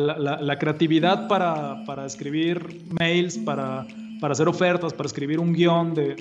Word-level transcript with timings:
la, 0.00 0.56
creatividad 0.60 1.26
para, 1.26 1.84
para, 1.84 2.06
escribir 2.06 2.84
mails, 3.00 3.36
para, 3.36 3.84
para, 4.20 4.30
hacer 4.30 4.46
ofertas, 4.46 4.92
para 4.92 5.08
escribir 5.08 5.40
un 5.40 5.52
guion 5.52 5.92
de, 5.92 6.14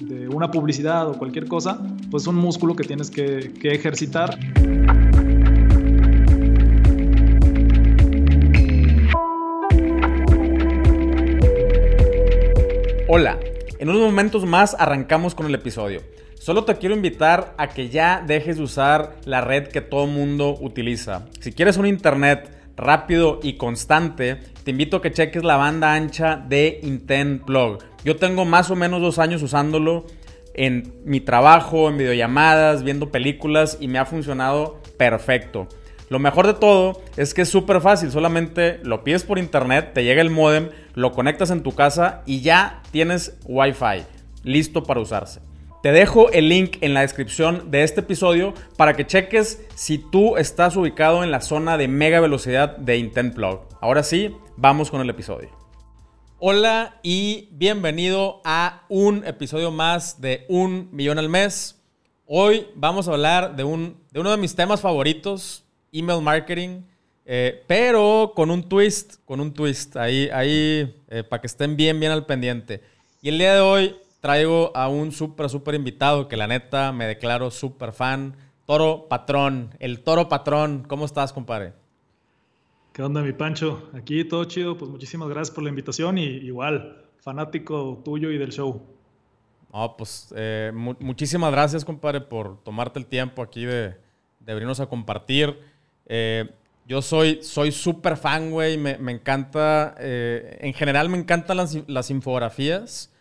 de, 0.00 0.26
una 0.30 0.50
publicidad 0.50 1.06
o 1.06 1.18
cualquier 1.18 1.46
cosa, 1.46 1.78
pues 2.10 2.22
es 2.22 2.26
un 2.28 2.36
músculo 2.36 2.74
que 2.74 2.84
tienes 2.84 3.10
que, 3.10 3.52
que 3.60 3.72
ejercitar. 3.74 4.38
Hola, 13.06 13.38
en 13.78 13.90
unos 13.90 14.00
momentos 14.00 14.46
más 14.46 14.74
arrancamos 14.78 15.34
con 15.34 15.44
el 15.44 15.54
episodio. 15.54 16.00
Solo 16.38 16.64
te 16.64 16.74
quiero 16.76 16.94
invitar 16.94 17.52
a 17.58 17.68
que 17.68 17.90
ya 17.90 18.24
dejes 18.26 18.56
de 18.56 18.62
usar 18.62 19.18
la 19.26 19.42
red 19.42 19.68
que 19.68 19.82
todo 19.82 20.06
mundo 20.06 20.56
utiliza. 20.58 21.26
Si 21.40 21.52
quieres 21.52 21.76
un 21.76 21.84
internet 21.84 22.59
rápido 22.80 23.38
y 23.42 23.54
constante, 23.54 24.40
te 24.64 24.72
invito 24.72 24.96
a 24.96 25.02
que 25.02 25.12
cheques 25.12 25.44
la 25.44 25.56
banda 25.56 25.94
ancha 25.94 26.36
de 26.36 26.80
Intent 26.82 27.44
Plug. 27.44 27.78
Yo 28.04 28.16
tengo 28.16 28.44
más 28.44 28.70
o 28.70 28.76
menos 28.76 29.00
dos 29.00 29.18
años 29.18 29.42
usándolo 29.42 30.06
en 30.54 30.92
mi 31.04 31.20
trabajo, 31.20 31.88
en 31.88 31.98
videollamadas, 31.98 32.82
viendo 32.82 33.10
películas 33.10 33.78
y 33.80 33.88
me 33.88 33.98
ha 33.98 34.06
funcionado 34.06 34.80
perfecto. 34.96 35.68
Lo 36.08 36.18
mejor 36.18 36.46
de 36.46 36.54
todo 36.54 37.00
es 37.16 37.34
que 37.34 37.42
es 37.42 37.48
súper 37.48 37.80
fácil, 37.80 38.10
solamente 38.10 38.80
lo 38.82 39.04
pides 39.04 39.22
por 39.22 39.38
internet, 39.38 39.92
te 39.94 40.02
llega 40.02 40.20
el 40.20 40.30
modem, 40.30 40.70
lo 40.94 41.12
conectas 41.12 41.50
en 41.50 41.62
tu 41.62 41.72
casa 41.72 42.22
y 42.26 42.40
ya 42.40 42.82
tienes 42.90 43.38
Wi-Fi 43.46 44.04
listo 44.42 44.82
para 44.82 45.00
usarse. 45.00 45.49
Te 45.82 45.92
dejo 45.92 46.30
el 46.30 46.50
link 46.50 46.76
en 46.82 46.92
la 46.92 47.00
descripción 47.00 47.70
de 47.70 47.84
este 47.84 48.00
episodio 48.00 48.52
para 48.76 48.92
que 48.92 49.06
cheques 49.06 49.64
si 49.74 49.96
tú 49.96 50.36
estás 50.36 50.76
ubicado 50.76 51.24
en 51.24 51.30
la 51.30 51.40
zona 51.40 51.78
de 51.78 51.88
mega 51.88 52.20
velocidad 52.20 52.76
de 52.76 52.98
Intent. 52.98 53.34
Ahora 53.80 54.02
sí, 54.02 54.36
vamos 54.58 54.90
con 54.90 55.00
el 55.00 55.08
episodio. 55.08 55.48
Hola 56.38 57.00
y 57.02 57.48
bienvenido 57.52 58.42
a 58.44 58.84
un 58.90 59.26
episodio 59.26 59.70
más 59.70 60.20
de 60.20 60.44
Un 60.50 60.90
Millón 60.92 61.18
al 61.18 61.30
Mes. 61.30 61.80
Hoy 62.26 62.66
vamos 62.74 63.08
a 63.08 63.12
hablar 63.12 63.56
de, 63.56 63.64
un, 63.64 63.96
de 64.10 64.20
uno 64.20 64.30
de 64.32 64.36
mis 64.36 64.54
temas 64.54 64.82
favoritos, 64.82 65.64
email 65.92 66.20
marketing, 66.20 66.82
eh, 67.24 67.64
pero 67.66 68.34
con 68.36 68.50
un 68.50 68.68
twist, 68.68 69.14
con 69.24 69.40
un 69.40 69.54
twist, 69.54 69.96
ahí, 69.96 70.28
ahí 70.30 70.94
eh, 71.08 71.22
para 71.22 71.40
que 71.40 71.46
estén 71.46 71.74
bien, 71.74 71.98
bien 71.98 72.12
al 72.12 72.26
pendiente. 72.26 72.82
Y 73.22 73.30
el 73.30 73.38
día 73.38 73.54
de 73.54 73.60
hoy 73.60 73.96
traigo 74.20 74.70
a 74.74 74.88
un 74.88 75.12
súper, 75.12 75.48
súper 75.48 75.74
invitado 75.74 76.28
que 76.28 76.36
la 76.36 76.46
neta 76.46 76.92
me 76.92 77.06
declaro 77.06 77.50
súper 77.50 77.92
fan. 77.92 78.36
Toro 78.66 79.08
Patrón, 79.08 79.74
el 79.80 80.00
Toro 80.00 80.28
Patrón. 80.28 80.84
¿Cómo 80.86 81.04
estás, 81.04 81.32
compadre? 81.32 81.72
¿Qué 82.92 83.02
onda, 83.02 83.22
mi 83.22 83.32
Pancho? 83.32 83.90
Aquí 83.94 84.24
todo 84.24 84.44
chido. 84.44 84.76
Pues 84.76 84.90
muchísimas 84.90 85.28
gracias 85.28 85.54
por 85.54 85.64
la 85.64 85.70
invitación 85.70 86.18
y 86.18 86.24
igual, 86.24 87.04
fanático 87.20 88.00
tuyo 88.04 88.30
y 88.30 88.38
del 88.38 88.52
show. 88.52 88.80
No, 89.72 89.96
pues 89.96 90.32
eh, 90.36 90.72
muchísimas 90.74 91.52
gracias, 91.52 91.84
compadre, 91.84 92.20
por 92.20 92.62
tomarte 92.62 92.98
el 92.98 93.06
tiempo 93.06 93.42
aquí 93.42 93.64
de, 93.64 93.96
de 94.40 94.54
venirnos 94.54 94.80
a 94.80 94.86
compartir. 94.86 95.58
Eh, 96.06 96.50
yo 96.86 97.02
soy 97.02 97.40
súper 97.42 98.16
fan, 98.16 98.50
güey. 98.50 98.76
Me, 98.76 98.98
me, 98.98 99.12
encanta, 99.12 99.94
eh, 99.98 100.58
en 100.60 100.74
general 100.74 101.08
me 101.08 101.18
encantan 101.18 101.56
las, 101.56 101.78
las 101.88 102.10
infografías. 102.10 103.12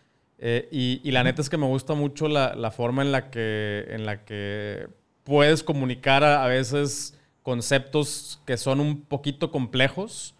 Eh, 0.41 0.69
y, 0.71 1.11
la 1.11 1.23
neta 1.23 1.41
es 1.41 1.49
que 1.49 1.57
me 1.57 1.65
gusta 1.65 1.93
mucho 1.93 2.29
la, 2.29 2.71
forma 2.71 3.01
en 3.01 3.11
la, 3.11 3.29
que, 3.29 3.85
en 3.89 4.05
la 4.05 4.23
que 4.23 4.87
puedes 5.25 5.63
comunicar 5.63 6.23
a, 6.23 6.47
veces 6.47 7.17
conceptos 7.43 8.41
que 8.45 8.55
son 8.55 8.79
un 8.79 9.01
poquito 9.01 9.51
complejos 9.51 10.35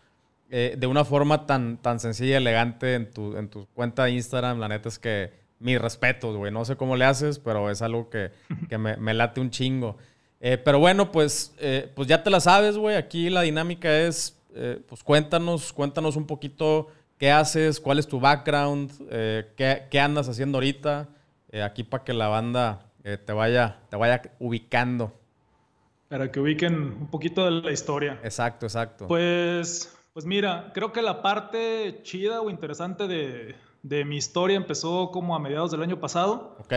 eh, 0.52 0.76
de 0.78 0.88
una 0.88 1.04
forma 1.04 1.46
tan, 1.46 1.78
tan 1.78 2.00
sencilla 2.00 2.34
y 2.34 2.36
elegante 2.36 2.96
en 2.96 3.12
tu, 3.12 3.36
en 3.36 3.50
tu 3.50 3.66
cuenta 3.74 4.06
de 4.06 4.12
Instagram. 4.12 4.60
La 4.60 4.70
neta 4.70 4.88
es 4.88 5.00
que 5.00 5.34
mi 5.60 5.78
respeto, 5.78 6.34
güey. 6.34 6.52
No 6.52 6.64
sé 6.64 6.78
cómo 6.78 6.96
le 6.96 7.04
haces, 7.04 7.38
pero 7.38 7.70
es 7.70 7.82
algo 7.82 8.10
que, 8.10 8.32
me, 8.78 9.14
late 9.14 9.42
un 9.42 9.52
chingo. 9.52 9.98
Eh, 10.40 10.58
pero 10.58 10.80
bueno, 10.80 11.12
pues, 11.12 11.54
pues 11.94 12.08
ya 12.08 12.24
te 12.24 12.30
la 12.30 12.40
sabes, 12.40 12.78
güey. 12.78 12.96
Aquí 12.96 13.30
la 13.30 13.42
dinámica 13.42 14.00
es, 14.00 14.40
pues 14.88 15.04
cuéntanos, 15.04 15.74
cuéntanos 15.74 16.16
un 16.16 16.26
poquito 16.26 16.88
¿Qué 17.20 17.32
haces? 17.32 17.82
¿Cuál 17.82 18.00
es 18.00 18.08
tu 18.08 18.22
background? 18.22 18.92
Eh, 19.12 19.52
¿qué, 19.58 20.00
andas 20.00 20.30
haciendo 20.30 20.58
ahorita? 20.58 21.10
Eh, 21.50 21.62
aquí 21.62 21.84
para 21.84 22.06
que 22.06 22.14
la 22.14 22.30
banda 22.30 22.94
eh, 23.04 23.18
te, 23.18 23.34
vaya, 23.34 23.78
te 23.90 23.98
vaya 23.98 24.22
ubicando. 24.40 25.14
Para 26.08 26.32
que 26.32 26.40
ubiquen 26.40 26.76
un 26.76 27.08
poquito 27.08 27.44
de 27.44 27.52
la 27.52 27.74
historia. 27.74 28.22
Exacto, 28.24 28.68
exacto. 28.68 29.06
Pues, 29.10 30.00
pues 30.14 30.26
mira, 30.26 30.72
creo 30.74 30.94
que 30.94 31.02
la 31.02 31.22
parte 31.22 32.00
chida 32.04 32.40
o 32.40 32.50
interesante 32.50 33.06
de, 33.06 33.54
de 33.84 34.06
mi 34.06 34.16
historia 34.16 34.56
empezó 34.56 35.12
como 35.12 35.36
a 35.36 35.40
mediados 35.40 35.72
del 35.72 35.84
año 35.84 36.00
pasado. 36.00 36.56
Ok. 36.60 36.74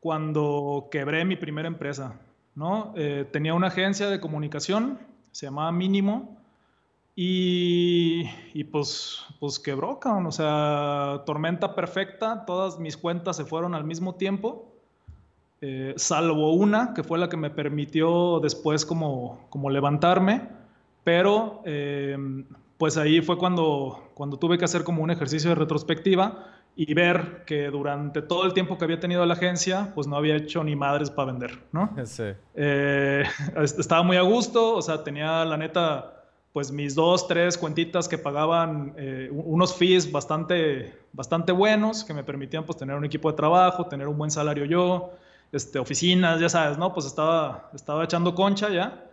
Cuando 0.00 0.88
quebré 0.90 1.24
mi 1.24 1.36
primera 1.36 1.68
empresa. 1.68 2.18
¿no? 2.56 2.94
tenía 3.32 3.52
una 3.52 3.66
agencia 3.66 4.08
de 4.08 4.20
comunicación, 4.20 5.00
se 5.32 5.46
llamaba 5.46 5.72
Mínimo 5.72 6.43
y, 7.16 8.64
pues, 8.64 9.20
pues 9.38 9.58
quebró, 9.58 10.00
cabrón. 10.00 10.26
O 10.26 10.32
sea, 10.32 11.22
tormenta 11.26 11.74
perfecta. 11.74 12.44
Todas 12.44 12.78
mis 12.78 12.96
cuentas 12.96 13.36
se 13.36 13.44
fueron 13.44 13.74
al 13.74 13.84
mismo 13.84 14.14
tiempo. 14.16 14.66
Eh, 15.60 15.94
salvo 15.96 16.52
una, 16.52 16.92
que 16.92 17.02
fue 17.02 17.18
la 17.18 17.28
que 17.28 17.36
me 17.36 17.50
permitió 17.50 18.40
después 18.40 18.84
como, 18.84 19.46
como 19.50 19.70
levantarme. 19.70 20.48
Pero 21.04 21.62
eh, 21.64 22.16
pues 22.78 22.96
ahí 22.96 23.20
fue 23.20 23.38
cuando, 23.38 24.10
cuando 24.14 24.38
tuve 24.38 24.58
que 24.58 24.64
hacer 24.64 24.84
como 24.84 25.02
un 25.02 25.10
ejercicio 25.10 25.50
de 25.50 25.56
retrospectiva 25.56 26.50
y 26.76 26.92
ver 26.92 27.44
que 27.46 27.68
durante 27.68 28.20
todo 28.20 28.44
el 28.44 28.52
tiempo 28.52 28.76
que 28.76 28.84
había 28.84 28.98
tenido 28.98 29.24
la 29.24 29.34
agencia, 29.34 29.92
pues 29.94 30.06
no 30.06 30.16
había 30.16 30.34
hecho 30.34 30.64
ni 30.64 30.74
madres 30.74 31.10
para 31.10 31.30
vender, 31.30 31.62
¿no? 31.72 31.94
Sí. 32.04 32.24
Eh, 32.54 33.22
estaba 33.62 34.02
muy 34.02 34.16
a 34.16 34.22
gusto, 34.22 34.74
o 34.74 34.82
sea, 34.82 35.04
tenía 35.04 35.44
la 35.44 35.56
neta 35.56 36.23
pues 36.54 36.70
mis 36.70 36.94
dos, 36.94 37.26
tres 37.26 37.58
cuentitas 37.58 38.06
que 38.06 38.16
pagaban 38.16 38.94
eh, 38.96 39.28
unos 39.32 39.74
fees 39.74 40.12
bastante, 40.12 40.94
bastante 41.12 41.50
buenos, 41.50 42.04
que 42.04 42.14
me 42.14 42.22
permitían 42.22 42.64
pues 42.64 42.78
tener 42.78 42.94
un 42.94 43.04
equipo 43.04 43.28
de 43.28 43.36
trabajo, 43.36 43.86
tener 43.86 44.06
un 44.06 44.16
buen 44.16 44.30
salario 44.30 44.64
yo, 44.64 45.10
este, 45.50 45.80
oficinas, 45.80 46.38
ya 46.38 46.48
sabes, 46.48 46.78
¿no? 46.78 46.94
Pues 46.94 47.06
estaba, 47.06 47.72
estaba 47.74 48.04
echando 48.04 48.36
concha 48.36 48.70
ya, 48.70 49.04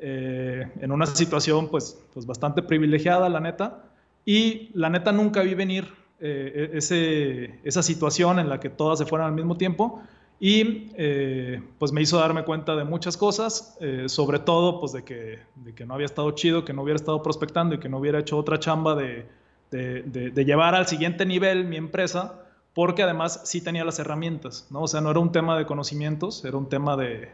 eh, 0.00 0.68
en 0.80 0.90
una 0.90 1.06
situación 1.06 1.68
pues, 1.68 1.96
pues 2.12 2.26
bastante 2.26 2.62
privilegiada, 2.62 3.28
la 3.28 3.38
neta, 3.38 3.84
y 4.24 4.70
la 4.74 4.90
neta 4.90 5.12
nunca 5.12 5.42
vi 5.42 5.54
venir 5.54 5.86
eh, 6.18 6.70
e-, 6.72 6.78
ese, 6.78 7.60
esa 7.62 7.84
situación 7.84 8.40
en 8.40 8.48
la 8.48 8.58
que 8.58 8.70
todas 8.70 8.98
se 8.98 9.06
fueran 9.06 9.28
al 9.28 9.34
mismo 9.34 9.56
tiempo, 9.56 10.02
y 10.40 10.92
eh, 10.96 11.60
pues 11.78 11.92
me 11.92 12.00
hizo 12.00 12.18
darme 12.18 12.44
cuenta 12.44 12.76
de 12.76 12.84
muchas 12.84 13.16
cosas, 13.16 13.76
eh, 13.80 14.04
sobre 14.08 14.38
todo 14.38 14.78
pues 14.78 14.92
de 14.92 15.02
que, 15.02 15.40
de 15.56 15.74
que, 15.74 15.84
no 15.84 15.94
había 15.94 16.06
estado 16.06 16.30
chido, 16.32 16.64
que 16.64 16.72
no 16.72 16.82
hubiera 16.82 16.96
estado 16.96 17.22
prospectando 17.22 17.74
y 17.74 17.80
que 17.80 17.88
no 17.88 17.98
hubiera 17.98 18.20
hecho 18.20 18.38
otra 18.38 18.60
chamba 18.60 18.94
de, 18.94 19.26
de, 19.70 20.44
llevar 20.44 20.74
al 20.76 20.86
siguiente 20.86 21.26
nivel 21.26 21.64
mi 21.64 21.76
empresa, 21.76 22.44
porque 22.72 23.02
además 23.02 23.40
sí 23.44 23.60
tenía 23.60 23.84
las 23.84 23.98
herramientas, 23.98 24.68
¿no? 24.70 24.82
O 24.82 24.88
sea, 24.88 25.00
no 25.00 25.10
era 25.10 25.18
un 25.18 25.32
tema 25.32 25.58
de 25.58 25.66
conocimientos, 25.66 26.44
era 26.44 26.56
un 26.56 26.68
tema 26.68 26.96
de, 26.96 27.30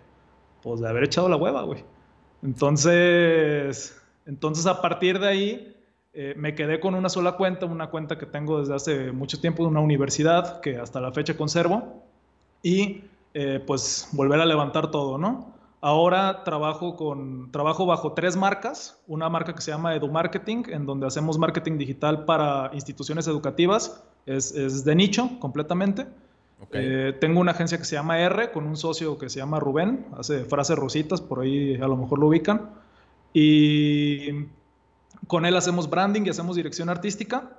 pues, 0.63 0.81
de 0.81 0.89
haber 0.89 1.05
echado 1.05 1.29
la 1.29 1.37
hueva, 1.37 1.63
güey. 1.63 1.85
Entonces, 2.43 4.01
entonces 4.25 4.67
a 4.67 4.81
partir 4.81 5.19
de 5.19 5.29
ahí 5.29 5.77
eh, 6.15 6.35
me 6.39 6.55
quedé 6.55 6.81
con 6.81 6.95
una 6.95 7.11
sola 7.11 7.33
cuenta, 7.33 7.67
una 7.67 7.91
cuenta 7.91 8.17
que 8.17 8.25
tengo 8.25 8.61
desde 8.61 8.75
hace 8.75 9.13
mucho 9.13 9.41
tiempo 9.41 9.63
de 9.63 9.69
una 9.69 9.81
universidad 9.81 10.63
que 10.63 10.79
hasta 10.79 11.01
la 11.03 11.13
fecha 11.13 11.37
conservo 11.37 12.03
y 12.65 13.05
eh, 13.35 13.63
pues 13.65 14.09
volver 14.13 14.41
a 14.41 14.47
levantar 14.47 14.91
todo, 14.91 15.19
¿no? 15.19 15.53
Ahora 15.81 16.45
trabajo, 16.45 16.97
con, 16.97 17.53
trabajo 17.53 17.85
bajo 17.85 18.15
tres 18.15 18.37
marcas, 18.37 18.99
una 19.07 19.29
marca 19.29 19.55
que 19.55 19.61
se 19.61 19.71
llama 19.71 19.95
EduMarketing, 19.95 20.65
en 20.71 20.87
donde 20.87 21.07
hacemos 21.07 21.39
marketing 21.39 21.77
digital 21.77 22.25
para 22.25 22.71
instituciones 22.73 23.29
educativas, 23.29 24.03
es, 24.25 24.53
es 24.53 24.83
de 24.85 24.95
nicho 24.95 25.31
completamente. 25.41 26.07
Eh, 26.73 27.15
tengo 27.21 27.41
una 27.41 27.53
agencia 27.53 27.77
que 27.77 27.85
se 27.85 27.97
llama 27.97 28.19
R, 28.19 28.51
con 28.51 28.67
un 28.67 28.79
socio 28.79 29.19
que 29.19 29.29
se 29.29 29.41
llama 29.41 29.61
Rubén, 29.61 30.07
hace 30.17 30.45
frases 30.47 30.79
rositas, 30.79 31.21
por 31.21 31.41
ahí 31.41 31.75
a 31.77 31.87
lo 31.87 31.97
mejor 31.97 32.19
lo 32.19 32.29
ubican. 32.29 32.71
Y 33.35 34.47
con 35.27 35.45
él 35.45 35.55
hacemos 35.55 35.91
branding 35.91 36.23
y 36.25 36.31
hacemos 36.31 36.57
dirección 36.57 36.89
artística. 36.89 37.51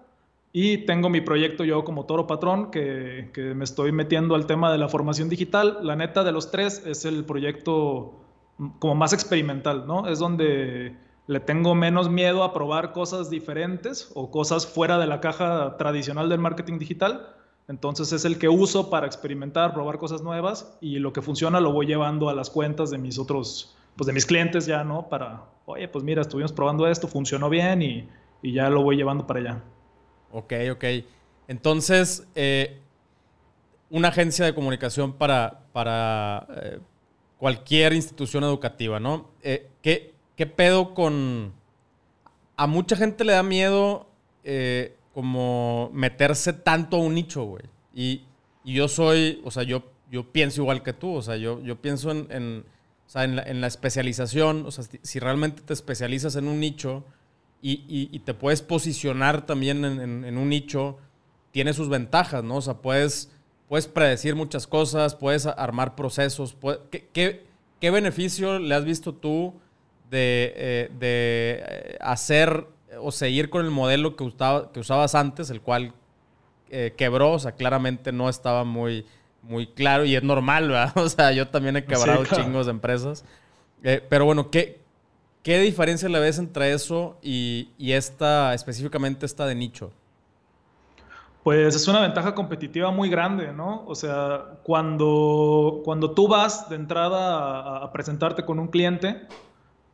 Y 0.57 0.77
tengo 0.85 1.09
mi 1.09 1.19
proyecto 1.19 1.65
yo 1.65 1.83
como 1.83 2.05
toro 2.05 2.27
patrón, 2.27 2.71
que, 2.71 3.29
me 3.53 3.65
estoy 3.65 3.91
metiendo 3.91 4.35
al 4.35 4.45
tema 4.45 4.71
de 4.71 4.77
la 4.77 4.87
formación 4.87 5.27
digital. 5.27 5.79
La 5.81 5.97
neta 5.97 6.23
de 6.23 6.31
los 6.31 6.49
tres 6.49 6.81
es 6.85 7.03
el 7.03 7.25
proyecto 7.25 8.13
como 8.79 8.95
más 8.95 9.11
experimental, 9.11 9.85
¿no? 9.85 10.07
Es 10.07 10.17
donde 10.17 10.95
le 11.27 11.39
tengo 11.41 11.75
menos 11.75 12.09
miedo 12.09 12.41
a 12.41 12.53
probar 12.53 12.93
cosas 12.93 13.29
diferentes 13.29 14.09
o 14.15 14.31
cosas 14.31 14.65
fuera 14.65 14.97
de 14.97 15.07
la 15.07 15.19
caja 15.19 15.75
tradicional 15.75 16.29
del 16.29 16.39
marketing 16.39 16.79
digital. 16.79 17.35
Entonces 17.67 18.13
es 18.13 18.23
el 18.23 18.39
que 18.39 18.47
uso 18.47 18.89
para 18.89 19.07
experimentar, 19.07 19.73
probar 19.73 19.97
cosas 19.97 20.21
nuevas 20.21 20.77
y 20.79 20.99
lo 20.99 21.11
que 21.11 21.21
funciona 21.21 21.59
lo 21.59 21.73
voy 21.73 21.85
llevando 21.85 22.29
a 22.29 22.33
las 22.33 22.49
cuentas 22.49 22.91
de 22.91 22.97
mis 22.97 23.19
otros, 23.19 23.75
pues 23.97 24.07
de 24.07 24.13
mis 24.13 24.25
clientes 24.25 24.65
ya, 24.65 24.85
¿no? 24.85 25.09
Para, 25.09 25.43
oye, 25.65 25.89
pues 25.89 26.05
mira, 26.05 26.21
estuvimos 26.21 26.53
probando 26.53 26.87
esto, 26.87 27.09
funcionó 27.09 27.49
bien 27.49 27.81
y, 27.81 28.07
y 28.41 28.53
ya 28.53 28.69
lo 28.69 28.83
voy 28.83 28.95
llevando 28.95 29.27
para 29.27 29.41
allá. 29.41 29.63
Ok, 30.35 30.51
ok. 30.69 30.83
Entonces, 31.47 32.27
eh, 32.35 32.77
una 33.89 34.09
agencia 34.09 34.43
de 34.43 34.53
comunicación 34.53 35.13
para, 35.13 35.61
para 35.71 36.45
eh, 36.57 36.79
cualquier 37.37 37.93
institución 37.93 38.43
educativa, 38.43 38.99
¿no? 38.99 39.29
Eh, 39.41 39.69
¿qué, 39.81 40.13
¿qué, 40.35 40.45
pedo 40.45 40.93
con... 40.93 41.53
A 42.57 42.67
mucha 42.67 42.97
gente 42.97 43.23
le 43.23 43.31
da 43.31 43.43
miedo 43.43 44.09
como 45.13 45.89
meterse 45.93 46.51
tanto 46.51 46.97
a 46.97 46.99
un 46.99 47.15
nicho, 47.15 47.45
güey. 47.45 47.63
Y, 47.93 48.23
y, 48.65 48.73
yo 48.73 48.89
soy, 48.89 49.41
o 49.45 49.51
sea, 49.51 49.63
yo, 49.63 49.89
yo 50.11 50.33
pienso 50.33 50.63
igual 50.63 50.83
que 50.83 50.91
tú, 50.91 51.13
o 51.13 51.21
sea, 51.21 51.37
yo, 51.37 51.63
yo 51.63 51.81
pienso 51.81 52.11
en, 52.11 52.27
en, 52.29 53.61
la, 53.61 53.67
especialización, 53.67 54.65
o 54.65 54.71
sea, 54.71 54.83
si 55.01 55.19
realmente 55.19 55.61
te 55.61 55.73
especializas 55.73 56.35
en 56.35 56.49
un 56.49 56.59
nicho 56.59 57.05
y, 57.65 57.83
y, 57.87 58.09
y 58.15 58.19
te 58.19 58.35
puedes 58.35 58.61
posicionar 58.61 59.47
también 59.47 59.83
en, 59.83 60.37
un 60.37 60.49
nicho, 60.49 60.99
tiene 61.49 61.73
sus 61.73 61.89
ventajas, 61.89 62.43
¿no? 62.43 62.57
O 62.57 62.61
sea, 62.61 62.75
puedes 62.75 63.31
puedes 63.67 63.87
predecir 63.87 64.35
muchas 64.35 64.67
cosas, 64.67 65.15
puedes 65.15 65.47
armar 65.47 65.95
procesos. 65.95 66.55
¿qué, 66.91 67.47
qué, 67.81 67.89
beneficio 67.89 68.59
le 68.59 68.75
has 68.75 68.85
visto 68.85 69.15
tú 69.15 69.55
de, 70.11 70.53
eh, 70.55 70.91
de, 70.99 71.63
eh, 71.67 71.97
hacer 72.01 72.67
o 73.01 73.11
seguir 73.11 73.49
con 73.49 73.65
el 73.65 73.71
modelo 73.71 74.15
que, 74.15 74.31
que 74.71 74.79
usabas 74.79 75.15
antes, 75.15 75.49
el 75.49 75.61
cual 75.61 75.91
eh, 76.69 76.93
quebró? 76.95 77.31
O 77.31 77.39
sea, 77.39 77.53
claramente 77.53 78.11
no 78.11 78.29
estaba 78.29 78.63
muy, 78.63 79.07
muy 79.41 79.65
claro 79.65 80.05
y 80.05 80.15
es 80.15 80.21
normal, 80.21 80.67
¿verdad? 80.67 80.93
O 80.99 81.09
sea, 81.09 81.31
yo 81.31 81.47
también 81.47 81.77
he 81.77 81.85
quebrado 81.85 82.25
chingos 82.25 82.67
de 82.67 82.73
empresas. 82.73 83.25
pero 83.81 84.25
bueno, 84.25 84.51
¿qué, 84.51 84.84
¿qué 85.45 85.59
diferencia 85.59 86.09
le 86.09 86.19
ves 86.19 86.39
entre 86.39 86.73
eso 86.73 87.19
y, 87.21 87.69
y 87.77 87.91
esta, 87.91 88.55
específicamente 88.55 89.27
esta 89.27 89.45
de 89.45 89.53
nicho? 89.53 89.91
Pues 91.43 91.75
es 91.75 91.87
una 91.87 92.01
ventaja 92.01 92.33
competitiva 92.33 92.89
muy 92.89 93.09
grande, 93.09 93.53
¿no? 93.53 93.83
O 93.85 93.93
sea, 93.93 94.57
cuando, 94.63 95.81
cuando 95.85 96.09
tú 96.15 96.27
vas 96.27 96.67
de 96.67 96.75
entrada 96.75 97.83
a, 97.83 97.91
presentarte 97.91 98.43
con 98.43 98.57
un 98.57 98.69
cliente, 98.69 99.21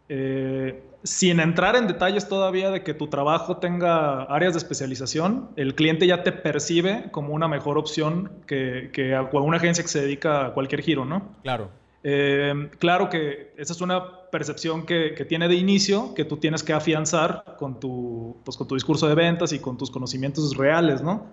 eh, 0.08 0.82
sin 1.04 1.42
entrar 1.42 1.76
en 1.76 1.86
detalles 1.86 2.30
todavía 2.30 2.70
de 2.70 2.82
que 2.84 2.94
tu 2.94 3.08
trabajo 3.08 3.58
tenga 3.58 4.24
áreas 4.24 4.54
de 4.54 4.60
especialización, 4.60 5.50
el 5.58 5.76
cliente 5.76 6.08
ya 6.08 6.24
te 6.24 6.32
percibe 6.32 7.12
como 7.12 7.34
una 7.34 7.50
mejor 7.50 7.78
opción 7.78 8.32
que, 8.48 8.90
que 8.94 9.14
a 9.16 9.24
una 9.24 9.58
agencia 9.58 9.84
que 9.84 9.90
se 9.90 10.02
dedica 10.02 10.46
a 10.46 10.54
cualquier 10.54 10.82
giro, 10.82 11.04
¿no? 11.04 11.36
Claro. 11.44 11.70
Eh, 12.04 12.70
claro 12.80 13.10
que 13.10 13.54
esa 13.58 13.74
es 13.74 13.82
una 13.82 14.21
percepción 14.32 14.86
que, 14.86 15.26
tiene 15.28 15.48
de 15.48 15.56
inicio, 15.56 16.14
que 16.16 16.26
tú 16.26 16.38
tienes 16.38 16.64
que 16.64 16.74
afianzar 16.74 17.56
con 17.60 17.80
tu, 17.80 18.38
pues, 18.44 18.58
con 18.58 18.68
tu 18.68 18.76
discurso 18.76 19.08
de 19.08 19.16
ventas 19.16 19.54
y 19.54 19.60
con 19.60 19.78
tus 19.78 19.92
conocimientos 19.92 20.56
reales, 20.58 21.02
¿no? 21.02 21.28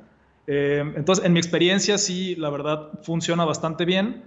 Eh, 0.47 0.83
entonces, 0.97 1.25
en 1.25 1.33
mi 1.33 1.39
experiencia, 1.39 1.97
sí, 1.99 2.35
la 2.37 2.51
verdad, 2.51 2.91
funciona 3.03 3.45
bastante 3.45 3.85
bien. 3.85 4.25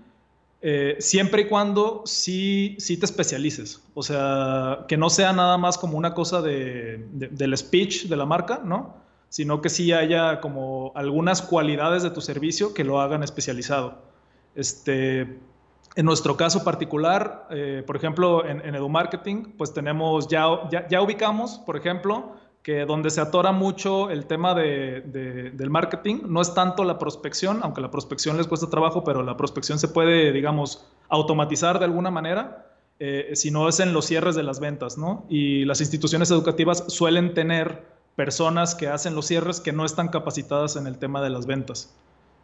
Eh, 0.63 0.95
siempre 0.99 1.41
y 1.41 1.45
cuando 1.45 2.03
sí, 2.05 2.75
sí 2.79 2.97
te 2.97 3.05
especialices. 3.05 3.81
O 3.95 4.03
sea, 4.03 4.85
que 4.87 4.95
no 4.95 5.09
sea 5.09 5.33
nada 5.33 5.57
más 5.57 5.77
como 5.77 5.97
una 5.97 6.13
cosa 6.13 6.41
de, 6.41 7.05
del 7.11 7.57
speech 7.57 8.05
de 8.05 8.15
la 8.15 8.25
marca, 8.25 8.61
¿no? 8.63 8.95
Sino 9.29 9.61
que 9.61 9.69
sí 9.69 9.91
haya 9.91 10.39
como 10.39 10.91
algunas 10.95 11.41
cualidades 11.41 12.03
de 12.03 12.11
tu 12.11 12.21
servicio 12.21 12.73
que 12.73 12.83
lo 12.83 13.01
hagan 13.01 13.23
especializado. 13.23 14.03
Este, 14.53 15.39
en 15.95 16.05
nuestro 16.05 16.37
caso 16.37 16.63
particular, 16.63 17.47
eh, 17.49 17.83
por 17.85 17.95
ejemplo, 17.95 18.45
en, 18.45 18.61
en 18.65 18.75
EduMarketing, 18.75 19.53
pues 19.57 19.73
tenemos, 19.73 20.27
ya, 20.27 20.47
ubicamos, 21.01 21.59
por 21.65 21.75
ejemplo, 21.75 22.35
que 22.63 22.85
donde 22.85 23.09
se 23.09 23.19
atora 23.19 23.51
mucho 23.51 24.09
el 24.09 24.25
tema 24.25 24.53
de, 24.53 25.01
del 25.53 25.69
marketing 25.69 26.21
no 26.27 26.41
es 26.41 26.53
tanto 26.53 26.83
la 26.83 26.99
prospección, 26.99 27.59
aunque 27.63 27.81
la 27.81 27.91
prospección 27.91 28.37
les 28.37 28.47
cuesta 28.47 28.69
trabajo, 28.69 29.03
pero 29.03 29.23
la 29.23 29.35
prospección 29.35 29.79
se 29.79 29.87
puede, 29.87 30.31
digamos, 30.31 30.85
automatizar 31.09 31.79
de 31.79 31.85
alguna 31.85 32.11
manera, 32.11 32.67
eh, 32.99 33.31
sino 33.33 33.67
es 33.67 33.79
en 33.79 33.93
los 33.93 34.05
cierres 34.05 34.35
de 34.35 34.43
las 34.43 34.59
ventas, 34.59 34.97
¿no? 34.97 35.25
Y 35.27 35.65
las 35.65 35.81
instituciones 35.81 36.29
educativas 36.29 36.85
suelen 36.87 37.33
tener 37.33 37.83
personas 38.15 38.75
que 38.75 38.87
hacen 38.87 39.15
los 39.15 39.25
cierres 39.25 39.59
que 39.59 39.73
no 39.73 39.83
están 39.83 40.09
capacitadas 40.09 40.75
en 40.75 40.85
el 40.85 40.99
tema 40.99 41.21
de 41.21 41.31
las 41.31 41.47
ventas. 41.47 41.95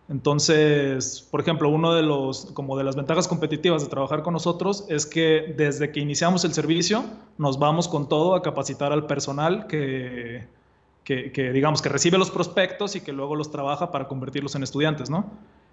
Entonces, 0.10 1.28
por 1.30 1.42
ejemplo, 1.42 1.68
uno 1.70 1.94
de 1.94 2.02
los 2.02 2.46
como 2.54 2.78
de 2.78 2.84
las 2.86 2.96
ventajas 2.96 3.28
competitivas 3.28 3.84
de 3.84 3.90
trabajar 3.90 4.24
con 4.24 4.34
nosotros 4.34 4.86
es 4.88 5.06
que 5.06 5.54
desde 5.58 5.92
que 5.92 6.00
iniciamos 6.00 6.46
el 6.46 6.54
servicio 6.54 7.04
nos 7.38 7.60
vamos 7.60 7.90
con 7.90 8.08
todo 8.08 8.34
a 8.36 8.42
capacitar 8.42 8.94
al 8.94 9.06
personal 9.06 9.68
que, 9.68 10.48
que, 11.04 11.52
digamos 11.52 11.82
que 11.82 11.90
recibe 11.90 12.18
los 12.18 12.32
prospectos 12.32 12.96
y 12.96 13.02
que 13.02 13.12
luego 13.12 13.36
los 13.36 13.52
trabaja 13.52 13.92
para 13.92 14.08
convertirlos 14.08 14.56
en 14.56 14.64
estudiantes, 14.64 15.10
¿no? 15.10 15.30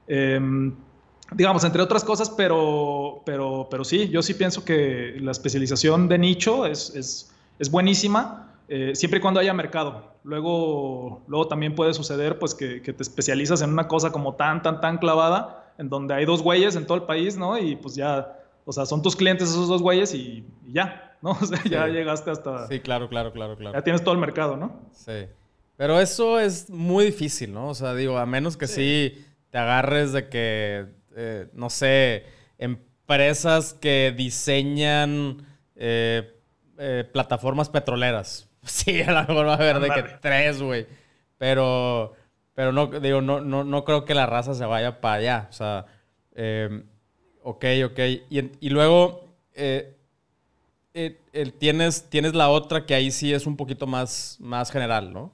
Em, 0.08 0.74
digamos, 1.32 1.64
entre 1.64 1.82
otras 1.82 2.04
cosas, 2.04 2.28
pero, 2.30 3.22
pero, 3.24 3.68
pero 3.70 3.84
sí, 3.84 4.08
yo 4.08 4.22
sí 4.22 4.34
pienso 4.34 4.64
que 4.64 5.16
la 5.20 5.30
especialización 5.30 6.08
de 6.08 6.18
nicho 6.18 6.66
es, 6.66 6.94
es, 6.94 7.32
es 7.58 7.70
buenísima 7.70 8.52
eh, 8.68 8.92
siempre 8.94 9.18
y 9.18 9.22
cuando 9.22 9.40
haya 9.40 9.54
mercado. 9.54 10.13
Luego, 10.24 11.22
luego 11.28 11.48
también 11.48 11.74
puede 11.74 11.92
suceder 11.92 12.38
pues 12.38 12.54
que, 12.54 12.80
te 12.80 13.02
especializas 13.02 13.60
en 13.60 13.70
una 13.70 13.86
cosa 13.86 14.10
como 14.10 14.34
tan, 14.34 14.62
tan, 14.62 14.80
tan 14.80 14.96
clavada, 14.96 15.74
en 15.76 15.90
donde 15.90 16.14
hay 16.14 16.24
dos 16.24 16.42
güeyes 16.42 16.76
en 16.76 16.86
todo 16.86 16.96
el 16.96 17.04
país, 17.04 17.36
¿no? 17.36 17.58
Y 17.58 17.76
pues 17.76 17.94
ya, 17.94 18.38
o 18.64 18.72
sea, 18.72 18.86
son 18.86 19.02
tus 19.02 19.14
clientes 19.14 19.50
esos 19.50 19.68
dos 19.68 19.82
güeyes 19.82 20.14
y, 20.14 20.46
ya, 20.72 21.16
¿no? 21.20 21.32
O 21.40 21.46
sea, 21.46 21.62
ya 21.64 21.88
llegaste 21.88 22.30
hasta... 22.30 22.66
Sí, 22.68 22.80
claro, 22.80 23.10
claro, 23.10 23.32
claro, 23.32 23.54
claro. 23.56 23.76
Ya 23.76 23.84
tienes 23.84 24.02
todo 24.02 24.14
el 24.14 24.20
mercado, 24.20 24.56
¿no? 24.56 24.80
Sí. 24.92 25.26
Pero 25.76 26.00
eso 26.00 26.40
es 26.40 26.70
muy 26.70 27.04
difícil, 27.04 27.52
¿no? 27.52 27.68
O 27.68 27.74
sea, 27.74 27.94
digo, 27.94 28.16
a 28.16 28.24
menos 28.24 28.56
que 28.56 28.66
sí, 28.66 29.26
te 29.50 29.58
agarres 29.58 30.12
de 30.12 30.30
que, 30.30 30.86
eh, 31.16 31.48
no 31.52 31.68
sé, 31.68 32.24
empresas 32.56 33.74
que 33.74 34.14
diseñan 34.16 35.46
eh, 35.76 36.32
plataformas 37.12 37.68
petroleras, 37.68 38.48
Sí, 38.64 39.02
a 39.02 39.12
lo 39.12 39.20
mejor 39.28 39.46
va 39.46 39.52
a 39.52 39.56
haber 39.56 39.80
de 39.80 39.90
que 39.90 40.02
tres, 40.20 40.62
güey. 40.62 40.86
Pero, 41.38 42.14
pero 42.54 42.72
no, 42.72 42.86
digo, 42.86 43.20
no, 43.20 43.40
no, 43.40 43.64
no 43.64 43.84
creo 43.84 44.04
que 44.04 44.14
la 44.14 44.26
raza 44.26 44.54
se 44.54 44.64
vaya 44.64 45.00
para 45.00 45.14
allá. 45.14 45.46
O 45.50 45.52
sea, 45.52 45.86
eh, 46.34 46.82
ok, 47.42 47.64
ok. 47.86 47.98
Y, 48.30 48.50
y 48.60 48.70
luego 48.70 49.24
eh, 49.54 49.94
eh, 50.94 51.18
tienes, 51.58 52.08
tienes 52.08 52.34
la 52.34 52.48
otra 52.48 52.86
que 52.86 52.94
ahí 52.94 53.10
sí 53.10 53.32
es 53.32 53.46
un 53.46 53.56
poquito 53.56 53.86
más, 53.86 54.38
más 54.40 54.70
general, 54.70 55.12
¿no? 55.12 55.32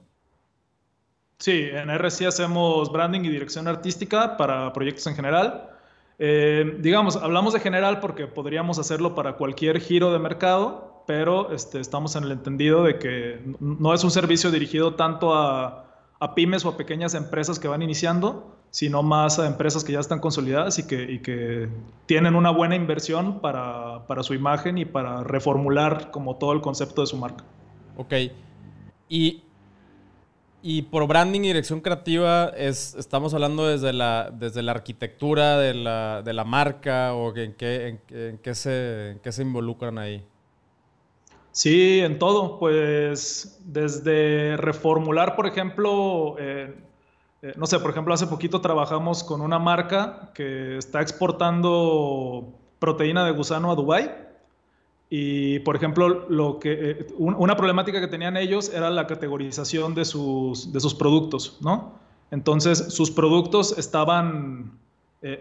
Sí, 1.37 1.69
en 1.71 1.89
RC 1.89 2.27
hacemos 2.27 2.91
branding 2.91 3.21
y 3.21 3.29
dirección 3.29 3.67
artística 3.67 4.37
para 4.37 4.71
proyectos 4.73 5.07
en 5.07 5.15
general. 5.15 5.69
digamos, 6.19 7.15
hablamos 7.15 7.53
de 7.53 7.59
general 7.59 7.99
porque 7.99 8.27
podríamos 8.27 8.77
hacerlo 8.77 9.15
para 9.15 9.37
cualquier 9.37 9.79
giro 9.79 10.13
de 10.13 10.19
mercado, 10.19 10.90
pero 11.05 11.51
este, 11.51 11.79
estamos 11.79 12.15
en 12.15 12.23
el 12.23 12.31
entendido 12.31 12.83
de 12.83 12.97
que 12.99 13.39
no 13.59 13.93
es 13.93 14.03
un 14.03 14.11
servicio 14.11 14.51
dirigido 14.51 14.95
tanto 14.95 15.33
a, 15.33 15.87
pymes 16.35 16.65
o 16.65 16.69
a 16.69 16.77
pequeñas 16.77 17.13
empresas 17.15 17.59
que 17.59 17.67
van 17.67 17.81
iniciando, 17.81 18.55
sino 18.69 19.03
más 19.03 19.39
a 19.39 19.47
empresas 19.47 19.83
que 19.83 19.93
ya 19.93 19.99
están 19.99 20.19
consolidadas 20.19 20.79
y 20.79 20.87
que, 20.87 21.21
que 21.21 21.67
tienen 22.05 22.35
una 22.35 22.51
buena 22.51 22.75
inversión 22.75 23.39
para, 23.39 24.03
su 24.21 24.33
imagen 24.33 24.77
y 24.77 24.85
para 24.85 25.23
reformular 25.23 26.11
como 26.11 26.37
todo 26.37 26.53
el 26.53 26.61
concepto 26.61 27.01
de 27.01 27.07
su 27.07 27.17
marca. 27.17 27.43
Ok. 27.97 28.13
Y, 29.09 29.43
y 30.61 30.83
por 30.83 31.07
branding 31.07 31.41
y 31.41 31.47
dirección 31.47 31.81
creativa, 31.81 32.49
es, 32.55 32.93
¿estamos 32.95 33.33
hablando 33.33 33.67
desde 33.67 33.91
la, 33.91 34.31
desde 34.31 34.61
la 34.61 34.73
arquitectura 34.73 35.57
de 35.57 35.73
la, 35.73 36.43
marca 36.45 37.13
o 37.13 37.35
en 37.35 37.53
qué, 37.53 37.99
en, 38.09 38.37
qué 38.37 38.55
se, 38.55 39.11
en 39.11 39.19
qué 39.19 39.31
se 39.31 39.41
involucran 39.41 39.97
ahí? 39.97 40.23
Sí, 41.51 41.99
en 41.99 42.17
todo, 42.17 42.57
pues 42.59 43.59
desde 43.65 44.55
reformular, 44.55 45.35
por 45.35 45.47
ejemplo, 45.47 46.35
eh, 46.39 46.73
eh, 47.41 47.53
no 47.57 47.65
sé, 47.65 47.79
por 47.79 47.91
ejemplo, 47.91 48.13
hace 48.13 48.27
poquito 48.27 48.61
trabajamos 48.61 49.23
con 49.23 49.41
una 49.41 49.59
marca 49.59 50.31
que 50.33 50.77
está 50.77 51.01
exportando 51.01 52.53
proteína 52.79 53.25
de 53.25 53.31
gusano 53.31 53.69
a 53.69 53.75
Dubái 53.75 54.11
y, 55.09 55.59
por 55.59 55.75
ejemplo, 55.75 56.07
lo 56.29 56.57
que, 56.57 56.71
eh, 56.71 57.07
una 57.17 57.57
problemática 57.57 57.99
que 57.99 58.07
tenían 58.07 58.37
ellos 58.37 58.73
era 58.73 58.89
la 58.89 59.05
categorización 59.05 59.93
de 59.93 60.05
sus, 60.05 60.71
de 60.71 60.79
sus 60.79 60.95
productos, 60.95 61.57
¿no? 61.59 61.99
Entonces, 62.31 62.93
sus 62.93 63.11
productos 63.11 63.77
estaban, 63.77 64.79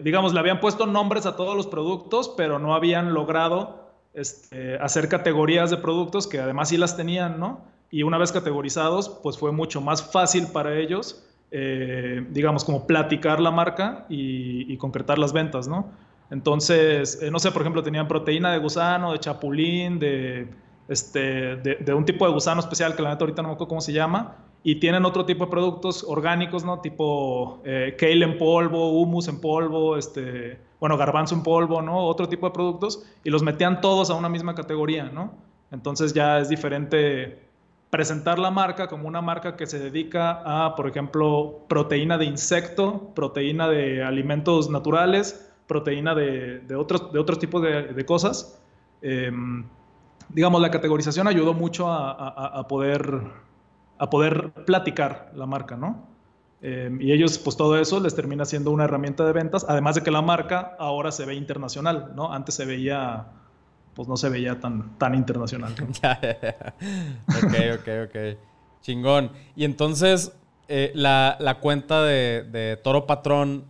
digamos, 0.03 0.35
le 0.35 0.41
habían 0.41 0.59
puesto 0.59 0.87
nombres 0.87 1.25
a 1.25 1.37
todos 1.37 1.55
los 1.55 1.69
productos, 1.69 2.29
pero 2.37 2.59
no 2.59 2.75
habían 2.75 3.15
logrado 3.15 3.80
este, 4.15 4.77
hacer 4.79 5.09
categorías 5.09 5.71
de 5.71 5.77
productos 5.77 6.27
que 6.27 6.41
además 6.41 6.69
sí 6.69 6.77
las 6.77 6.97
tenían, 6.97 7.39
¿no? 7.39 7.61
Y 7.91 8.03
una 8.03 8.19
vez 8.19 8.33
categorizados, 8.33 9.09
pues 9.23 9.39
fue 9.39 9.53
mucho 9.53 9.81
más 9.81 10.13
fácil 10.13 10.47
para 10.49 10.77
ellos, 10.79 11.25
eh, 11.51 12.25
digamos, 12.31 12.65
como 12.65 12.87
platicar 12.87 13.41
la 13.41 13.51
marca 13.51 14.07
y, 14.09 14.77
concretar 14.77 15.19
las 15.19 15.33
ventas, 15.33 15.67
¿no? 15.69 15.91
Entonces, 16.31 17.21
no 17.31 17.39
sé, 17.41 17.51
por 17.51 17.63
ejemplo, 17.63 17.83
tenían 17.83 18.07
proteína 18.07 18.53
de 18.53 18.59
gusano, 18.59 19.13
de 19.13 19.19
chapulín, 19.19 19.99
de, 19.99 20.49
este, 20.89 21.57
de, 21.57 21.95
un 21.95 22.05
tipo 22.05 22.27
de 22.27 22.33
gusano 22.33 22.61
especial 22.61 22.95
que 22.95 23.03
la 23.03 23.11
neta 23.11 23.25
ahorita 23.25 23.43
no 23.43 23.49
me 23.49 23.55
acuerdo 23.55 23.69
cómo 23.69 23.81
se 23.81 23.93
llama, 23.93 24.37
y 24.63 24.77
tienen 24.77 25.05
otro 25.05 25.25
tipo 25.25 25.45
de 25.45 25.51
productos 25.51 26.05
orgánicos, 26.07 26.65
¿no? 26.65 26.81
Tipo 26.81 27.61
eh, 27.65 27.97
kale 27.99 28.25
en 28.25 28.39
polvo, 28.39 28.91
humus 29.01 29.27
en 29.29 29.41
polvo, 29.41 29.97
este, 29.97 30.59
bueno, 30.81 30.97
garbanzo 30.97 31.35
en 31.35 31.43
polvo, 31.43 31.83
¿no? 31.83 32.07
Otro 32.07 32.29
tipo 32.29 32.49
de 32.49 32.53
productos, 32.53 33.05
y 33.23 33.31
los 33.31 33.43
metían 33.43 33.81
todos 33.81 34.11
a 34.11 34.15
una 34.15 34.29
misma 34.29 34.55
categoría, 34.55 35.05
¿no? 35.05 35.33
Entonces 35.71 36.13
ya 36.15 36.39
es 36.39 36.49
diferente 36.49 37.47
presentar 37.91 38.39
la 38.39 38.51
marca 38.51 38.89
como 38.89 39.07
una 39.07 39.21
marca 39.21 39.57
que 39.57 39.67
se 39.67 39.79
dedica 39.79 40.43
a, 40.45 40.75
por 40.75 40.89
ejemplo, 40.89 41.61
proteína 41.69 42.19
de 42.19 42.25
insecto, 42.25 43.13
proteína 43.15 43.69
de 43.69 44.03
alimentos 44.03 44.71
naturales, 44.71 45.53
proteína 45.67 46.15
de, 46.15 46.75
otros, 46.77 47.13
de 47.13 47.19
otros 47.19 47.39
tipos 47.39 47.63
de, 47.63 48.05
cosas. 48.07 48.61
Em, 49.03 49.65
digamos, 50.29 50.61
la 50.61 50.71
categorización 50.71 51.29
ayudó 51.29 51.55
mucho 51.55 51.91
a 51.91 52.67
poder 52.69 53.23
a 54.01 54.09
poder 54.09 54.51
platicar 54.65 55.31
la 55.35 55.45
marca, 55.45 55.77
¿no? 55.77 56.10
Eh, 56.63 56.91
y 57.01 57.13
ellos, 57.13 57.39
pues 57.39 57.57
todo 57.57 57.79
eso 57.79 58.01
les 58.01 58.15
termina 58.15 58.45
siendo 58.45 58.71
una 58.71 58.85
herramienta 58.85 59.25
de 59.25 59.33
ventas, 59.33 59.65
además 59.69 59.95
de 59.95 60.03
que 60.03 60.11
la 60.11 60.21
marca 60.21 60.77
ahora 60.79 61.11
se 61.11 61.25
ve 61.25 61.35
internacional, 61.35 62.13
¿no? 62.15 62.33
Antes 62.33 62.55
se 62.55 62.67
veía, 62.67 63.29
pues 63.95 64.09
no 64.09 64.17
se 64.17 64.29
veía 64.29 64.61
tan, 64.61 64.99
tan 64.99 65.15
internacional. 65.15 65.73
ok, 65.83 67.55
ok, 67.81 67.89
ok. 68.07 68.39
Chingón. 68.83 69.31
Y 69.57 69.65
entonces, 69.65 70.33
eh, 70.69 70.93
la, 70.95 71.59
cuenta 71.61 72.03
de, 72.03 72.79
Toro 72.83 73.07
Patrón, 73.07 73.65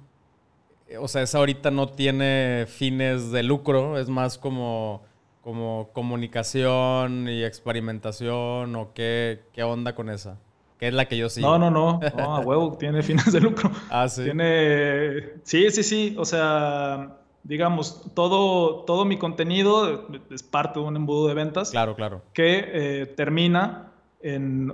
o 0.99 1.07
sea, 1.07 1.23
esa 1.23 1.39
ahorita 1.39 1.71
no 1.71 1.89
tiene 1.91 2.67
fines 2.69 3.31
de 3.31 3.45
lucro, 3.45 3.99
es 3.99 4.09
más 4.09 4.39
como 4.39 5.09
como 5.41 5.89
comunicación 5.95 7.27
y 7.27 7.45
experimentación 7.45 8.77
o 8.77 8.93
qué, 8.93 9.41
qué 9.55 9.63
onda 9.63 9.95
con 9.95 10.11
esa? 10.11 10.39
¿Qué 10.81 10.89
es 10.89 10.95
la 10.95 11.05
que 11.05 11.19
yo 11.19 11.29
sigo? 11.29 11.47
No, 11.47 11.59
no, 11.59 11.71
no, 11.71 12.01
no, 12.17 12.37
a 12.37 12.41
huevo, 12.41 12.75
tiene 12.81 13.03
fines 13.03 13.31
de 13.31 13.39
lucro. 13.39 13.71
Ah, 13.91 14.09
sí. 14.09 14.25
Tiene, 14.25 15.35
sí, 15.43 15.71
sí, 15.71 15.83
sí, 15.83 16.15
o 16.19 16.25
sea, 16.25 17.19
digamos, 17.43 18.07
todo, 18.15 18.85
todo 18.87 19.05
mi 19.05 19.19
contenido 19.19 20.09
es 20.31 20.43
parte 20.43 20.81
de 20.81 20.87
un 20.87 20.97
embudo 20.97 21.29
de 21.29 21.35
ventas. 21.35 21.71
Claro, 21.73 21.95
claro. 21.95 22.23
Que 22.33 22.65
eh, 22.73 23.07
termina 23.15 23.93
en, 24.23 24.73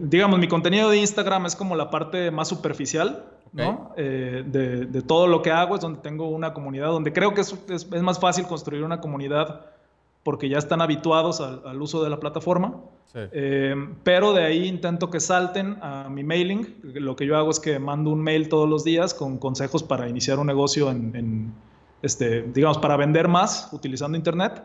digamos, 0.00 0.38
mi 0.38 0.48
contenido 0.48 0.88
de 0.88 0.96
Instagram 0.96 1.44
es 1.44 1.54
como 1.54 1.76
la 1.76 1.90
parte 1.90 2.30
más 2.30 2.48
superficial, 2.48 3.22
¿no? 3.52 3.92
Eh, 3.98 4.44
de, 4.46 4.86
de, 4.86 5.02
todo 5.02 5.26
lo 5.26 5.42
que 5.42 5.50
hago, 5.50 5.74
es 5.74 5.82
donde 5.82 6.00
tengo 6.00 6.30
una 6.30 6.54
comunidad, 6.54 6.86
donde 6.86 7.12
creo 7.12 7.34
que 7.34 7.42
es, 7.42 7.52
es, 7.68 7.86
es 7.92 8.02
más 8.02 8.18
fácil 8.18 8.46
construir 8.46 8.84
una 8.84 9.02
comunidad 9.02 9.66
porque 10.22 10.48
ya 10.48 10.58
están 10.58 10.80
habituados 10.80 11.40
al, 11.40 11.80
uso 11.80 12.02
de 12.02 12.10
la 12.10 12.20
plataforma. 12.20 12.80
Eh, 13.14 13.74
pero 14.04 14.32
de 14.32 14.44
ahí 14.44 14.66
intento 14.66 15.10
que 15.10 15.20
salten 15.20 15.76
a 15.82 16.08
mi 16.08 16.24
mailing. 16.24 16.76
Lo 16.82 17.16
que 17.16 17.26
yo 17.26 17.36
hago 17.36 17.50
es 17.50 17.60
que 17.60 17.78
mando 17.78 18.10
un 18.10 18.22
mail 18.22 18.48
todos 18.48 18.68
los 18.68 18.84
días 18.84 19.14
con 19.14 19.38
consejos 19.38 19.82
para 19.82 20.08
iniciar 20.08 20.38
un 20.38 20.46
negocio 20.46 20.90
en, 20.90 21.52
este, 22.02 22.42
digamos, 22.42 22.78
para 22.78 22.96
vender 22.96 23.28
más 23.28 23.68
utilizando 23.72 24.16
Internet. 24.16 24.62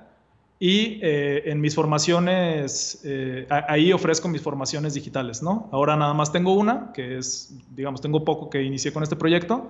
Y 0.60 1.00
eh, 1.04 1.44
en 1.46 1.62
mis 1.62 1.76
formaciones, 1.76 3.02
eh, 3.04 3.46
ahí 3.50 3.94
ofrezco 3.94 4.28
mis 4.28 4.42
formaciones 4.42 4.96
digitales, 4.96 5.44
¿no? 5.44 5.70
Ahora 5.72 5.96
nada 5.96 6.16
más 6.16 6.32
tengo 6.32 6.54
una, 6.54 6.92
que 6.94 7.20
es, 7.20 7.56
digamos, 7.76 8.02
tengo 8.02 8.24
poco 8.24 8.50
que 8.50 8.64
inicié 8.64 8.92
con 8.92 9.04
este 9.04 9.16
proyecto 9.16 9.70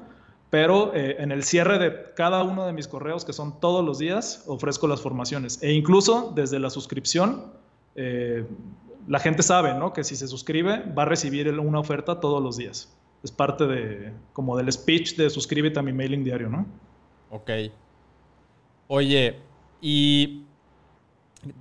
pero 0.50 0.94
eh, 0.96 1.18
en 1.20 1.32
el 1.32 1.44
cierre 1.44 1.78
de 1.78 2.14
cada 2.16 2.44
uno 2.44 2.66
de 2.66 2.74
mis 2.74 2.88
correos, 2.88 3.26
que 3.26 3.34
son 3.34 3.60
todos 3.60 3.84
los 3.84 4.00
días, 4.00 4.44
ofrezco 4.48 4.88
las 4.88 5.02
formaciones. 5.02 5.62
E 5.62 5.74
incluso 5.74 6.32
desde 6.34 6.60
la 6.60 6.70
suscripción, 6.70 7.52
eh, 7.96 8.46
la 9.08 9.20
gente 9.20 9.44
sabe 9.44 9.74
¿no? 9.74 9.94
que 9.94 10.04
si 10.04 10.16
se 10.16 10.28
suscribe 10.28 10.84
va 10.98 11.04
a 11.04 11.06
recibir 11.06 11.50
una 11.60 11.80
oferta 11.80 12.20
todos 12.20 12.42
los 12.42 12.58
días. 12.58 12.94
Es 13.24 13.32
parte 13.32 13.66
de, 13.66 14.14
como 14.32 14.56
del 14.56 14.72
speech 14.72 15.16
de 15.16 15.30
suscríbete 15.30 15.80
a 15.80 15.82
mi 15.82 15.92
mailing 15.92 16.24
diario, 16.24 16.50
¿no? 16.50 16.66
Ok. 17.30 17.50
Oye, 18.88 19.40
y 19.82 20.44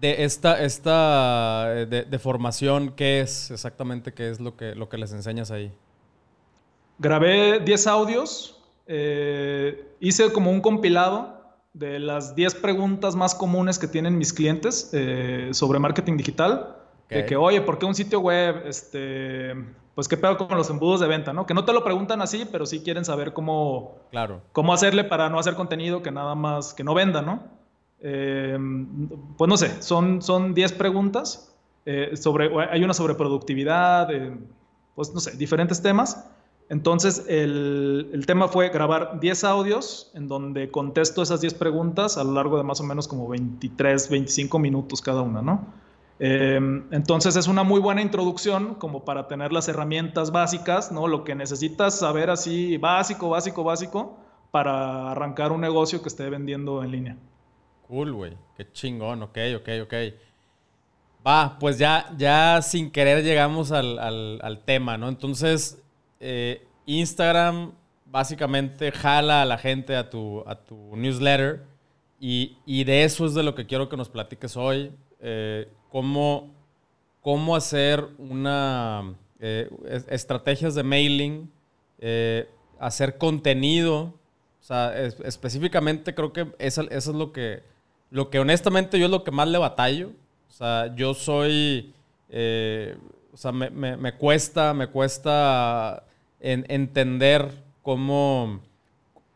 de 0.00 0.24
esta, 0.24 0.62
esta 0.62 1.66
de, 1.88 2.04
de, 2.04 2.18
formación, 2.18 2.92
¿qué 2.94 3.20
es 3.20 3.50
exactamente? 3.50 4.12
¿Qué 4.12 4.30
es 4.30 4.38
lo 4.38 4.56
que, 4.56 4.74
lo 4.76 4.88
que 4.88 4.98
les 4.98 5.12
enseñas 5.12 5.50
ahí? 5.50 5.72
Grabé 6.98 7.60
10 7.60 7.86
audios 7.88 8.55
eh, 8.86 9.96
hice 10.00 10.32
como 10.32 10.50
un 10.50 10.60
compilado 10.60 11.40
de 11.72 11.98
las 11.98 12.34
10 12.34 12.54
preguntas 12.56 13.16
más 13.16 13.34
comunes 13.34 13.78
que 13.78 13.88
tienen 13.88 14.16
mis 14.16 14.32
clientes 14.32 14.90
eh, 14.92 15.50
sobre 15.52 15.78
marketing 15.78 16.16
digital. 16.16 16.76
De 17.08 17.24
que, 17.24 17.36
oye, 17.36 17.60
¿por 17.60 17.78
qué 17.78 17.86
un 17.86 17.94
sitio 17.94 18.18
web? 18.18 18.66
Este, 18.66 19.54
pues 19.94 20.08
qué 20.08 20.16
pedo 20.16 20.36
con 20.36 20.56
los 20.56 20.68
embudos 20.70 21.00
de 21.00 21.06
venta, 21.06 21.32
¿no? 21.32 21.46
Que 21.46 21.54
no 21.54 21.64
te 21.64 21.72
lo 21.72 21.84
preguntan 21.84 22.20
así, 22.20 22.48
pero 22.50 22.66
sí 22.66 22.80
quieren 22.80 23.04
saber 23.04 23.32
cómo, 23.32 23.98
claro. 24.10 24.42
cómo 24.50 24.72
hacerle 24.72 25.04
para 25.04 25.28
no 25.28 25.38
hacer 25.38 25.54
contenido 25.54 26.02
que 26.02 26.10
nada 26.10 26.34
más, 26.34 26.74
que 26.74 26.82
no 26.82 26.94
venda, 26.94 27.22
¿no? 27.22 27.44
Eh, 28.00 28.58
pues 29.38 29.48
no 29.48 29.56
sé, 29.56 29.82
son, 29.82 30.20
son 30.20 30.52
10 30.52 30.72
preguntas. 30.72 31.54
sobre, 32.14 32.50
hay 32.70 32.82
una 32.82 32.92
sobre 32.92 33.14
productividad, 33.14 34.08
pues 34.96 35.14
no 35.14 35.20
sé, 35.20 35.36
diferentes 35.36 35.80
temas. 35.80 36.28
Entonces, 36.68 37.24
el, 37.28 38.24
tema 38.26 38.48
fue 38.48 38.70
grabar 38.70 39.20
10 39.20 39.44
audios 39.44 40.10
en 40.14 40.26
donde 40.26 40.70
contesto 40.70 41.22
esas 41.22 41.40
10 41.40 41.54
preguntas 41.54 42.18
a 42.18 42.24
lo 42.24 42.32
largo 42.32 42.56
de 42.56 42.64
más 42.64 42.80
o 42.80 42.84
menos 42.84 43.06
como 43.06 43.28
23, 43.28 44.10
25 44.10 44.58
minutos 44.58 45.00
cada 45.00 45.22
una, 45.22 45.42
¿no? 45.42 45.64
Eh, 46.18 46.58
entonces 46.90 47.36
es 47.36 47.46
una 47.46 47.62
muy 47.62 47.78
buena 47.78 48.00
introducción 48.00 48.74
como 48.76 49.04
para 49.04 49.28
tener 49.28 49.52
las 49.52 49.68
herramientas 49.68 50.32
básicas, 50.32 50.90
¿no? 50.90 51.06
Lo 51.06 51.22
que 51.24 51.34
necesitas 51.34 51.98
saber 51.98 52.30
así 52.30 52.78
básico, 52.78 53.28
básico, 53.28 53.62
básico 53.62 54.18
para 54.50 55.12
arrancar 55.12 55.52
un 55.52 55.60
negocio 55.60 56.02
que 56.02 56.08
esté 56.08 56.28
vendiendo 56.30 56.82
en 56.82 56.90
línea. 56.90 57.16
Cool, 57.86 58.12
güey. 58.12 58.36
Qué 58.56 58.72
chingón. 58.72 59.22
Ok, 59.22 59.38
ok, 59.56 59.68
ok. 59.84 59.94
Va, 61.24 61.58
pues 61.60 61.78
ya, 61.78 62.12
ya 62.16 62.60
sin 62.62 62.90
querer 62.90 63.22
llegamos 63.22 63.70
al, 63.70 63.98
al 63.98 64.64
tema, 64.64 64.96
¿no? 64.96 65.08
Entonces, 65.08 65.85
eh, 66.20 66.66
Instagram 66.86 67.72
básicamente 68.06 68.92
jala 68.92 69.42
a 69.42 69.44
la 69.44 69.58
gente 69.58 69.96
a 69.96 70.08
tu, 70.08 70.42
a 70.46 70.54
tu 70.54 70.96
newsletter 70.96 71.64
y, 72.18 72.84
de 72.84 73.04
eso 73.04 73.26
es 73.26 73.34
de 73.34 73.42
lo 73.42 73.54
que 73.54 73.66
quiero 73.66 73.88
que 73.88 73.96
nos 73.96 74.08
platiques 74.08 74.56
hoy. 74.56 74.90
Eh, 75.20 75.68
cómo, 75.90 76.54
cómo, 77.20 77.54
hacer 77.54 78.06
una 78.18 79.14
eh, 79.38 79.68
estrategias 80.08 80.74
de 80.74 80.82
mailing, 80.82 81.50
hacer 82.78 83.18
contenido. 83.18 84.14
O 84.60 84.64
sea, 84.66 84.96
específicamente 84.98 86.14
creo 86.14 86.32
que 86.32 86.46
eso, 86.58 86.88
es 86.90 87.06
lo 87.08 87.32
que, 87.32 87.62
lo 88.10 88.30
que 88.30 88.38
honestamente 88.40 88.98
yo 88.98 89.04
es 89.06 89.10
lo 89.10 89.22
que 89.22 89.30
más 89.30 89.48
le 89.48 89.58
batallo. 89.58 90.12
O 90.48 90.52
sea, 90.52 90.94
yo 90.96 91.12
soy, 91.12 91.92
o 92.30 93.36
sea, 93.36 93.52
me, 93.52 93.70
me 93.70 94.14
cuesta, 94.14 94.72
me 94.72 94.86
cuesta 94.86 96.05
en 96.40 96.64
entender 96.68 97.64
cómo, 97.82 98.60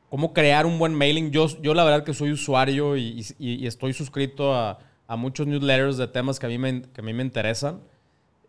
cómo 0.09 0.33
crear 0.33 0.67
un 0.67 0.79
buen 0.79 0.95
mailing. 0.95 1.31
Yo, 1.31 1.47
yo 1.63 1.75
la 1.75 1.85
verdad 1.85 2.05
que 2.05 2.15
soy 2.15 2.33
usuario 2.33 2.97
y, 2.97 3.25
estoy 3.67 3.93
suscrito 3.93 4.55
a, 4.55 4.79
muchos 5.17 5.47
newsletters 5.47 5.97
de 5.97 6.07
temas 6.07 6.39
que 6.39 6.47
a 6.47 6.49
mí 6.49 6.57
me, 6.57 6.83
que 6.83 7.01
a 7.01 7.05
mí 7.05 7.13
me 7.13 7.23
interesan. 7.23 7.81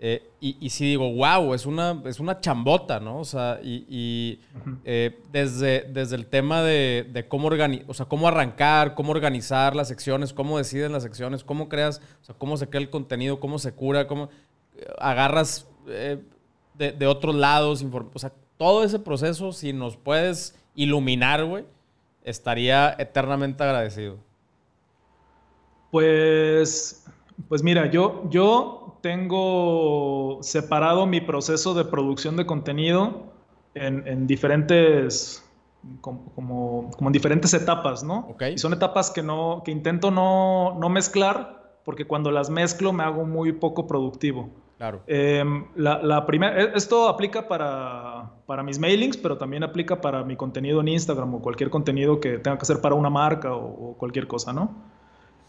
Eh, 0.03 0.23
y, 0.39 0.57
y 0.59 0.71
sí 0.71 0.85
digo, 0.85 1.13
wow, 1.13 1.53
es 1.53 1.67
una, 1.67 2.01
es 2.05 2.19
una 2.19 2.39
chambota, 2.39 2.99
¿no? 2.99 3.19
O 3.19 3.23
sea, 3.23 3.59
y, 3.61 4.39
eh, 4.83 5.19
desde, 5.31 5.81
desde 5.83 6.15
el 6.15 6.25
tema 6.25 6.63
de, 6.63 7.25
cómo, 7.27 7.49
o 7.87 7.93
sea, 7.93 8.07
cómo 8.07 8.27
arrancar, 8.27 8.95
cómo 8.95 9.11
organizar 9.11 9.75
las 9.75 9.89
secciones, 9.89 10.33
cómo 10.33 10.57
deciden 10.57 10.91
las 10.91 11.03
secciones, 11.03 11.43
cómo 11.43 11.69
creas, 11.69 12.01
o 12.23 12.25
sea, 12.25 12.35
cómo 12.35 12.57
se 12.57 12.67
crea 12.67 12.81
el 12.81 12.89
contenido, 12.89 13.39
cómo 13.39 13.59
se 13.59 13.73
cura, 13.73 14.07
cómo 14.07 14.29
eh, 14.75 14.87
agarras 14.97 15.67
de, 16.81 16.91
de, 16.91 17.05
otros 17.05 17.35
lados, 17.35 17.85
o 18.13 18.19
sea, 18.19 18.33
todo 18.57 18.83
ese 18.83 18.97
proceso, 18.97 19.51
si 19.51 19.71
nos 19.71 19.97
puedes 19.97 20.59
iluminar, 20.73 21.45
güey, 21.45 21.63
estaría 22.23 22.95
eternamente 22.97 23.63
agradecido. 23.63 24.17
Pues, 25.91 27.05
pues 27.47 27.61
mira, 27.61 27.91
yo, 27.91 28.23
yo 28.29 28.97
tengo 29.01 30.39
separado 30.41 31.05
mi 31.05 31.21
proceso 31.21 31.73
de 31.75 31.85
producción 31.85 32.35
de 32.35 32.45
contenido 32.45 33.31
en, 33.75 34.25
diferentes, 34.25 35.43
como, 36.01 36.89
en 36.99 37.11
diferentes 37.11 37.53
etapas, 37.53 38.03
¿no? 38.03 38.27
Okay. 38.31 38.53
Y 38.53 38.57
son 38.57 38.73
etapas 38.73 39.11
que, 39.11 39.21
no, 39.21 39.61
que 39.63 39.71
intento 39.71 40.09
no, 40.09 40.77
no 40.79 40.89
mezclar, 40.89 41.77
porque 41.85 42.05
cuando 42.05 42.31
las 42.31 42.49
mezclo 42.49 42.91
me 42.91 43.03
hago 43.03 43.25
muy 43.25 43.51
poco 43.51 43.85
productivo. 43.85 44.49
Claro. 44.81 45.03
Em, 45.05 45.65
la, 45.75 46.25
primera, 46.25 46.59
e, 46.59 46.71
esto 46.73 47.07
aplica 47.07 47.47
para, 47.47 48.31
para, 48.47 48.63
mis 48.63 48.79
mailings, 48.79 49.15
pero 49.15 49.37
también 49.37 49.63
aplica 49.63 50.01
para 50.01 50.23
mi 50.23 50.35
contenido 50.35 50.81
en 50.81 50.87
Instagram 50.87 51.35
o 51.35 51.39
cualquier 51.39 51.69
contenido 51.69 52.19
que 52.19 52.39
tenga 52.39 52.57
que 52.57 52.63
hacer 52.63 52.81
para 52.81 52.95
una 52.95 53.11
marca 53.11 53.53
o, 53.53 53.95
cualquier 53.95 54.25
cosa, 54.25 54.53
¿no? 54.53 54.73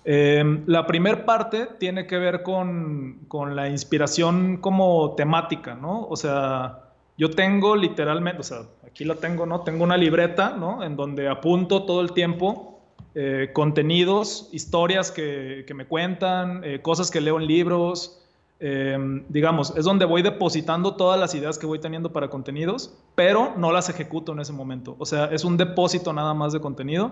Em, 0.05 0.65
la 0.67 0.87
primera 0.87 1.25
parte 1.25 1.67
tiene 1.79 2.07
que 2.07 2.19
ver 2.19 2.43
con, 2.43 3.21
con, 3.27 3.57
la 3.57 3.71
inspiración 3.71 4.59
como 4.59 5.15
temática, 5.15 5.77
¿no? 5.77 6.07
O 6.11 6.17
sea, 6.17 6.91
yo 7.17 7.31
tengo 7.31 7.75
literalmente, 7.75 8.41
o 8.41 8.45
sea, 8.45 8.59
aquí 8.87 9.07
la 9.07 9.15
tengo, 9.15 9.47
¿no? 9.47 9.63
Tengo 9.63 9.83
una 9.83 9.97
libreta, 9.97 10.51
¿no? 10.51 10.83
En 10.85 10.95
donde 10.95 11.31
apunto 11.31 11.85
todo 11.85 12.03
el 12.03 12.13
tiempo 12.13 12.83
eh, 13.15 13.49
contenidos, 13.55 14.51
historias 14.53 15.11
que, 15.11 15.65
que 15.67 15.73
me 15.73 15.87
cuentan, 15.87 16.63
eh, 16.65 16.83
cosas 16.83 17.11
que 17.11 17.23
leo 17.23 17.41
en 17.41 17.47
libros, 17.47 18.22
Em, 18.65 19.25
digamos, 19.29 19.77
es 19.77 19.85
donde 19.85 20.05
voy 20.05 20.23
depositando 20.23 20.95
todas 20.95 21.19
las 21.19 21.35
ideas 21.35 21.59
que 21.59 21.67
voy 21.67 21.81
teniendo 21.81 22.13
para 22.13 22.31
contenidos, 22.31 22.97
pero 23.17 23.55
no 23.57 23.73
las 23.73 23.89
ejecuto 23.89 24.35
en 24.35 24.39
ese 24.39 24.53
momento. 24.53 24.95
O 25.01 25.05
sea, 25.05 25.25
es 25.25 25.45
un 25.45 25.57
depósito 25.57 26.13
nada 26.13 26.33
más 26.33 26.53
de 26.53 26.61
contenido, 26.61 27.11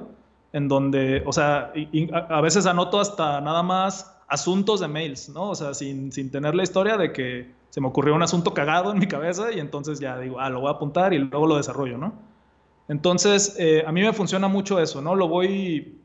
en 0.52 0.68
donde, 0.68 1.24
o 1.26 1.32
sea, 1.32 1.72
a, 2.28 2.40
veces 2.40 2.66
anoto 2.66 3.00
hasta 3.00 3.40
nada 3.40 3.64
más 3.64 4.16
asuntos 4.28 4.78
de 4.78 4.86
mails, 4.86 5.28
¿no? 5.30 5.50
O 5.50 5.56
sea, 5.56 5.74
sin, 5.74 6.12
sin, 6.12 6.30
tener 6.30 6.54
la 6.54 6.62
historia 6.62 6.96
de 6.96 7.12
que 7.12 7.50
se 7.70 7.80
me 7.80 7.88
ocurrió 7.88 8.14
un 8.14 8.22
asunto 8.22 8.54
cagado 8.54 8.92
en 8.92 9.00
mi 9.00 9.08
cabeza 9.08 9.50
y 9.50 9.58
entonces 9.58 9.98
ya 9.98 10.20
digo, 10.20 10.38
ah, 10.38 10.50
lo 10.50 10.60
voy 10.60 10.68
a 10.68 10.74
apuntar 10.74 11.12
y 11.12 11.18
luego 11.18 11.48
lo 11.48 11.56
desarrollo, 11.56 11.98
¿no? 11.98 12.12
Entonces, 12.86 13.56
eh, 13.58 13.82
a 13.84 13.90
mí 13.90 14.02
me 14.02 14.12
funciona 14.12 14.46
mucho 14.46 14.78
eso, 14.78 15.02
¿no? 15.02 15.16
Lo 15.16 15.26
voy, 15.26 15.98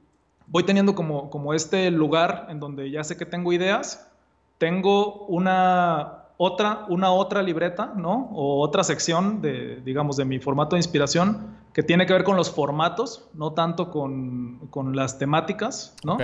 voy 0.47 0.63
teniendo 0.63 0.95
como, 0.95 1.29
como 1.29 1.53
este 1.53 1.91
lugar 1.91 2.47
en 2.49 2.59
donde 2.59 2.89
ya 2.89 3.03
sé 3.03 3.15
que 3.15 3.27
tengo 3.27 3.53
ideas 3.53 4.11
tengo 4.57 5.25
una 5.25 6.25
otra, 6.37 6.85
una 6.89 7.11
otra 7.11 7.41
libreta, 7.41 7.93
¿no? 7.95 8.29
O 8.33 8.61
otra 8.61 8.83
sección 8.83 9.41
de, 9.41 9.81
digamos, 9.83 10.17
de 10.17 10.25
mi 10.25 10.39
formato 10.39 10.75
de 10.75 10.79
inspiración 10.79 11.55
que 11.73 11.83
tiene 11.83 12.05
que 12.05 12.13
ver 12.13 12.23
con 12.23 12.35
los 12.35 12.51
formatos, 12.51 13.29
no 13.33 13.53
tanto 13.53 13.91
con, 13.91 14.67
con 14.69 14.95
las 14.95 15.17
temáticas, 15.17 15.95
¿no? 16.03 16.17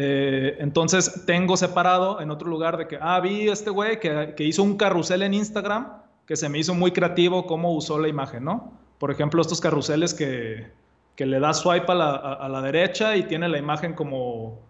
Eh, 0.00 0.56
entonces 0.60 1.24
tengo 1.26 1.56
separado 1.56 2.20
en 2.20 2.30
otro 2.30 2.48
lugar 2.48 2.76
de 2.76 2.86
que, 2.86 2.98
ah, 3.00 3.18
vi 3.20 3.48
este 3.48 3.70
güey 3.70 3.98
que, 3.98 4.34
que, 4.36 4.44
hizo 4.44 4.62
un 4.62 4.76
carrusel 4.76 5.22
en 5.22 5.34
Instagram 5.34 6.02
que 6.24 6.36
se 6.36 6.48
me 6.48 6.58
hizo 6.58 6.74
muy 6.74 6.92
creativo 6.92 7.46
cómo 7.46 7.74
usó 7.74 7.98
la 7.98 8.06
imagen, 8.06 8.44
¿no? 8.44 8.72
Por 8.98 9.10
ejemplo, 9.10 9.40
estos 9.40 9.60
carruseles 9.60 10.14
que, 10.14 10.70
que 11.16 11.26
le 11.26 11.40
da 11.40 11.52
swipe 11.52 11.90
a 11.90 11.94
la, 11.96 12.14
a 12.14 12.48
la 12.48 12.62
derecha 12.62 13.16
y 13.16 13.24
tiene 13.24 13.48
la 13.48 13.58
imagen 13.58 13.94
como 13.94 14.60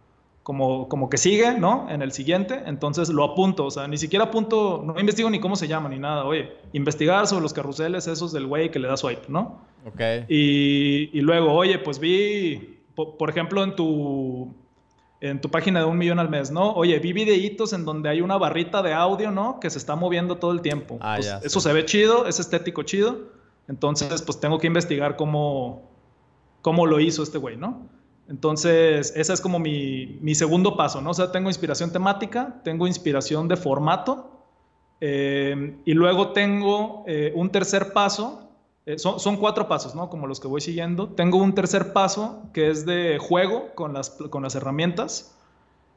como, 0.49 0.89
como 0.89 1.11
que 1.11 1.19
sigue, 1.19 1.59
¿no? 1.59 1.87
En 1.91 2.01
el 2.01 2.11
siguiente, 2.11 2.63
entonces 2.65 3.11
lo 3.11 3.23
apunto, 3.23 3.67
o 3.67 3.71
sea, 3.71 3.87
ni 3.87 3.99
siquiera 3.99 4.25
apunto, 4.25 4.83
no 4.83 4.99
investigo 4.99 5.29
ni 5.29 5.41
cómo 5.41 5.57
se 5.57 5.69
llama 5.69 5.91
ni 5.91 5.99
nada, 5.99 6.25
oye, 6.25 6.51
investigar 6.73 7.27
sobre 7.27 7.43
los 7.43 7.53
carruseles 7.53 8.07
esos 8.07 8.33
del 8.33 8.47
güey 8.47 8.71
que 8.71 8.79
le 8.79 8.89
da 8.89 8.97
swipe, 8.97 9.27
¿no? 9.29 9.61
Ok. 9.87 10.01
Y, 10.27 11.11
y 11.13 11.21
luego, 11.21 11.53
oye, 11.53 11.79
pues 11.79 11.99
vi, 11.99 12.81
por, 12.95 13.29
ejemplo, 13.29 13.63
en 13.63 13.77
tu, 13.77 14.55
en 15.21 15.39
tu 15.39 15.51
página 15.51 15.81
de 15.81 15.85
un 15.85 15.99
millón 15.99 16.19
al 16.19 16.31
mes, 16.31 16.51
¿no? 16.51 16.73
Oye, 16.73 16.99
vi 16.99 17.13
videitos 17.13 17.75
en 17.75 17.85
donde 17.85 18.09
hay 18.09 18.23
una 18.23 18.39
barrita 18.39 18.81
de 18.81 18.95
audio, 18.95 19.31
¿no? 19.31 19.61
Que 19.61 19.69
se 19.69 19.77
está 19.77 19.97
moviendo 19.97 20.39
todo 20.39 20.53
el 20.53 20.63
tiempo. 20.63 20.97
Ah, 21.03 21.17
pues, 21.17 21.27
ya, 21.27 21.41
eso 21.45 21.61
se 21.61 21.71
ve 21.75 21.85
chido, 21.85 22.27
es 22.27 22.41
estético 22.41 22.85
chido, 22.85 23.19
entonces 23.69 24.23
pues 24.23 24.41
tengo 24.41 24.59
que 24.59 24.67
investigar 24.67 25.17
cómo, 25.17 25.91
cómo 26.63 26.87
lo 26.87 27.01
hizo 27.01 27.23
este 27.23 27.37
güey, 27.37 27.59
¿no? 27.59 27.98
Entonces, 28.29 29.15
ese 29.17 29.33
es 29.33 29.41
como 29.41 29.59
mi, 29.59 30.35
segundo 30.35 30.77
paso, 30.77 31.01
¿no? 31.01 31.11
O 31.11 31.15
sea, 31.15 31.33
tengo 31.33 31.49
inspiración 31.49 31.91
temática, 31.91 32.61
tengo 32.63 32.87
inspiración 32.87 33.49
de 33.49 33.57
formato, 33.57 34.45
eh, 35.01 35.79
y 35.85 35.95
luego 35.95 36.33
tengo 36.33 37.05
eh, 37.07 37.33
un 37.35 37.51
tercer 37.51 37.95
paso, 37.95 38.51
eh, 38.85 38.99
son, 38.99 39.37
cuatro 39.39 39.67
pasos, 39.67 39.95
¿no? 39.95 40.11
Como 40.11 40.27
los 40.27 40.41
que 40.41 40.49
voy 40.49 40.61
siguiendo. 40.61 41.09
Tengo 41.09 41.39
un 41.39 41.55
tercer 41.55 41.93
paso 41.95 42.43
que 42.53 42.71
es 42.71 42.85
de 42.85 43.19
juego 43.19 43.75
con 43.75 43.95
las, 43.95 44.11
con 44.11 44.43
las 44.43 44.55
herramientas, 44.55 45.35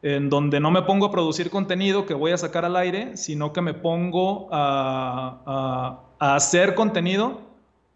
en 0.01 0.29
donde 0.29 0.59
no 0.59 0.71
me 0.71 0.83
pongo 0.83 1.07
a 1.07 1.11
producir 1.11 1.49
contenido 1.49 2.05
que 2.05 2.13
voy 2.13 2.31
a 2.31 2.37
sacar 2.37 2.63
al 2.63 2.77
aire, 2.77 3.17
sino 3.17 3.51
que 3.51 3.61
me 3.61 3.73
pongo 3.73 4.47
a, 4.51 6.01
a 6.17 6.35
hacer 6.35 6.75
contenido 6.75 7.41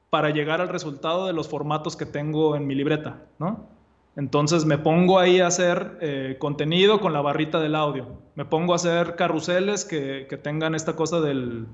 para 0.09 0.29
llegar 0.29 0.59
al 0.61 0.69
resultado 0.69 1.25
de 1.25 1.33
los 1.33 1.47
formatos 1.47 1.95
que 1.95 2.05
tengo 2.05 2.55
en 2.55 2.67
mi 2.67 2.75
libreta, 2.75 3.23
¿no? 3.39 3.74
Entonces 4.15 4.65
me 4.65 4.77
pongo 4.77 5.19
ahí 5.19 5.41
a 5.41 5.47
hacer 5.47 5.97
eh, 5.99 6.37
contenido 6.39 7.01
con 7.01 7.11
la 7.11 7.21
barrita 7.21 7.59
del 7.59 7.75
audio. 7.75 8.07
Me 8.35 8.45
pongo 8.45 8.73
a 8.73 8.77
hacer 8.77 9.15
carruseles 9.15 9.83
que, 9.83 10.25
tengan 10.41 10.73
esta 10.73 10.95
cosa 10.95 11.19
de, 11.19 11.65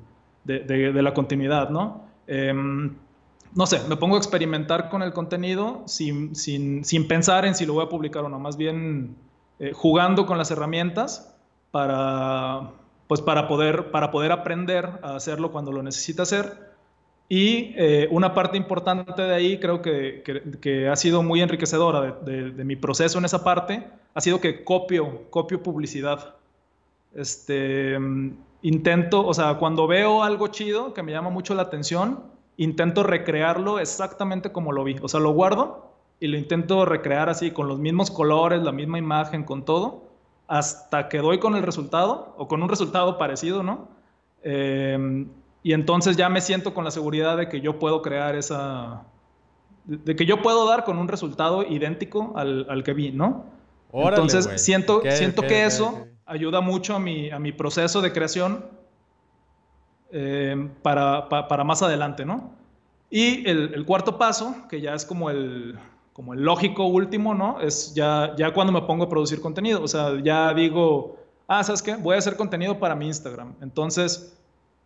la 0.46 1.14
continuidad, 1.14 1.70
¿no? 1.70 2.08
Em, 2.26 2.96
no 3.54 3.66
sé, 3.66 3.82
me 3.88 3.96
pongo 3.96 4.16
a 4.16 4.18
experimentar 4.18 4.90
con 4.90 5.04
el 5.04 5.14
contenido 5.14 5.84
sin, 5.86 6.34
pensar 7.08 7.46
en 7.46 7.54
si 7.54 7.66
lo 7.66 7.74
voy 7.74 7.86
a 7.86 7.90
publicar 7.90 8.24
o 8.24 8.30
no, 8.30 8.40
más 8.40 8.58
bien 8.58 9.16
eh, 9.60 9.74
jugando 9.74 10.26
con 10.26 10.38
las 10.38 10.50
herramientas 10.50 11.36
para, 11.70 12.72
pues 13.08 13.22
para, 13.22 13.48
poder, 13.48 13.92
para 13.92 14.10
poder 14.10 14.32
aprender 14.32 15.00
a 15.04 15.16
hacerlo 15.16 15.52
cuando 15.52 15.72
lo 15.72 15.84
necesita 15.84 16.24
hacer 16.24 16.71
y 17.34 17.74
eh, 17.78 18.10
una 18.12 18.34
parte 18.34 18.58
importante 18.58 19.22
de 19.22 19.34
ahí, 19.34 19.58
creo 19.58 19.82
que, 19.82 20.22
que, 20.60 20.90
ha 20.90 20.98
sido 20.98 21.24
muy 21.24 21.42
enriquecedora 21.42 22.18
de, 22.22 22.52
de, 22.52 22.64
mi 22.66 22.76
proceso 22.76 23.20
en 23.20 23.24
esa 23.24 23.42
parte, 23.42 23.88
ha 24.14 24.20
sido 24.20 24.42
que 24.42 24.66
copio, 24.66 25.30
copio 25.30 25.64
publicidad. 25.64 26.36
Este, 27.16 27.98
intento, 28.64 29.26
o 29.26 29.34
sea, 29.34 29.54
cuando 29.60 29.88
veo 29.88 30.24
algo 30.24 30.50
chido 30.50 30.94
que 30.94 31.04
me 31.04 31.14
llama 31.14 31.30
mucho 31.30 31.56
la 31.56 31.62
atención, 31.62 32.22
intento 32.58 33.02
recrearlo 33.02 33.80
exactamente 33.80 34.52
como 34.52 34.74
lo 34.74 34.84
vi. 34.84 34.98
O 35.02 35.08
sea, 35.08 35.22
lo 35.22 35.32
guardo 35.32 35.90
y 36.20 36.28
lo 36.28 36.38
intento 36.38 36.84
recrear 36.84 37.30
así, 37.30 37.52
con 37.52 37.70
los 37.70 37.80
mismos 37.80 38.12
colores, 38.12 38.62
la 38.62 38.74
misma 38.74 38.98
imagen, 39.00 39.46
con 39.46 39.64
todo, 39.64 40.04
hasta 40.50 41.08
que 41.08 41.20
doy 41.20 41.40
con 41.40 41.56
el 41.56 41.64
resultado, 41.64 42.36
o 42.38 42.50
con 42.50 42.62
un 42.62 42.68
resultado 42.68 43.18
parecido, 43.18 43.64
¿no? 43.64 43.88
Eh, 44.44 45.28
y 45.64 45.74
entonces 45.74 46.18
ya 46.18 46.30
me 46.30 46.42
siento 46.42 46.74
con 46.74 46.84
la 46.84 46.92
seguridad 46.92 47.38
de 47.38 47.50
que 47.50 47.62
yo 47.62 47.80
puedo 47.80 48.02
crear 48.02 48.36
esa, 48.36 49.04
de 49.86 50.16
que 50.16 50.26
yo 50.26 50.42
puedo 50.42 50.68
dar 50.68 50.84
con 50.84 50.98
un 50.98 51.08
resultado 51.08 51.64
idéntico 51.64 52.34
al, 52.36 52.66
al 52.70 52.84
que 52.84 52.94
vi, 52.94 53.12
¿no? 53.12 53.46
entonces 53.94 54.62
siento, 54.62 55.02
siento 55.10 55.42
que 55.42 55.66
eso 55.66 56.08
ayuda 56.26 56.62
mucho 56.62 56.96
a 56.96 57.00
mi, 57.00 57.30
a 57.30 57.40
mi 57.40 57.52
proceso 57.52 58.02
de 58.02 58.14
creación 58.14 58.66
eh, 60.12 60.70
para, 60.82 61.28
para, 61.30 61.64
más 61.64 61.82
adelante, 61.82 62.26
¿no? 62.26 62.52
Y 63.10 63.48
el, 63.50 63.74
el, 63.74 63.86
cuarto 63.86 64.18
paso, 64.18 64.56
que 64.70 64.80
ya 64.80 64.94
es 64.94 65.06
como 65.06 65.30
el, 65.30 65.78
como 66.14 66.34
el 66.34 66.42
lógico 66.42 66.86
último, 66.86 67.34
¿no? 67.34 67.60
Es 67.60 67.94
ya, 67.94 68.34
ya 68.38 68.54
cuando 68.54 68.72
me 68.72 68.82
pongo 68.82 69.06
a 69.06 69.10
producir 69.10 69.42
contenido, 69.42 69.84
o 69.84 69.88
sea, 69.88 70.22
ya 70.24 70.54
digo, 70.54 71.18
ah, 71.48 71.64
¿sabes 71.64 71.82
qué? 71.82 71.96
Voy 71.96 72.16
a 72.16 72.20
hacer 72.20 72.38
contenido 72.38 72.80
para 72.80 72.96
mi 72.96 73.08
Instagram. 73.08 73.56
Entonces, 73.62 74.38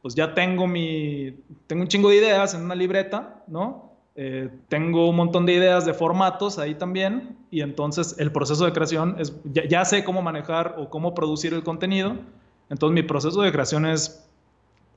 pues 0.05 0.13
ya 0.13 0.35
tengo 0.35 0.67
mi, 0.67 1.35
tengo 1.65 1.81
un 1.81 1.87
chingo 1.87 2.09
de 2.09 2.17
ideas 2.17 2.53
en 2.53 2.61
una 2.61 2.75
libreta, 2.75 3.43
¿no? 3.47 3.91
Eh, 4.13 4.51
tengo 4.69 5.09
un 5.09 5.15
montón 5.15 5.47
de 5.47 5.53
ideas 5.53 5.83
de 5.83 5.95
formatos 5.95 6.59
ahí 6.59 6.75
también 6.75 7.39
y 7.49 7.61
entonces 7.61 8.15
el 8.19 8.31
proceso 8.31 8.65
de 8.65 8.71
creación 8.71 9.15
es, 9.17 9.33
ya, 9.45 9.83
sé 9.83 10.03
cómo 10.03 10.21
manejar 10.21 10.75
o 10.77 10.91
cómo 10.91 11.15
producir 11.15 11.55
el 11.55 11.63
contenido, 11.63 12.17
entonces 12.69 12.93
mi 12.93 13.01
proceso 13.01 13.41
de 13.41 13.51
creación 13.51 13.87
es, 13.87 14.23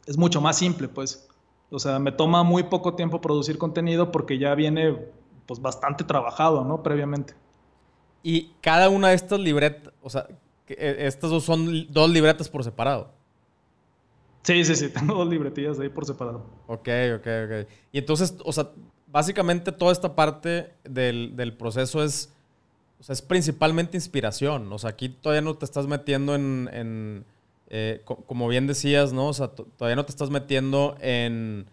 es 0.04 0.18
mucho 0.18 0.42
más 0.42 0.58
simple, 0.58 0.88
pues. 0.88 1.26
O 1.70 1.78
sea, 1.78 1.98
me 1.98 2.12
toma 2.12 2.42
muy 2.42 2.64
poco 2.64 2.92
tiempo 2.92 3.22
producir 3.22 3.56
contenido 3.56 4.12
porque 4.12 4.36
ya 4.36 4.54
viene 4.54 4.94
pues 5.46 5.62
bastante 5.62 6.04
trabajado, 6.04 6.66
¿no? 6.66 6.82
Previamente. 6.82 7.32
Y 8.22 8.50
cada 8.60 8.90
una 8.90 9.08
de 9.08 9.14
estas 9.14 9.40
libretas, 9.40 9.94
o 10.02 10.10
sea, 10.10 10.26
eh, 10.66 10.96
estas 10.98 11.30
dos 11.30 11.44
son 11.44 11.90
dos 11.90 12.10
libretas 12.10 12.50
por 12.50 12.62
separado. 12.62 13.16
Sí, 14.48 14.64
sí, 14.64 14.76
sí, 14.76 14.88
tengo 14.94 15.14
dos 15.14 15.28
libretillas 15.28 15.78
ahí 15.78 15.90
por 15.90 16.06
separado. 16.06 16.46
Ok, 16.68 16.88
ok, 17.16 17.26
ok. 17.44 17.68
Y 17.92 17.98
entonces, 17.98 18.34
o 18.42 18.50
sea, 18.50 18.70
básicamente 19.06 19.72
toda 19.72 19.92
esta 19.92 20.14
parte 20.14 20.72
del, 20.84 21.54
proceso 21.58 22.02
es, 22.02 22.32
o 22.98 23.02
sea, 23.02 23.12
es 23.12 23.20
principalmente 23.20 23.98
inspiración. 23.98 24.72
O 24.72 24.78
sea, 24.78 24.88
aquí 24.88 25.10
todavía 25.10 25.42
no 25.42 25.54
te 25.54 25.66
estás 25.66 25.86
metiendo 25.86 26.34
en, 26.34 27.26
eh, 27.68 28.00
como 28.06 28.48
bien 28.48 28.66
decías, 28.66 29.12
¿no? 29.12 29.28
O 29.28 29.34
sea, 29.34 29.48
todavía 29.48 29.96
no 29.96 30.06
te 30.06 30.12
estás 30.12 30.30
metiendo 30.30 30.96
en, 31.02 31.66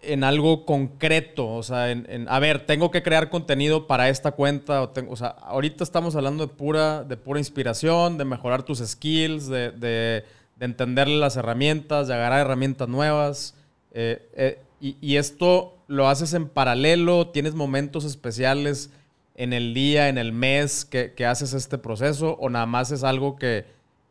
en 0.00 0.24
algo 0.24 0.64
concreto. 0.64 1.52
O 1.52 1.62
sea, 1.62 1.90
en, 1.90 2.26
a 2.30 2.38
ver, 2.38 2.64
tengo 2.64 2.90
que 2.90 3.02
crear 3.02 3.28
contenido 3.28 3.86
para 3.86 4.08
esta 4.08 4.32
cuenta. 4.32 4.90
O, 5.06 5.16
sea, 5.16 5.28
ahorita 5.28 5.84
estamos 5.84 6.16
hablando 6.16 6.46
de 6.46 6.54
pura, 6.54 7.04
de 7.04 7.18
pura 7.18 7.40
inspiración, 7.40 8.16
de 8.16 8.24
mejorar 8.24 8.62
tus 8.62 8.78
skills, 8.78 9.48
de 9.48 10.24
entenderle 10.64 11.16
las 11.16 11.36
herramientas, 11.36 12.08
de 12.08 12.14
agarrar 12.14 12.40
herramientas 12.40 12.88
nuevas. 12.88 13.54
Eh, 13.92 14.28
eh, 14.34 14.62
y, 14.80 15.16
esto 15.16 15.74
lo 15.88 16.08
haces 16.08 16.34
en 16.34 16.48
paralelo, 16.48 17.28
tienes 17.28 17.54
momentos 17.54 18.04
especiales 18.04 18.90
en 19.34 19.52
el 19.52 19.74
día, 19.74 20.08
en 20.08 20.18
el 20.18 20.32
mes 20.32 20.84
que, 20.84 21.26
haces 21.26 21.54
este 21.54 21.78
proceso, 21.78 22.36
o 22.40 22.50
nada 22.50 22.66
más 22.66 22.90
es 22.90 23.02
algo 23.02 23.36
que, 23.36 23.64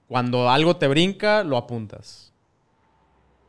cuando 0.08 0.50
algo 0.50 0.78
te 0.78 0.88
brinca, 0.88 1.44
lo 1.44 1.58
apuntas. 1.58 2.34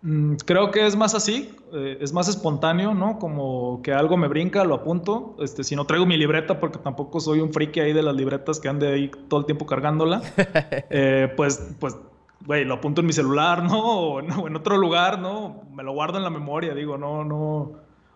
Mm, 0.02 0.34
creo 0.44 0.70
que 0.70 0.86
es 0.86 0.94
más 0.94 1.14
así, 1.14 1.50
eh, 1.72 1.98
es 2.00 2.12
más 2.12 2.28
espontáneo, 2.28 2.94
¿no? 2.94 3.18
Como 3.18 3.80
que 3.82 3.92
algo 3.92 4.16
me 4.16 4.28
brinca, 4.28 4.62
lo 4.64 4.74
apunto. 4.74 5.36
Este, 5.40 5.64
si 5.64 5.74
no 5.74 5.86
traigo 5.86 6.06
mi 6.06 6.16
libreta, 6.16 6.60
porque 6.60 6.78
tampoco 6.78 7.18
soy 7.18 7.40
un 7.40 7.52
friki 7.52 7.80
ahí 7.80 7.92
de 7.92 8.02
las 8.02 8.14
libretas 8.14 8.60
que 8.60 8.68
ande 8.68 8.88
ahí 8.88 9.10
todo 9.28 9.40
el 9.40 9.46
tiempo 9.46 9.66
cargándola, 9.66 10.22
eh, 10.90 11.32
pues, 11.36 11.74
pues, 11.80 11.96
güey, 12.44 12.64
lo 12.64 12.74
apunto 12.74 13.00
en 13.00 13.06
mi 13.06 13.12
celular, 13.12 13.62
¿no? 13.70 13.80
O, 13.80 14.20
en 14.20 14.56
otro 14.56 14.76
lugar, 14.76 15.18
¿no? 15.18 15.62
Me 15.72 15.82
lo 15.82 15.92
guardo 15.92 16.18
en 16.18 16.24
la 16.24 16.30
memoria, 16.30 16.74
digo, 16.74 16.98
no, 16.98 17.24
no. 17.24 17.72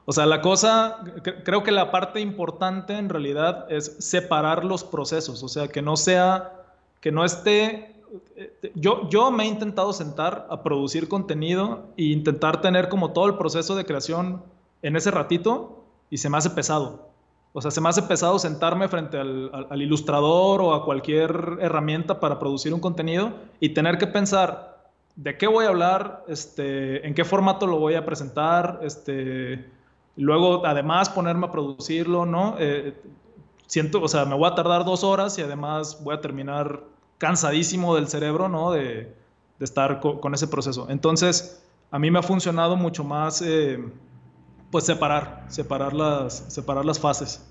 O 0.07 0.13
sea, 0.13 0.27
la 0.27 0.41
cosa, 0.41 1.05
creo 1.45 1.63
que 1.63 1.71
la 1.71 1.91
parte 1.93 2.21
importante 2.21 2.97
en 2.97 3.09
realidad 3.09 3.71
es 3.71 3.97
separar 4.01 4.65
los 4.65 4.83
procesos, 4.83 5.43
o 5.43 5.49
sea, 5.49 5.69
que 5.69 5.83
no 5.83 5.97
sea, 5.97 6.53
que 7.01 7.13
no 7.13 7.25
esté 7.25 7.91
yo, 8.75 9.09
yo 9.09 9.31
me 9.31 9.45
he 9.45 9.47
intentado 9.47 9.93
sentar 9.93 10.47
a 10.51 10.63
producir 10.63 11.09
contenido 11.09 11.87
e 11.97 12.05
intentar 12.05 12.61
tener 12.61 12.89
como 12.89 13.13
todo 13.13 13.27
el 13.27 13.37
proceso 13.37 13.77
de 13.77 13.85
creación 13.85 14.43
en 14.83 14.97
ese 14.97 15.11
ratito 15.11 15.85
y 16.09 16.19
se 16.19 16.29
me 16.29 16.39
hace 16.39 16.51
pesado. 16.51 17.10
O 17.53 17.61
sea, 17.61 17.71
se 17.71 17.81
me 17.81 17.89
hace 17.89 18.03
pesado 18.03 18.39
sentarme 18.39 18.89
frente 18.89 19.19
al, 19.19 19.83
ilustrador 19.83 20.61
o 20.61 20.73
a 20.73 20.85
cualquier 20.85 21.59
herramienta 21.61 22.21
para 22.21 22.39
producir 22.39 22.73
un 22.73 22.81
contenido 22.81 23.33
y 23.59 23.71
tener 23.71 23.99
que 23.99 24.07
pensar 24.07 24.91
de 25.17 25.37
qué 25.37 25.49
voy 25.49 25.65
a 25.65 25.69
hablar, 25.69 26.25
este, 26.29 27.07
en 27.07 27.15
qué 27.15 27.25
formato 27.25 27.67
lo 27.67 27.79
voy 27.79 27.95
a 27.95 28.05
presentar, 28.05 28.79
este, 28.83 29.69
luego 30.17 30.65
además 30.65 31.11
ponerme 31.11 31.47
a 31.47 31.51
producirlo, 31.51 32.25
¿no? 32.25 32.55
Eh, 32.59 32.95
siento, 33.67 34.01
o 34.01 34.09
sea, 34.09 34.25
me 34.25 34.37
voy 34.37 34.49
a 34.49 34.55
tardar 34.55 34.85
dos 34.85 35.03
horas 35.03 35.37
y 35.39 35.43
además 35.43 36.03
voy 36.05 36.15
a 36.15 36.21
terminar 36.21 36.85
cansadísimo 37.19 37.97
del 37.97 38.09
cerebro, 38.09 38.49
¿no? 38.49 38.71
De, 38.71 39.19
estar 39.59 40.01
con 40.01 40.33
ese 40.33 40.49
proceso. 40.49 40.87
Entonces, 40.89 41.63
a 41.91 41.99
mí 41.99 42.11
me 42.11 42.21
ha 42.21 42.23
funcionado 42.23 42.77
mucho 42.77 43.05
más, 43.05 43.43
eh, 43.43 43.79
pues, 44.71 44.85
separar, 44.85 45.45
separar 45.49 45.93
las, 45.93 46.45
separar 46.49 46.85
las 46.85 46.99
fases. 46.99 47.45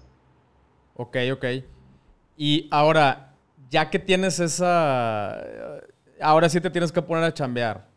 Ok, 0.96 1.18
ok. 1.34 1.46
Y 2.38 2.68
ahora, 2.72 3.36
ya 3.70 3.90
que 3.90 4.00
tienes 4.00 4.40
esa... 4.40 5.38
Ahora 6.22 6.50
sí 6.50 6.60
te 6.60 6.70
tienes 6.70 6.92
que 6.92 7.02
poner 7.02 7.24
a 7.24 7.34
chambear. 7.34 7.88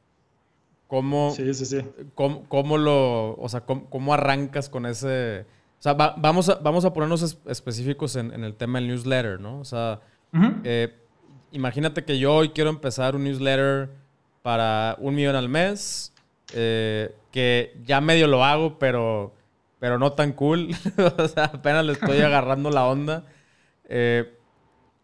¿Cómo, 0.87 1.33
sí, 1.35 1.55
sí, 1.55 1.65
sí. 1.65 1.81
cómo, 2.15 2.79
lo... 2.79 3.35
O 3.37 3.49
sea, 3.49 3.63
cómo, 3.63 4.13
arrancas 4.13 4.69
con 4.69 4.87
ese... 4.87 5.47
O 5.79 5.83
sea, 5.83 5.95
vamos, 5.95 6.49
a, 6.49 6.57
vamos 6.57 6.85
a 6.85 6.93
ponernos 6.93 7.39
específicos 7.47 8.15
en, 8.17 8.45
el 8.45 8.55
tema 8.55 8.79
del 8.79 8.89
newsletter, 8.89 9.41
¿no? 9.41 9.59
O 9.59 9.65
sea, 9.65 10.01
imagínate 11.51 12.05
que 12.05 12.19
yo 12.19 12.35
hoy 12.35 12.51
quiero 12.51 12.71
empezar 12.71 13.17
un 13.17 13.25
newsletter 13.25 13.91
para 14.43 14.97
un 15.01 15.15
millón 15.15 15.35
al 15.35 15.49
mes, 15.49 16.12
eh, 16.55 17.15
que 17.31 17.77
ya 17.85 18.01
medio 18.01 18.27
lo 18.27 18.45
hago, 18.45 18.79
pero, 18.79 19.35
pero 19.79 19.99
no 19.99 20.13
tan 20.13 20.33
cool. 20.33 20.71
o 21.19 21.29
sea, 21.29 21.45
apenas 21.45 21.85
le 21.85 21.93
estoy 21.93 22.21
agarrando 22.21 22.71
la 22.71 22.87
onda. 22.87 23.25
Eh, 23.89 24.33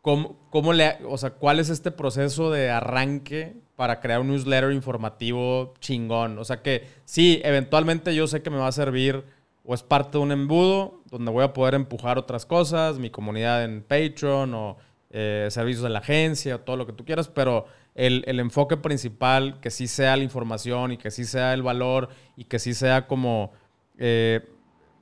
¿cómo, 0.03 0.73
le, 0.73 0.99
o 1.07 1.19
sea, 1.19 1.31
¿Cuál 1.31 1.61
es 1.61 1.69
este 1.69 1.91
proceso 1.91 2.51
de 2.51 2.71
arranque 2.71 3.57
para 3.77 4.01
crear 4.01 4.21
un 4.21 4.29
newsletter 4.29 4.73
informativo 4.73 5.75
chingón? 5.81 6.39
O 6.39 6.45
sea, 6.45 6.63
que 6.63 6.87
sí, 7.05 7.41
eventualmente 7.45 8.15
yo 8.15 8.27
sé 8.27 8.43
que 8.43 8.51
me 8.51 8.57
va 8.57 8.69
a 8.69 8.73
servir 8.73 9.25
o 9.65 9.75
es 9.75 9.83
parte 9.83 10.17
de 10.17 10.25
un 10.25 10.33
embudo 10.33 11.03
donde 11.11 11.31
voy 11.31 11.45
a 11.45 11.53
poder 11.53 11.75
empujar 11.75 12.19
otras 12.19 12.47
cosas, 12.47 12.99
mi 12.99 13.11
comunidad 13.11 13.65
en 13.65 13.83
Patreon 13.83 14.55
o 14.55 14.79
eh, 15.11 15.49
servicios 15.51 15.83
de 15.83 15.91
la 15.91 15.99
agencia, 15.99 16.65
todo 16.65 16.77
lo 16.77 16.87
que 16.87 16.93
tú 16.93 17.05
quieras, 17.05 17.29
pero 17.29 17.67
el, 17.99 18.41
enfoque 18.41 18.77
principal, 18.77 19.61
que 19.61 19.71
sí 19.71 19.89
sea 19.89 20.17
la 20.17 20.23
información 20.23 20.93
y 20.93 20.97
que 20.97 21.11
sí 21.11 21.25
sea 21.25 21.53
el 21.53 21.63
valor 21.63 22.09
y 22.37 22.45
que 22.45 22.59
sí 22.59 22.73
sea 22.73 23.07
como 23.07 23.53
eh, 23.99 24.41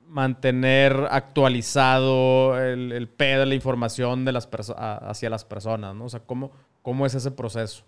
mantener 0.07 1.07
actualizado 1.11 2.59
el, 2.59 2.91
el 2.91 3.07
P 3.07 3.25
de 3.25 3.45
la 3.45 3.55
información 3.55 4.25
de 4.25 4.31
las 4.31 4.49
hacia 4.75 5.29
las 5.29 5.45
personas, 5.45 5.95
¿no? 5.95 6.05
O 6.05 6.09
sea, 6.09 6.21
¿cómo, 6.21 6.51
cómo 6.81 7.05
es 7.05 7.13
ese 7.13 7.31
proceso? 7.31 7.83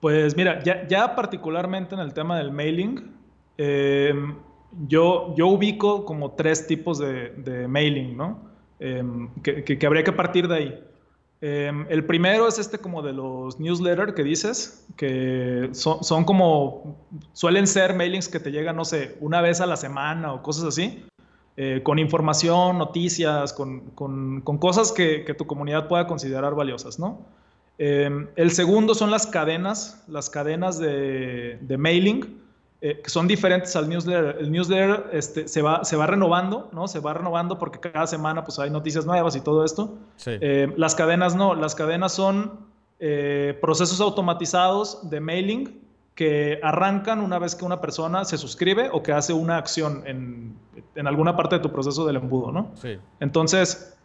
Pues 0.00 0.36
mira, 0.36 0.62
ya, 0.62 1.14
particularmente 1.16 1.94
en 1.94 2.02
el 2.02 2.12
tema 2.12 2.36
del 2.36 2.52
mailing, 2.52 3.16
em, 3.56 4.36
yo, 4.86 5.34
yo 5.34 5.46
ubico 5.46 6.04
como 6.04 6.32
tres 6.32 6.66
tipos 6.66 6.98
de, 6.98 7.30
de 7.30 7.66
mailing, 7.66 8.16
¿no? 8.16 8.46
Em, 8.78 9.30
que, 9.42 9.86
habría 9.86 10.04
que 10.04 10.12
partir 10.12 10.46
de 10.46 10.54
ahí. 10.54 10.84
Em, 11.40 11.86
el 11.90 12.04
primero 12.06 12.48
es 12.48 12.58
este 12.58 12.78
como 12.78 13.02
de 13.02 13.12
los 13.12 13.60
newsletters 13.60 14.14
que 14.14 14.24
dices, 14.24 14.86
que 14.96 15.68
son, 15.72 16.24
como, 16.24 16.96
suelen 17.34 17.66
ser 17.66 17.94
mailings 17.94 18.28
que 18.28 18.40
te 18.40 18.50
llegan, 18.50 18.76
no 18.76 18.84
sé, 18.84 19.16
una 19.20 19.42
vez 19.42 19.60
a 19.60 19.66
la 19.66 19.76
semana 19.76 20.32
o 20.32 20.42
cosas 20.42 20.64
así, 20.64 21.04
eh, 21.58 21.82
con 21.82 21.98
información, 21.98 22.78
noticias, 22.78 23.52
con, 23.52 23.90
cosas 24.58 24.92
que, 24.92 25.34
tu 25.36 25.46
comunidad 25.46 25.88
pueda 25.88 26.06
considerar 26.06 26.54
valiosas, 26.54 26.98
¿no? 26.98 27.26
Em, 27.78 28.28
el 28.36 28.50
segundo 28.52 28.94
son 28.94 29.10
las 29.10 29.26
cadenas, 29.26 30.02
las 30.08 30.30
cadenas 30.30 30.78
de, 30.78 31.58
de 31.60 31.76
mailing, 31.76 32.45
eh, 32.82 33.00
que 33.02 33.08
son 33.08 33.26
diferentes 33.26 33.74
al 33.74 33.88
newsletter. 33.88 34.36
El 34.38 34.52
newsletter 34.52 35.08
este, 35.12 35.48
se, 35.48 35.62
va, 35.62 35.82
se 35.82 35.96
va 35.96 36.06
renovando, 36.06 36.68
¿no? 36.72 36.88
Se 36.88 37.00
va 37.00 37.14
renovando 37.14 37.58
porque 37.58 37.80
cada 37.80 38.06
semana 38.06 38.44
pues, 38.44 38.58
hay 38.58 38.68
noticias 38.68 39.06
nuevas 39.06 39.34
y 39.34 39.40
todo 39.40 39.64
esto. 39.64 39.96
Eh, 40.26 40.70
las 40.76 40.94
cadenas 40.94 41.34
no, 41.34 41.54
las 41.54 41.74
cadenas 41.74 42.12
son 42.12 42.66
eh, 43.00 43.58
procesos 43.62 44.00
automatizados 44.00 45.08
de 45.08 45.20
mailing 45.20 45.80
que 46.14 46.60
arrancan 46.62 47.20
una 47.20 47.38
vez 47.38 47.54
que 47.54 47.64
una 47.64 47.80
persona 47.80 48.26
se 48.26 48.36
suscribe 48.36 48.90
o 48.92 49.02
que 49.02 49.12
hace 49.12 49.32
una 49.32 49.56
acción 49.56 50.02
en, 50.06 50.58
en 50.94 51.06
alguna 51.06 51.34
parte 51.34 51.56
de 51.56 51.62
tu 51.62 51.72
proceso 51.72 52.06
del 52.06 52.16
embudo, 52.16 52.52
¿no? 52.52 52.72
Sí. 52.74 52.98
Entonces, 53.20 53.98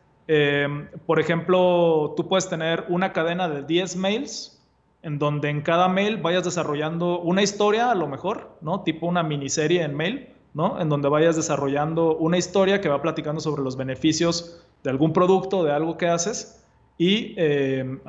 por 1.05 1.19
ejemplo, 1.19 2.13
tú 2.15 2.27
puedes 2.27 2.47
tener 2.47 2.85
una 2.87 3.11
cadena 3.11 3.49
de 3.49 3.63
10 3.63 3.97
mails 3.97 4.60
en 5.03 5.19
donde 5.19 5.49
en 5.49 5.61
cada 5.61 5.87
mail 5.87 6.17
vayas 6.17 6.43
desarrollando 6.43 7.19
una 7.19 7.41
historia 7.41 7.91
a 7.91 7.95
lo 7.95 8.07
mejor, 8.07 8.57
¿no? 8.61 8.81
Tipo 8.81 9.07
una 9.07 9.23
miniserie 9.23 9.83
en 9.83 9.95
mail, 9.95 10.29
¿no? 10.53 10.79
En 10.79 10.89
donde 10.89 11.09
vayas 11.09 11.35
desarrollando 11.35 12.17
una 12.17 12.37
historia 12.37 12.81
que 12.81 12.89
va 12.89 13.01
platicando 13.01 13.41
sobre 13.41 13.63
los 13.63 13.77
beneficios 13.77 14.63
de 14.83 14.89
algún 14.89 15.13
producto, 15.13 15.63
de 15.63 15.71
algo 15.71 15.97
que 15.97 16.07
haces, 16.07 16.63
y 16.97 17.33
eh, 17.37 17.99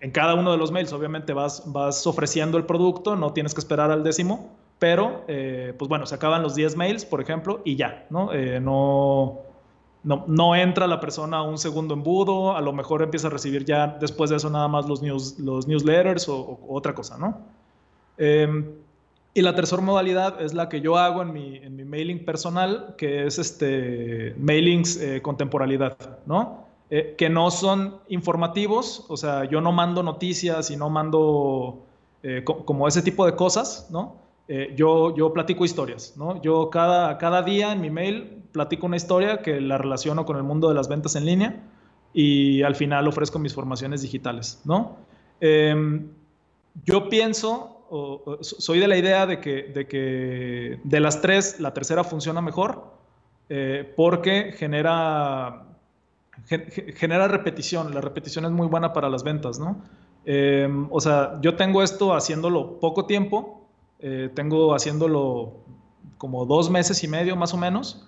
en 0.00 0.10
cada 0.10 0.34
uno 0.34 0.52
de 0.52 0.56
los 0.56 0.72
mails 0.72 0.92
obviamente 0.92 1.32
vas, 1.32 1.64
vas 1.66 2.06
ofreciendo 2.06 2.56
el 2.56 2.64
producto, 2.64 3.14
no 3.14 3.32
tienes 3.32 3.54
que 3.54 3.60
esperar 3.60 3.90
al 3.90 4.02
décimo, 4.02 4.56
pero 4.78 5.24
eh, 5.28 5.74
pues 5.78 5.88
bueno, 5.88 6.06
se 6.06 6.14
acaban 6.14 6.42
los 6.42 6.54
10 6.54 6.76
mails, 6.76 7.04
por 7.04 7.20
ejemplo, 7.20 7.60
y 7.64 7.76
ya, 7.76 8.06
¿no? 8.10 8.32
Eh, 8.32 8.58
no 8.58 9.40
no, 10.04 10.56
entra 10.56 10.86
la 10.86 10.98
persona 10.98 11.38
a 11.38 11.42
un 11.42 11.58
segundo 11.58 11.94
embudo, 11.94 12.56
a 12.56 12.60
lo 12.60 12.72
mejor 12.72 13.02
empieza 13.02 13.28
a 13.28 13.30
recibir 13.30 13.64
ya 13.64 13.86
después 14.00 14.30
de 14.30 14.36
eso 14.36 14.50
nada 14.50 14.66
más 14.66 14.88
los, 14.88 15.00
news, 15.00 15.38
los 15.38 15.68
newsletters 15.68 16.28
o, 16.28 16.58
otra 16.68 16.94
cosa, 16.94 17.16
¿no? 17.18 17.38
Em, 18.18 18.66
y 19.34 19.40
la 19.40 19.54
tercera 19.54 19.80
modalidad 19.80 20.42
es 20.42 20.52
la 20.54 20.68
que 20.68 20.80
yo 20.80 20.98
hago 20.98 21.22
en 21.22 21.32
mi, 21.32 21.56
en 21.56 21.76
mi 21.76 21.84
mailing 21.84 22.24
personal, 22.24 22.94
que 22.98 23.26
es 23.26 23.38
este, 23.38 24.34
mailings 24.38 24.96
eh, 24.96 25.22
con 25.22 25.36
temporalidad, 25.36 25.96
¿no? 26.26 26.66
Eh, 26.90 27.14
que 27.16 27.30
no 27.30 27.50
son 27.50 27.96
informativos, 28.08 29.06
o 29.08 29.16
sea, 29.16 29.44
yo 29.44 29.60
no 29.60 29.72
mando 29.72 30.02
noticias 30.02 30.70
y 30.70 30.76
no 30.76 30.90
mando 30.90 31.78
eh, 32.22 32.44
como 32.44 32.88
ese 32.88 33.02
tipo 33.02 33.24
de 33.24 33.34
cosas, 33.36 33.88
¿no? 33.90 34.20
yo, 34.76 35.16
yo 35.16 35.32
platico 35.32 35.64
historias, 35.64 36.12
¿no? 36.18 36.42
Yo 36.42 36.68
cada, 36.68 37.16
cada 37.16 37.40
día 37.40 37.72
en 37.72 37.80
mi 37.80 37.88
mail 37.88 38.41
platico 38.52 38.86
una 38.86 38.96
historia 38.96 39.42
que 39.42 39.60
la 39.60 39.78
relaciono 39.78 40.24
con 40.24 40.36
el 40.36 40.42
mundo 40.42 40.68
de 40.68 40.74
las 40.74 40.88
ventas 40.88 41.16
en 41.16 41.24
línea 41.24 41.62
y 42.12 42.62
al 42.62 42.74
final 42.74 43.08
ofrezco 43.08 43.38
mis 43.38 43.54
formaciones 43.54 44.02
digitales, 44.02 44.60
¿no? 44.64 44.96
Em, 45.40 46.08
yo 46.84 47.08
pienso, 47.08 47.84
o, 47.90 48.38
soy 48.40 48.78
de 48.78 48.88
la 48.88 48.96
idea 48.96 49.26
de 49.26 49.40
que, 49.40 49.64
de 49.64 49.86
que 49.86 50.80
de 50.84 51.00
las 51.00 51.20
tres, 51.20 51.58
la 51.60 51.74
tercera 51.74 52.04
funciona 52.04 52.40
mejor 52.40 52.92
eh, 53.48 53.92
porque 53.96 54.52
genera, 54.52 55.64
genera 56.46 57.28
repetición. 57.28 57.92
La 57.94 58.00
repetición 58.00 58.44
es 58.44 58.50
muy 58.50 58.66
buena 58.66 58.92
para 58.92 59.08
las 59.08 59.24
ventas, 59.24 59.58
¿no? 59.58 59.82
Em, 60.24 60.88
o 60.90 61.00
sea, 61.00 61.38
yo 61.40 61.56
tengo 61.56 61.82
esto 61.82 62.14
haciéndolo 62.14 62.78
poco 62.78 63.06
tiempo, 63.06 63.66
eh, 63.98 64.30
tengo 64.34 64.74
haciéndolo 64.74 65.54
como 66.18 66.46
dos 66.46 66.70
meses 66.70 67.02
y 67.02 67.08
medio 67.08 67.34
más 67.36 67.52
o 67.52 67.56
menos, 67.56 68.06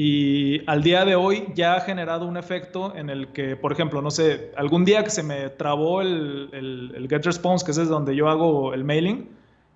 y 0.00 0.62
al 0.70 0.84
día 0.84 1.04
de 1.04 1.16
hoy 1.16 1.48
ya 1.56 1.74
ha 1.74 1.80
generado 1.80 2.24
un 2.24 2.36
efecto 2.36 2.94
en 2.94 3.10
el 3.10 3.32
que, 3.32 3.56
por 3.56 3.72
ejemplo, 3.72 4.00
no 4.00 4.12
sé, 4.12 4.52
algún 4.56 4.84
día 4.84 5.02
que 5.02 5.10
se 5.10 5.24
me 5.24 5.48
trabó 5.50 6.02
el, 6.02 6.50
el, 6.52 7.08
Get 7.10 7.24
Response, 7.24 7.64
que 7.64 7.72
es 7.72 7.88
donde 7.88 8.14
yo 8.14 8.28
hago 8.28 8.74
el 8.74 8.84
mailing, 8.84 9.28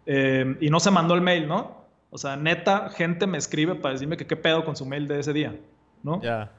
eh, 0.07 0.57
y 0.61 0.71
no 0.71 0.79
se 0.79 0.93
mandó 0.93 1.15
el 1.15 1.23
mail, 1.23 1.49
¿no? 1.49 1.77
O 2.11 2.19
sea, 2.19 2.37
neta, 2.37 2.91
gente 2.91 3.27
me 3.27 3.37
escribe 3.37 3.75
para 3.75 3.95
decirme 3.95 4.17
que 4.17 4.25
qué 4.25 4.37
pedo 4.37 4.65
con 4.65 4.77
su 4.77 4.87
mail 4.87 5.09
de 5.09 5.19
ese 5.19 5.33
día, 5.33 5.57
¿no? 6.05 6.23
Ya. 6.23 6.53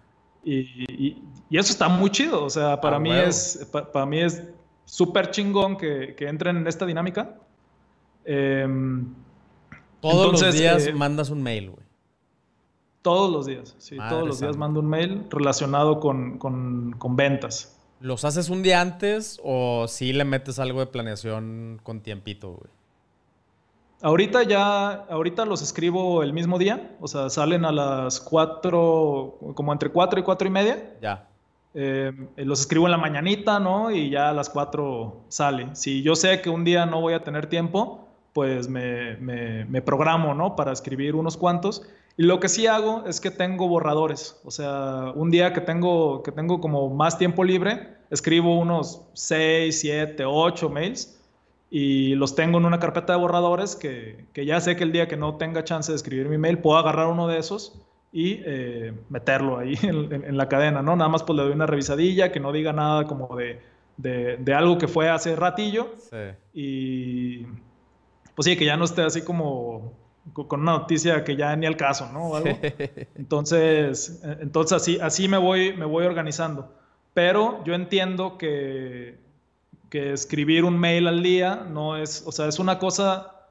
Y, 0.43 0.60
y, 1.49 1.58
eso 1.58 1.71
está 1.71 1.88
muy 1.88 2.10
chido, 2.10 2.43
o 2.43 2.49
sea, 2.49 2.82
para, 2.82 2.99
mí, 2.99 3.13
es, 3.13 3.65
para 3.93 4.06
mí 4.06 4.19
es 4.19 4.43
súper 4.84 5.32
chingón 5.32 5.78
que, 5.78 6.15
que, 6.17 6.28
entren 6.28 6.58
en 6.58 6.67
esta 6.67 6.86
dinámica. 6.86 7.36
Em, 8.26 9.08
todos 10.02 10.41
los 10.41 10.54
días 10.54 10.86
eh, 10.86 10.91
mandas 10.91 11.30
un 11.30 11.41
mail, 11.41 11.69
güey. 11.69 11.82
Todos 13.03 13.31
los 13.31 13.45
días, 13.45 13.75
sí, 13.77 13.97
todos 14.09 14.27
los 14.27 14.39
días 14.39 14.57
mando 14.57 14.79
un 14.79 14.87
mail 14.87 15.27
relacionado 15.29 15.99
con, 15.99 16.39
con, 16.39 16.95
con, 16.97 17.15
ventas. 17.15 17.77
¿Los 17.99 18.25
haces 18.25 18.49
un 18.49 18.63
día 18.63 18.81
antes 18.81 19.39
o 19.43 19.87
sí 19.87 20.13
le 20.13 20.23
metes 20.23 20.57
algo 20.57 20.79
de 20.79 20.87
planeación 20.87 21.79
con 21.83 22.01
tiempito, 22.01 22.53
güey? 22.53 22.71
Ahorita 24.01 24.43
ya, 24.43 24.91
ahorita 24.91 25.45
los 25.45 25.61
escribo 25.61 26.23
el 26.23 26.33
mismo 26.33 26.57
día, 26.57 26.95
o 26.99 27.07
sea, 27.07 27.29
salen 27.29 27.63
a 27.63 27.71
las 27.71 28.19
4, 28.19 29.37
como 29.53 29.71
entre 29.71 29.89
4 29.89 30.19
y 30.19 30.23
4 30.23 30.47
y 30.47 30.51
media. 30.51 30.97
Ya. 31.01 31.27
Eh, 31.73 32.11
los 32.37 32.61
escribo 32.61 32.85
en 32.85 32.91
la 32.91 32.97
mañanita, 32.97 33.59
¿no? 33.59 33.91
Y 33.91 34.09
ya 34.09 34.29
a 34.29 34.33
las 34.33 34.49
4 34.49 35.23
sale. 35.29 35.75
Si 35.75 36.03
yo 36.03 36.15
sé 36.15 36.41
que 36.41 36.49
un 36.49 36.63
día 36.63 36.85
no 36.85 37.01
voy 37.01 37.13
a 37.13 37.23
tener 37.23 37.47
tiempo, 37.47 38.07
pues 38.33 38.67
me, 38.67 39.15
me, 39.17 39.81
programo, 39.81 40.33
¿no? 40.33 40.55
Para 40.55 40.71
escribir 40.71 41.15
unos 41.15 41.37
cuantos. 41.37 41.83
Y 42.15 42.23
lo 42.23 42.39
que 42.39 42.47
sí 42.47 42.67
hago 42.67 43.06
es 43.08 43.19
que 43.19 43.32
tengo 43.32 43.67
borradores. 43.67 44.39
O 44.45 44.52
sea, 44.52 45.12
un 45.15 45.32
día 45.32 45.54
que 45.54 45.62
tengo, 45.62 46.21
que 46.21 46.32
tengo 46.32 46.62
como 46.62 46.89
más 46.89 47.17
tiempo 47.17 47.43
libre, 47.43 47.95
escribo 48.12 48.60
unos 48.60 49.02
6, 49.13 49.80
7, 49.80 50.23
8 50.26 50.69
mails 50.69 51.19
y 51.71 52.13
los 52.15 52.36
tengo 52.36 52.60
en 52.60 52.65
una 52.65 52.80
carpeta 52.80 53.13
de 53.13 53.19
borradores 53.19 53.76
que, 53.76 54.26
que, 54.32 54.45
ya 54.45 54.62
sé 54.62 54.76
que 54.76 54.84
el 54.84 54.91
día 54.91 55.08
que 55.08 55.17
no 55.17 55.38
tenga 55.38 55.63
chance 55.63 55.91
de 55.91 55.95
escribir 55.95 56.30
mi 56.30 56.38
mail, 56.38 56.60
puedo 56.60 56.78
agarrar 56.78 57.08
uno 57.08 57.28
de 57.28 57.39
esos 57.39 57.82
y 58.12 58.41
eh, 58.45 58.93
meterlo 59.10 59.58
ahí 59.58 59.76
en, 59.82 60.38
la 60.38 60.47
cadena, 60.47 60.84
¿no? 60.84 60.95
Nada 60.95 61.10
más 61.10 61.23
pues 61.23 61.36
le 61.36 61.43
doy 61.43 61.54
una 61.54 61.65
revisadilla, 61.65 62.32
que 62.32 62.39
no 62.39 62.52
diga 62.52 62.73
nada 62.73 63.08
como 63.08 63.36
de, 63.36 63.60
de, 63.97 64.38
de 64.38 64.54
algo 64.54 64.78
que 64.78 64.88
fue 64.88 65.10
hace 65.10 65.36
ratillo. 65.36 65.89
Sí. 66.12 66.17
Y 66.54 67.47
pues 68.36 68.45
sí, 68.45 68.56
que 68.56 68.65
ya 68.65 68.78
no 68.78 68.86
esté 68.86 69.02
así 69.02 69.23
como 69.23 69.93
con 70.31 70.62
una 70.62 70.73
noticia 70.73 71.23
que 71.23 71.36
ya 71.36 71.55
ni 71.55 71.65
al 71.65 71.75
caso, 71.75 72.09
¿no? 72.13 72.31
Entonces, 73.15 74.21
entonces 74.39 74.81
así, 74.81 74.99
así 75.01 75.27
me, 75.27 75.38
voy, 75.38 75.75
me 75.75 75.86
voy 75.86 76.05
organizando. 76.05 76.71
Pero 77.13 77.63
yo 77.65 77.73
entiendo 77.73 78.38
que 78.38 79.23
que 79.93 80.12
escribir 80.12 80.65
un 80.65 80.79
mail 80.79 81.07
al 81.07 81.21
día 81.21 81.67
no 81.69 81.95
es, 81.97 82.23
o 82.25 82.31
sea, 82.31 82.47
es 82.47 82.57
una 82.57 82.79
cosa 82.79 83.45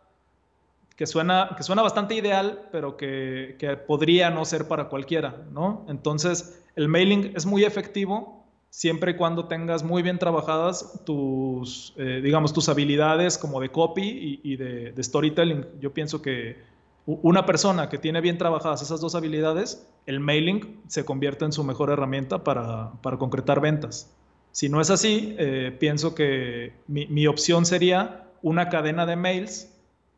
que 0.96 1.06
suena, 1.06 1.54
que 1.56 1.62
suena 1.62 1.82
bastante 1.82 2.16
ideal, 2.16 2.68
pero 2.72 2.96
que, 2.96 3.54
que 3.60 3.76
podría 3.76 4.28
no 4.28 4.44
ser 4.44 4.66
para 4.66 4.88
cualquiera, 4.88 5.36
¿no? 5.52 5.86
Entonces, 5.88 6.60
el 6.74 6.88
mailing 6.88 7.32
es 7.36 7.46
muy 7.46 7.62
efectivo 7.64 8.41
siempre 8.72 9.10
y 9.10 9.16
cuando 9.16 9.44
tengas 9.48 9.84
muy 9.84 10.02
bien 10.02 10.18
trabajadas 10.18 11.04
tus, 11.04 11.92
eh, 11.98 12.22
digamos, 12.24 12.54
tus 12.54 12.70
habilidades 12.70 13.36
como 13.36 13.60
de 13.60 13.68
copy 13.68 14.40
y, 14.42 14.56
de, 14.56 14.92
de, 14.92 15.02
storytelling. 15.02 15.66
Yo 15.78 15.92
pienso 15.92 16.22
que 16.22 16.56
una 17.04 17.44
persona 17.44 17.90
que 17.90 17.98
tiene 17.98 18.22
bien 18.22 18.38
trabajadas 18.38 18.80
esas 18.80 18.98
dos 19.02 19.14
habilidades, 19.14 19.86
el 20.06 20.20
mailing 20.20 20.80
se 20.88 21.04
convierte 21.04 21.44
en 21.44 21.52
su 21.52 21.64
mejor 21.64 21.90
herramienta 21.90 22.44
para, 22.44 22.92
para 23.02 23.18
concretar 23.18 23.60
ventas. 23.60 24.10
Si 24.52 24.70
no 24.70 24.80
es 24.80 24.88
así, 24.88 25.36
eh, 25.38 25.76
pienso 25.78 26.14
que 26.14 26.72
mi, 26.86 27.26
opción 27.26 27.66
sería 27.66 28.24
una 28.40 28.70
cadena 28.70 29.04
de 29.04 29.16
mails, 29.16 29.70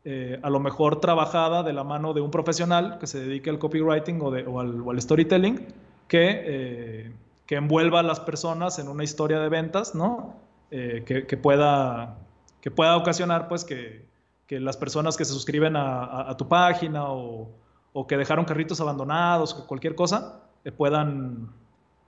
eh, 0.05 0.39
a 0.41 0.49
lo 0.49 0.61
mejor 0.61 1.01
trabajada 1.01 1.61
de 1.63 1.73
la 1.73 1.83
mano 1.83 2.13
de 2.13 2.21
un 2.21 2.31
profesional 2.31 2.99
que 2.99 3.07
se 3.07 3.19
dedique 3.19 3.49
al 3.49 3.59
copywriting 3.59 4.21
o, 4.21 4.59
al, 4.61 5.01
storytelling, 5.01 5.65
que, 6.07 7.11
que, 7.45 7.55
envuelva 7.55 7.99
a 7.99 8.03
las 8.03 8.19
personas 8.19 8.79
en 8.79 8.87
una 8.87 9.03
historia 9.03 9.39
de 9.39 9.49
ventas, 9.49 9.95
¿no? 9.95 10.35
Que, 10.69 11.39
pueda, 11.41 12.17
que 12.61 12.71
pueda 12.71 12.97
ocasionar 12.97 13.47
pues 13.47 13.63
que, 13.63 14.05
las 14.49 14.77
personas 14.77 15.17
que 15.17 15.25
se 15.25 15.33
suscriben 15.33 15.75
a, 15.75 16.35
tu 16.37 16.47
página 16.47 17.11
o, 17.11 17.49
o, 17.93 18.07
que 18.07 18.17
dejaron 18.17 18.45
carritos 18.45 18.81
abandonados 18.81 19.53
o 19.53 19.67
cualquier 19.67 19.95
cosa 19.95 20.41
puedan 20.77 21.49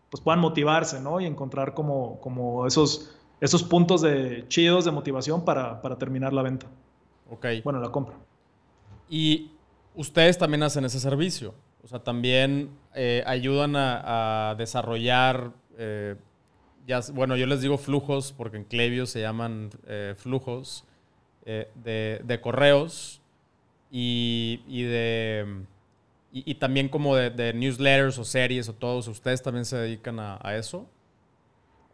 pues 0.10 0.21
puedan 0.21 0.39
motivarse, 0.39 1.00
¿no? 1.00 1.19
Y 1.19 1.26
encontrar 1.26 1.73
como, 1.73 2.19
como 2.21 2.65
esos, 2.65 3.15
esos 3.41 3.63
puntos 3.63 4.02
de 4.02 4.45
chidos 4.47 4.86
de 4.86 4.91
motivación 4.91 5.43
para, 5.43 5.82
para 5.82 5.97
terminar 5.97 6.34
la 6.34 6.41
venta. 6.41 6.67
Ok. 7.30 7.45
Bueno, 7.63 7.80
la 7.80 7.91
compra. 7.91 8.15
Y 9.10 9.52
ustedes 9.95 10.38
también 10.38 10.63
hacen 10.63 10.86
ese 10.86 11.00
servicio. 11.00 11.54
O 11.88 11.89
sea, 11.89 12.00
también 12.00 12.69
eh, 12.95 13.23
ayudan 13.26 13.76
a, 13.78 14.56
desarrollar, 14.58 15.54
eh, 15.78 16.17
ya, 16.86 17.00
bueno, 17.13 17.38
yo 17.38 17.45
les 17.45 17.62
digo 17.62 17.78
flujos 17.78 18.34
porque 18.36 18.58
en 18.58 18.65
Clevio 18.65 19.06
se 19.06 19.21
llaman 19.21 19.69
eh, 19.88 20.13
flujos 20.17 20.84
de, 21.45 22.21
de, 22.26 22.41
correos 22.41 23.21
y, 23.89 24.62
y 24.67 24.84
de 24.84 25.63
y, 26.34 26.56
también 26.56 26.89
como 26.89 27.15
de, 27.15 27.54
newsletters 27.54 28.17
o 28.19 28.26
series 28.26 28.67
o 28.67 28.73
todos, 28.73 29.08
¿ustedes 29.08 29.41
también 29.41 29.63
se 29.63 29.78
dedican 29.78 30.19
a, 30.19 30.39
eso? 30.56 30.86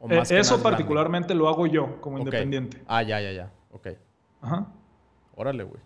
Eh, 0.09 0.23
eso 0.31 0.61
particularmente 0.63 1.35
lo 1.35 1.47
hago 1.47 1.67
yo 1.67 2.01
como 2.01 2.17
independiente. 2.17 2.81
Ah, 2.87 3.03
ya, 3.03 3.21
ya, 3.21 3.31
ya. 3.31 3.51
Ok. 3.71 3.89
Ajá. 4.41 4.65
Órale, 5.35 5.63
güey. 5.63 5.81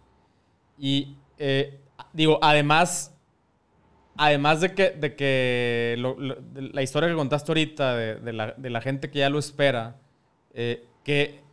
Y 0.77 1.17
eh, 1.37 1.77
digo, 2.13 2.39
además, 2.41 3.13
además 4.17 4.61
de 4.61 4.73
que, 4.73 4.91
de 4.91 5.15
que 5.15 5.95
la 6.55 6.81
historia 6.81 7.09
que 7.09 7.15
contaste 7.15 7.51
ahorita 7.51 7.95
de, 7.95 8.33
la, 8.33 8.81
gente 8.81 9.09
que 9.09 9.19
ya 9.19 9.29
lo 9.29 9.39
espera, 9.39 9.97
eh, 10.53 10.85
¿qué, 11.03 11.43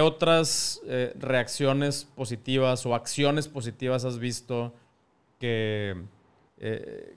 otras 0.00 0.80
reacciones 1.16 2.04
positivas 2.14 2.86
o 2.86 2.94
acciones 2.94 3.48
positivas 3.48 4.04
has 4.04 4.18
visto 4.18 4.74
que, 5.38 5.94
eh, 6.58 7.16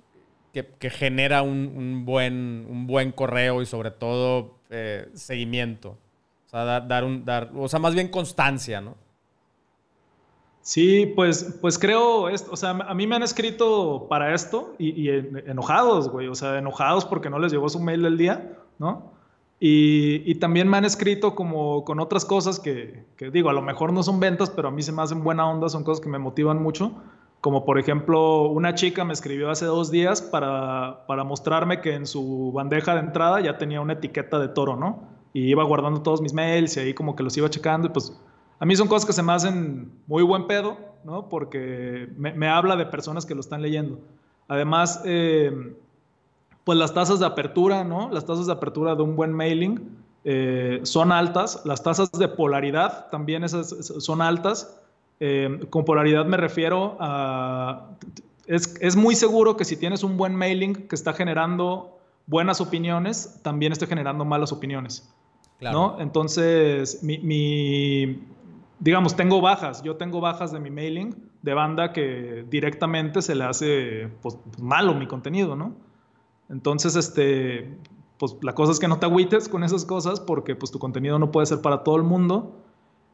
que, 0.53 0.89
genera 0.89 1.43
un, 1.43 2.03
buen, 2.05 2.65
un 2.69 2.88
buen 2.88 3.12
correo 3.12 3.62
y 3.62 3.65
sobre 3.65 3.91
todo 3.91 4.57
eh, 4.69 5.07
seguimiento. 5.13 5.97
O 6.47 6.49
sea, 6.49 6.81
dar, 6.81 7.03
un, 7.03 7.23
dar, 7.23 7.51
o 7.55 7.67
sea, 7.67 7.79
más 7.79 7.93
bien 7.93 8.07
constancia, 8.07 8.81
¿no? 8.81 8.95
Sí, 10.67 11.06
pues, 11.15 11.58
pues 11.62 11.80
creo, 11.80 12.27
esto, 12.27 12.51
o 12.51 12.58
sea, 12.58 12.71
a 12.71 12.93
mí 12.93 13.08
me 13.08 13.15
han 13.15 13.23
escrito 13.23 14.06
para 14.10 14.34
esto 14.34 14.75
y, 14.77 15.08
enojados, 15.08 16.10
güey, 16.10 16.27
o 16.27 16.36
sea, 16.36 16.58
enojados 16.58 17.06
porque 17.06 17.30
no 17.30 17.39
les 17.39 17.53
llegó 17.53 17.69
su 17.69 17.80
mail 17.80 18.01
del 18.01 18.17
día, 18.17 18.58
¿no? 18.77 19.13
Y, 19.62 20.30
y, 20.30 20.36
también 20.36 20.67
me 20.67 20.75
han 20.75 20.84
escrito 20.84 21.36
como 21.36 21.86
con 21.86 22.01
otras 22.01 22.25
cosas 22.25 22.60
que, 22.60 23.06
que, 23.15 23.32
digo, 23.32 23.49
a 23.49 23.53
lo 23.53 23.62
mejor 23.62 23.93
no 23.93 24.03
son 24.03 24.19
ventas, 24.19 24.49
pero 24.49 24.67
a 24.67 24.71
mí 24.71 24.82
se 24.82 24.91
me 24.91 25.01
hacen 25.01 25.23
buena 25.23 25.49
onda, 25.49 25.69
son 25.69 25.86
cosas 25.86 26.03
que 26.03 26.10
me 26.10 26.19
motivan 26.19 26.62
mucho. 26.62 26.91
Como 27.39 27.63
por 27.63 27.80
ejemplo, 27.80 28.49
una 28.49 28.75
chica 28.75 29.06
me 29.06 29.13
escribió 29.13 29.49
hace 29.49 29.63
dos 29.63 29.89
días 29.89 30.21
para, 30.21 31.06
para, 31.08 31.23
mostrarme 31.23 31.80
que 31.80 31.93
en 31.93 32.06
su 32.06 32.51
bandeja 32.51 32.93
de 32.93 32.99
entrada 32.99 33.39
ya 33.39 33.58
tenía 33.58 33.80
una 33.80 33.93
etiqueta 33.93 34.38
de 34.38 34.49
toro, 34.49 34.75
¿no? 34.75 34.99
Y 35.32 35.43
iba 35.43 35.63
guardando 35.63 36.01
todos 36.01 36.19
mis 36.21 36.34
mails 36.34 36.75
y 36.75 36.82
ahí 36.82 36.93
como 36.93 37.15
que 37.15 37.23
los 37.23 37.38
iba 37.38 37.49
checando 37.49 37.88
y 37.88 37.91
pues 37.91 38.13
a 38.59 38.65
mí 38.65 38.75
son 38.75 38.87
cosas 38.87 39.05
que 39.05 39.13
se 39.13 39.23
me 39.23 39.33
hacen 39.33 39.91
muy 40.07 40.23
buen 40.23 40.47
pedo, 40.47 40.77
¿no? 41.03 41.29
Porque 41.29 42.09
me, 42.17 42.33
me 42.33 42.47
habla 42.47 42.75
de 42.75 42.85
personas 42.85 43.25
que 43.25 43.35
lo 43.35 43.41
están 43.41 43.61
leyendo. 43.61 43.99
Además, 44.47 45.01
eh, 45.05 45.75
pues 46.63 46.77
las 46.77 46.93
tasas 46.93 47.19
de 47.19 47.25
apertura, 47.25 47.83
¿no? 47.83 48.09
Las 48.11 48.25
tasas 48.25 48.47
de 48.47 48.53
apertura 48.53 48.95
de 48.95 49.03
un 49.03 49.15
buen 49.15 49.31
mailing 49.31 49.97
eh, 50.23 50.81
son 50.83 51.11
altas, 51.11 51.61
las 51.65 51.81
tasas 51.83 52.11
de 52.11 52.27
polaridad 52.27 53.09
también 53.09 53.45
esas 53.45 53.69
son 53.99 54.21
altas 54.21 54.77
eh, 55.19 55.65
con 55.69 55.85
polaridad 55.85 56.25
me 56.25 56.37
refiero 56.37 56.97
a... 56.99 57.91
Es, 58.45 58.95
muy 58.95 59.15
seguro 59.15 59.57
que 59.57 59.65
si 59.65 59.75
tienes 59.75 60.03
un 60.03 60.15
buen 60.15 60.33
mailing 60.33 60.87
que 60.87 60.95
está 60.95 61.11
generando 61.11 61.97
buenas 62.27 62.61
opiniones, 62.61 63.39
también 63.43 63.73
esté 63.73 63.87
generando 63.87 64.23
malas 64.23 64.53
opiniones. 64.53 65.09
¿no? 65.59 65.99
Entonces, 65.99 67.03
mi, 67.03 68.23
digamos, 68.79 69.15
tengo 69.15 69.41
bajas. 69.41 69.83
Yo 69.83 69.95
tengo 69.95 70.21
bajas 70.21 70.51
de 70.51 70.59
mi 70.59 70.69
mailing 70.69 71.15
de 71.41 71.53
banda 71.53 71.93
que 71.93 72.45
directamente 72.49 73.21
se 73.21 73.35
le 73.35 73.43
hace 73.43 74.09
pues, 74.21 74.37
malo 74.59 74.93
mi 74.93 75.07
contenido, 75.07 75.55
¿no? 75.55 75.75
Entonces, 76.49 76.95
este, 76.95 77.77
pues 78.17 78.35
la 78.41 78.53
cosa 78.53 78.71
es 78.71 78.79
que 78.79 78.87
no 78.87 78.99
te 78.99 79.05
agüites 79.05 79.49
con 79.49 79.63
esas 79.63 79.85
cosas 79.85 80.19
porque 80.19 80.55
pues 80.55 80.71
tu 80.71 80.79
contenido 80.79 81.19
no 81.19 81.31
puede 81.31 81.45
ser 81.45 81.61
para 81.61 81.83
todo 81.83 81.97
el 81.97 82.03
mundo 82.03 82.63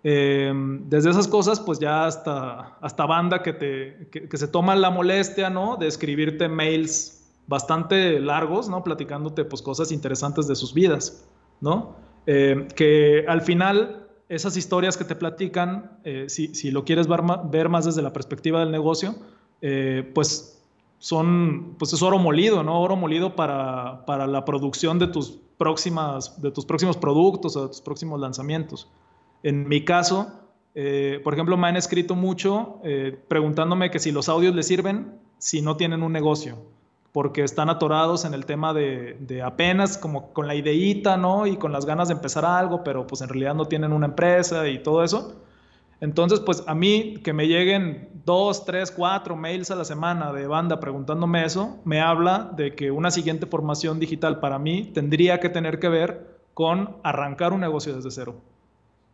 Em, 0.03 0.89
desde 0.89 1.11
esas 1.11 1.29
cosas, 1.29 1.61
pues 1.61 1.79
ya 1.79 2.05
hasta, 2.05 2.77
hasta 2.81 3.05
banda 3.05 3.41
que, 3.41 3.53
te, 3.53 4.09
que, 4.11 4.37
se 4.37 4.49
toma 4.49 4.75
la 4.75 4.89
molestia, 4.89 5.49
¿no? 5.49 5.77
De 5.77 5.87
escribirte 5.87 6.49
mails 6.49 7.23
bastante 7.47 8.19
largos, 8.19 8.67
¿no? 8.67 8.83
Platicándote, 8.83 9.45
pues, 9.45 9.61
cosas 9.61 9.93
interesantes 9.93 10.47
de 10.47 10.55
sus 10.55 10.73
vidas, 10.73 11.25
¿no? 11.61 11.95
Em, 12.25 12.67
que 12.67 13.25
al 13.29 13.41
final, 13.41 14.02
esas 14.29 14.57
historias 14.57 14.97
que 14.97 15.03
te 15.03 15.15
platican, 15.15 15.99
eh, 16.03 16.25
si, 16.27 16.53
si, 16.55 16.71
lo 16.71 16.85
quieres 16.85 17.07
ver, 17.07 17.69
más 17.69 17.85
desde 17.85 18.01
la 18.01 18.13
perspectiva 18.13 18.59
del 18.59 18.71
negocio, 18.71 19.15
eh, 19.61 20.09
pues 20.13 20.61
son, 20.99 21.75
pues 21.77 21.93
es 21.93 22.01
oro 22.01 22.17
molido, 22.19 22.63
¿no? 22.63 22.81
Oro 22.81 22.95
molido 22.95 23.35
para, 23.35 24.05
para 24.05 24.27
la 24.27 24.45
producción 24.45 24.99
de 24.99 25.07
tus 25.07 25.39
próximas, 25.57 26.41
de 26.41 26.51
tus 26.51 26.65
próximos 26.65 26.97
productos 26.97 27.55
o 27.55 27.63
de 27.63 27.67
tus 27.67 27.81
próximos 27.81 28.19
lanzamientos. 28.19 28.89
En 29.43 29.67
mi 29.67 29.83
caso, 29.83 30.31
eh, 30.75 31.19
por 31.23 31.33
ejemplo, 31.33 31.57
me 31.57 31.67
han 31.67 31.77
escrito 31.77 32.15
mucho 32.15 32.79
preguntándome 33.27 33.91
que 33.91 33.99
si 33.99 34.11
los 34.11 34.29
audios 34.29 34.55
les 34.55 34.67
sirven 34.67 35.19
si 35.37 35.61
no 35.61 35.75
tienen 35.75 36.03
un 36.03 36.13
negocio, 36.13 36.57
porque 37.13 37.43
están 37.43 37.69
atorados 37.69 38.25
en 38.25 38.33
el 38.33 38.45
tema 38.45 38.73
de, 38.73 39.15
de, 39.19 39.41
apenas 39.41 39.97
como 39.97 40.33
con 40.33 40.47
la 40.47 40.55
ideita, 40.55 41.15
¿no? 41.15 41.47
Y 41.47 41.55
con 41.55 41.71
las 41.71 41.85
ganas 41.85 42.09
de 42.09 42.15
empezar 42.15 42.43
algo, 42.43 42.83
pero 42.83 43.07
pues 43.07 43.21
en 43.21 43.29
realidad 43.29 43.53
no 43.53 43.65
tienen 43.65 43.93
una 43.93 44.07
empresa 44.07 44.67
y 44.67 44.79
todo 44.79 45.03
eso. 45.03 45.39
Entonces, 46.01 46.41
pues 46.41 46.63
a 46.67 46.75
mí 46.75 47.21
que 47.23 47.31
me 47.31 47.47
lleguen 47.47 48.09
dos, 48.25 48.65
tres, 48.65 48.91
cuatro 48.91 49.37
mails 49.37 49.71
a 49.71 49.75
la 49.75 49.85
semana 49.85 50.33
de 50.33 50.47
banda 50.47 50.81
preguntándome 50.81 51.45
eso, 51.45 51.77
me 51.85 52.01
habla 52.01 52.51
de 52.57 52.75
que 52.75 52.91
una 52.91 53.09
siguiente 53.09 53.45
formación 53.45 53.99
digital 53.99 54.41
para 54.41 54.59
mí 54.59 54.91
tendría 54.93 55.39
que 55.39 55.47
tener 55.47 55.79
que 55.79 55.87
ver 55.87 56.39
con 56.53 56.97
arrancar 57.03 57.53
un 57.53 57.61
negocio 57.61 57.95
desde 57.95 58.11
cero. 58.11 58.35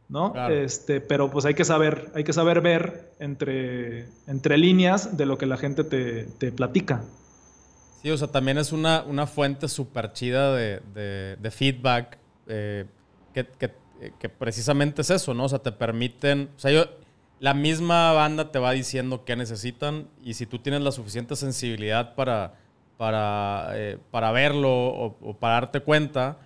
¿no? 0.08 0.34
Este, 0.50 1.02
pero 1.02 1.30
pues 1.30 1.46
hay 1.46 1.54
que 1.54 1.64
saber, 1.64 2.12
hay 2.16 2.24
que 2.24 2.34
saber 2.34 2.62
ver 2.62 3.12
entre, 3.20 4.08
entre 4.26 4.58
líneas 4.58 5.16
de 5.16 5.28
lo 5.28 5.38
que 5.38 5.46
la 5.46 5.58
gente 5.58 5.84
te, 5.84 6.24
te 6.24 6.52
platica. 6.52 7.04
Sí, 8.02 8.10
o 8.10 8.18
sea, 8.18 8.30
también 8.30 8.58
es 8.58 8.72
una, 8.72 9.04
una 9.04 9.28
fuente 9.28 9.68
súper 9.68 10.14
chida 10.14 10.56
de, 10.56 10.80
de, 11.38 11.52
feedback 11.52 12.18
eh, 12.48 12.86
que, 13.34 13.46
que, 13.46 13.74
que, 14.18 14.30
precisamente 14.30 15.02
es 15.02 15.10
eso, 15.10 15.34
¿no? 15.34 15.44
O 15.46 15.50
sea, 15.50 15.60
te 15.60 15.74
permiten, 15.74 16.50
o 16.56 16.60
sea, 16.60 16.72
yo, 16.72 16.86
la 17.40 17.54
misma 17.54 18.14
banda 18.14 18.52
te 18.52 18.60
va 18.60 18.72
diciendo 18.72 19.26
qué 19.26 19.36
necesitan 19.36 20.08
y 20.24 20.36
si 20.36 20.46
tú 20.46 20.60
tienes 20.60 20.82
la 20.82 20.92
suficiente 20.94 21.36
sensibilidad 21.36 22.16
para, 22.16 22.54
para, 22.98 23.72
eh, 23.74 23.98
para 24.12 24.32
verlo 24.32 24.72
o, 24.72 25.38
para 25.40 25.56
darte 25.56 25.82
cuenta 25.82 26.38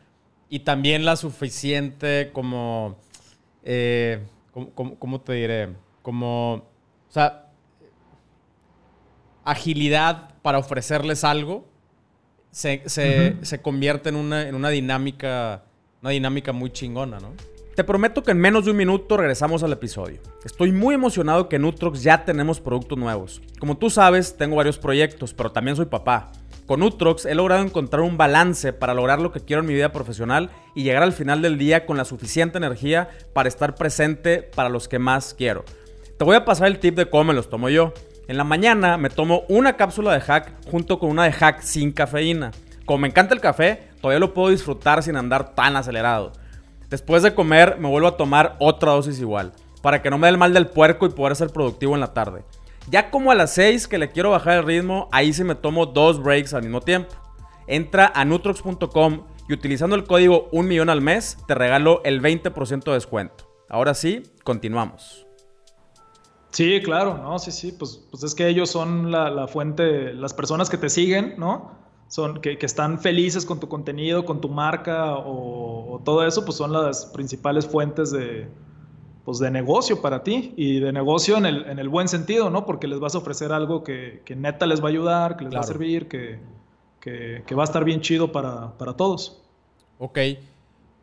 y 0.49 0.59
también 0.59 1.05
la 1.05 1.15
suficiente 1.15 2.31
como 2.33 2.97
eh, 3.63 4.23
¿cómo, 4.75 5.21
te 5.21 5.33
diré? 5.33 5.75
Como, 6.01 6.53
o 6.53 6.63
sea, 7.09 7.47
agilidad 9.43 10.32
para 10.43 10.59
ofrecerles 10.59 11.23
algo, 11.23 11.65
se, 12.51 12.83
convierte 13.63 14.09
en 14.09 14.15
una, 14.15 14.47
en 14.47 14.53
una 14.53 14.69
dinámica, 14.69 15.63
una 16.03 16.11
dinámica 16.11 16.51
muy 16.51 16.69
chingona, 16.71 17.19
¿no? 17.19 17.33
Te 17.75 17.83
prometo 17.83 18.21
que 18.21 18.29
en 18.29 18.37
menos 18.37 18.65
de 18.65 18.71
un 18.71 18.77
minuto 18.77 19.17
regresamos 19.17 19.63
al 19.63 19.73
episodio. 19.73 20.19
Estoy 20.45 20.71
muy 20.71 20.93
emocionado 20.93 21.49
que 21.49 21.55
en 21.55 21.65
Utrox 21.65 22.03
ya 22.03 22.23
tenemos 22.23 22.59
productos 22.59 22.99
nuevos. 22.99 23.41
Como 23.59 23.77
tú 23.79 23.89
sabes, 23.89 24.37
tengo 24.37 24.57
varios 24.57 24.77
proyectos, 24.77 25.33
pero 25.33 25.51
también 25.51 25.75
soy 25.75 25.87
papá. 25.87 26.31
Con 26.67 26.83
Utrox 26.83 27.25
he 27.25 27.33
logrado 27.33 27.63
encontrar 27.63 28.03
un 28.03 28.15
balance 28.15 28.73
para 28.73 28.93
lograr 28.93 29.19
lo 29.19 29.31
que 29.31 29.39
quiero 29.39 29.61
en 29.61 29.67
mi 29.67 29.73
vida 29.73 29.91
profesional 29.91 30.51
y 30.75 30.83
llegar 30.83 31.01
al 31.01 31.13
final 31.13 31.41
del 31.41 31.57
día 31.57 31.87
con 31.87 31.97
la 31.97 32.05
suficiente 32.05 32.59
energía 32.59 33.09
para 33.33 33.49
estar 33.49 33.73
presente 33.73 34.43
para 34.43 34.69
los 34.69 34.87
que 34.87 34.99
más 34.99 35.33
quiero. 35.33 35.65
Te 36.19 36.25
voy 36.25 36.35
a 36.35 36.45
pasar 36.45 36.67
el 36.67 36.77
tip 36.77 36.95
de 36.95 37.09
cómo 37.09 37.23
me 37.23 37.33
los 37.33 37.49
tomo 37.49 37.69
yo. 37.69 37.91
En 38.27 38.37
la 38.37 38.45
mañana 38.45 38.97
me 38.97 39.09
tomo 39.09 39.43
una 39.49 39.73
cápsula 39.73 40.13
de 40.13 40.21
hack 40.21 40.53
junto 40.71 40.97
con 40.97 41.09
una 41.09 41.25
de 41.25 41.33
hack 41.33 41.61
sin 41.61 41.91
cafeína. 41.91 42.51
Como 42.85 42.99
me 42.99 43.09
encanta 43.09 43.33
el 43.33 43.41
café, 43.41 43.89
todavía 44.01 44.19
lo 44.19 44.33
puedo 44.33 44.49
disfrutar 44.49 45.03
sin 45.03 45.17
andar 45.17 45.55
tan 45.55 45.75
acelerado. 45.75 46.31
Después 46.89 47.23
de 47.23 47.33
comer 47.33 47.77
me 47.79 47.89
vuelvo 47.89 48.07
a 48.07 48.17
tomar 48.17 48.55
otra 48.59 48.91
dosis 48.91 49.19
igual, 49.19 49.51
para 49.81 50.01
que 50.01 50.09
no 50.09 50.17
me 50.17 50.27
dé 50.27 50.31
el 50.31 50.37
mal 50.37 50.53
del 50.53 50.67
puerco 50.67 51.05
y 51.05 51.09
poder 51.09 51.35
ser 51.35 51.49
productivo 51.49 51.95
en 51.95 51.99
la 51.99 52.13
tarde. 52.13 52.45
Ya 52.89 53.09
como 53.09 53.31
a 53.31 53.35
las 53.35 53.53
6 53.53 53.87
que 53.87 53.97
le 53.97 54.11
quiero 54.11 54.31
bajar 54.31 54.59
el 54.59 54.65
ritmo, 54.65 55.09
ahí 55.11 55.33
sí 55.33 55.43
me 55.43 55.55
tomo 55.55 55.85
dos 55.85 56.21
breaks 56.21 56.53
al 56.53 56.63
mismo 56.63 56.79
tiempo. 56.81 57.13
Entra 57.67 58.11
a 58.13 58.23
nutrox.com 58.23 59.23
y 59.49 59.53
utilizando 59.53 59.95
el 59.95 60.05
código 60.05 60.47
1 60.51 60.67
millón 60.67 60.89
al 60.89 61.01
mes 61.01 61.37
te 61.47 61.55
regalo 61.55 62.01
el 62.05 62.21
20% 62.21 62.83
de 62.83 62.93
descuento. 62.93 63.49
Ahora 63.69 63.93
sí, 63.93 64.23
continuamos. 64.43 65.22
Sí, 66.53 66.81
claro, 66.83 67.17
no, 67.17 67.39
sí, 67.39 67.51
sí, 67.51 67.71
pues, 67.71 67.99
pues 68.09 68.23
es 68.23 68.33
que 68.35 68.47
ellos 68.47 68.69
son 68.69 69.11
la, 69.11 69.47
fuente, 69.47 70.13
las 70.13 70.33
personas 70.33 70.69
que 70.69 70.77
te 70.77 70.87
siguen, 70.87 71.33
¿no? 71.37 71.71
Son, 72.07 72.41
que, 72.41 72.57
están 72.61 72.99
felices 72.99 73.45
con 73.45 73.59
tu 73.59 73.67
contenido, 73.67 74.23
con 74.23 74.39
tu 74.39 74.49
marca 74.49 75.15
o 75.17 75.99
todo 76.05 76.25
eso, 76.25 76.45
pues 76.45 76.57
son 76.57 76.71
las 76.71 77.07
principales 77.07 77.65
fuentes 77.65 78.11
de, 78.11 78.47
pues 79.25 79.39
de 79.39 79.49
negocio 79.49 80.01
para 80.01 80.23
ti 80.23 80.53
y 80.57 80.79
de 80.79 80.91
negocio 80.91 81.37
en 81.37 81.45
el, 81.45 81.65
en 81.65 81.79
el 81.79 81.89
buen 81.89 82.07
sentido, 82.07 82.49
¿no? 82.49 82.65
Porque 82.65 82.87
les 82.87 82.99
vas 82.99 83.15
a 83.15 83.19
ofrecer 83.19 83.51
algo 83.51 83.83
que, 83.83 84.21
que 84.25 84.35
neta 84.35 84.65
les 84.65 84.81
va 84.81 84.87
a 84.87 84.89
ayudar, 84.89 85.37
que 85.37 85.45
les 85.45 85.55
va 85.55 85.61
a 85.61 85.63
servir, 85.63 86.07
que, 86.07 86.39
que, 86.99 87.55
va 87.55 87.63
a 87.63 87.65
estar 87.65 87.83
bien 87.85 88.01
chido 88.01 88.31
para, 88.31 88.77
para, 88.77 88.93
todos. 88.93 89.41
Ok. 89.97 90.19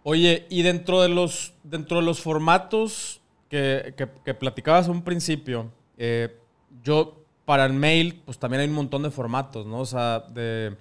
Oye, 0.02 0.46
y 0.48 0.62
dentro 0.62 1.02
de 1.02 1.08
los, 1.08 1.54
dentro 1.62 1.98
de 1.98 2.04
los 2.04 2.20
formatos 2.20 3.19
que, 3.50 3.94
que 4.24 4.32
platicabas 4.32 4.88
un 4.88 5.02
principio, 5.02 5.70
eh, 5.98 6.34
yo 6.82 7.20
para 7.44 7.66
el 7.66 7.74
mail, 7.74 8.22
pues 8.24 8.38
también 8.38 8.62
hay 8.62 8.68
un 8.68 8.74
montón 8.74 9.02
de 9.02 9.10
formatos, 9.10 9.66
¿no? 9.66 9.80
O 9.80 9.84
sea, 9.84 10.20
de, 10.20 10.76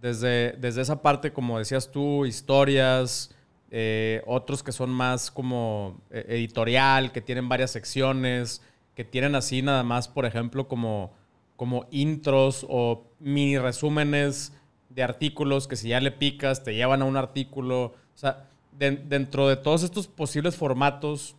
desde, 0.00 0.52
desde 0.52 0.82
esa 0.82 1.02
parte, 1.02 1.32
como 1.32 1.58
decías 1.58 1.90
tú, 1.90 2.26
historias, 2.26 3.34
eh, 3.70 4.22
otros 4.26 4.62
que 4.62 4.70
son 4.70 4.90
más 4.90 5.30
como 5.30 5.98
eh, 6.10 6.26
editorial, 6.28 7.10
que 7.10 7.22
tienen 7.22 7.48
varias 7.48 7.70
secciones, 7.70 8.62
que 8.94 9.02
tienen 9.02 9.34
así 9.34 9.62
nada 9.62 9.82
más, 9.82 10.08
por 10.08 10.26
ejemplo, 10.26 10.68
como, 10.68 11.12
como 11.56 11.86
intros 11.90 12.66
o 12.68 13.06
mini 13.18 13.58
resúmenes 13.58 14.52
de 14.90 15.02
artículos 15.02 15.66
que 15.66 15.76
si 15.76 15.88
ya 15.88 16.00
le 16.00 16.10
picas 16.10 16.62
te 16.62 16.74
llevan 16.74 17.00
a 17.00 17.06
un 17.06 17.16
artículo. 17.16 17.84
O 17.84 18.18
sea, 18.18 18.50
dentro 18.72 19.48
de 19.48 19.56
todos 19.56 19.82
estos 19.82 20.06
posibles 20.06 20.54
formatos, 20.54 21.34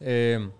eh, 0.00 0.50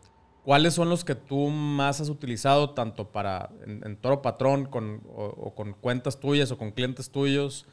¿cuáles 0.45 0.75
son 0.75 0.89
los 0.89 1.05
que 1.05 1.15
tú 1.15 1.49
más 1.49 2.01
has 2.01 2.09
utilizado 2.09 2.71
tanto 2.71 3.09
para 3.09 3.51
en, 3.67 3.97
Toro 3.97 4.23
Patrón 4.23 4.67
con, 4.67 5.03
o, 5.15 5.55
con 5.55 5.73
cuentas 5.75 6.19
tuyas 6.19 6.51
o 6.51 6.59
con 6.59 6.71
clientes 6.71 7.11
tuyos? 7.11 7.67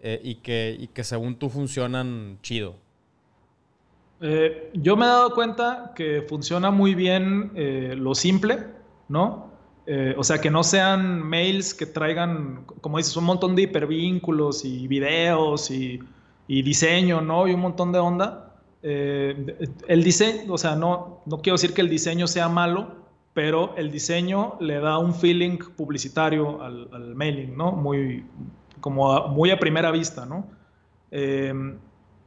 Eh, 0.00 0.20
y, 0.22 0.34
que, 0.36 0.76
y 0.78 0.88
que 0.88 1.02
según 1.02 1.36
tú 1.36 1.48
funcionan 1.48 2.38
chido? 2.42 2.76
Eh, 4.20 4.70
yo 4.74 4.96
me 4.96 5.06
he 5.06 5.08
dado 5.08 5.34
cuenta 5.34 5.92
que 5.94 6.24
funciona 6.28 6.70
muy 6.70 6.94
bien 6.94 7.52
lo 7.96 8.14
simple, 8.14 8.66
¿no? 9.08 9.52
o 10.16 10.24
sea, 10.24 10.40
que 10.40 10.50
no 10.50 10.62
sean 10.64 11.22
mails 11.22 11.74
que 11.74 11.84
traigan, 11.84 12.64
como 12.80 12.96
dices, 12.96 13.14
un 13.18 13.24
montón 13.24 13.54
de 13.54 13.62
hipervínculos 13.62 14.64
y 14.64 14.88
videos 14.88 15.70
y, 15.70 16.00
y 16.46 16.62
diseño, 16.62 17.20
¿no? 17.20 17.46
Y 17.48 17.54
un 17.54 17.60
montón 17.60 17.92
de 17.92 17.98
onda. 17.98 18.43
El 18.84 20.04
diseño, 20.04 20.52
o 20.52 20.58
sea, 20.58 20.76
no, 20.76 21.22
no 21.24 21.38
quiero 21.38 21.54
decir 21.54 21.72
que 21.72 21.80
el 21.80 21.88
diseño 21.88 22.26
sea 22.26 22.48
malo, 22.48 23.04
pero 23.32 23.74
el 23.76 23.90
diseño 23.90 24.56
le 24.60 24.78
da 24.78 24.98
un 24.98 25.14
feeling 25.14 25.58
publicitario 25.76 26.62
al, 26.62 26.88
al 26.92 27.14
mailing, 27.14 27.56
¿no? 27.56 27.72
Muy, 27.72 28.24
como 28.80 29.28
muy 29.28 29.50
a 29.50 29.58
primera 29.58 29.90
vista, 29.90 30.26
¿no? 30.26 30.46
Em, 31.10 31.78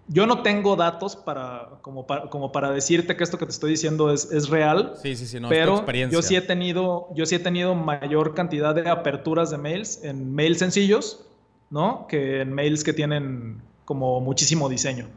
yo 0.07 0.25
no 0.25 0.41
tengo 0.41 0.75
datos 0.75 1.15
para 1.15 1.69
como, 1.81 2.07
para, 2.07 2.29
como 2.29 2.51
para 2.51 2.71
decirte 2.71 3.15
que 3.15 3.23
esto 3.23 3.37
que 3.37 3.45
te 3.45 3.51
estoy 3.51 3.71
diciendo 3.71 4.11
es, 4.11 4.31
es 4.31 4.49
real. 4.49 4.93
Sí, 5.01 5.15
sí, 5.15 5.27
sí, 5.27 5.39
no, 5.39 5.49
pero 5.49 5.85
yo 6.09 6.21
sí 6.21 6.35
he 6.35 6.41
tenido, 6.41 7.09
yo 7.13 7.25
sí 7.25 7.35
he 7.35 7.39
tenido 7.39 7.75
mayor 7.75 8.33
cantidad 8.33 8.73
de 8.73 8.89
aperturas 8.89 9.51
de 9.51 9.57
mails 9.57 10.03
en 10.03 10.33
mails 10.33 10.59
sencillos, 10.59 11.27
¿no? 11.69 12.07
Que 12.07 12.41
en 12.41 12.53
mails 12.53 12.83
que 12.83 12.93
tienen 12.93 13.61
como 13.85 14.19
muchísimo 14.21 14.69
diseño. 14.69 15.07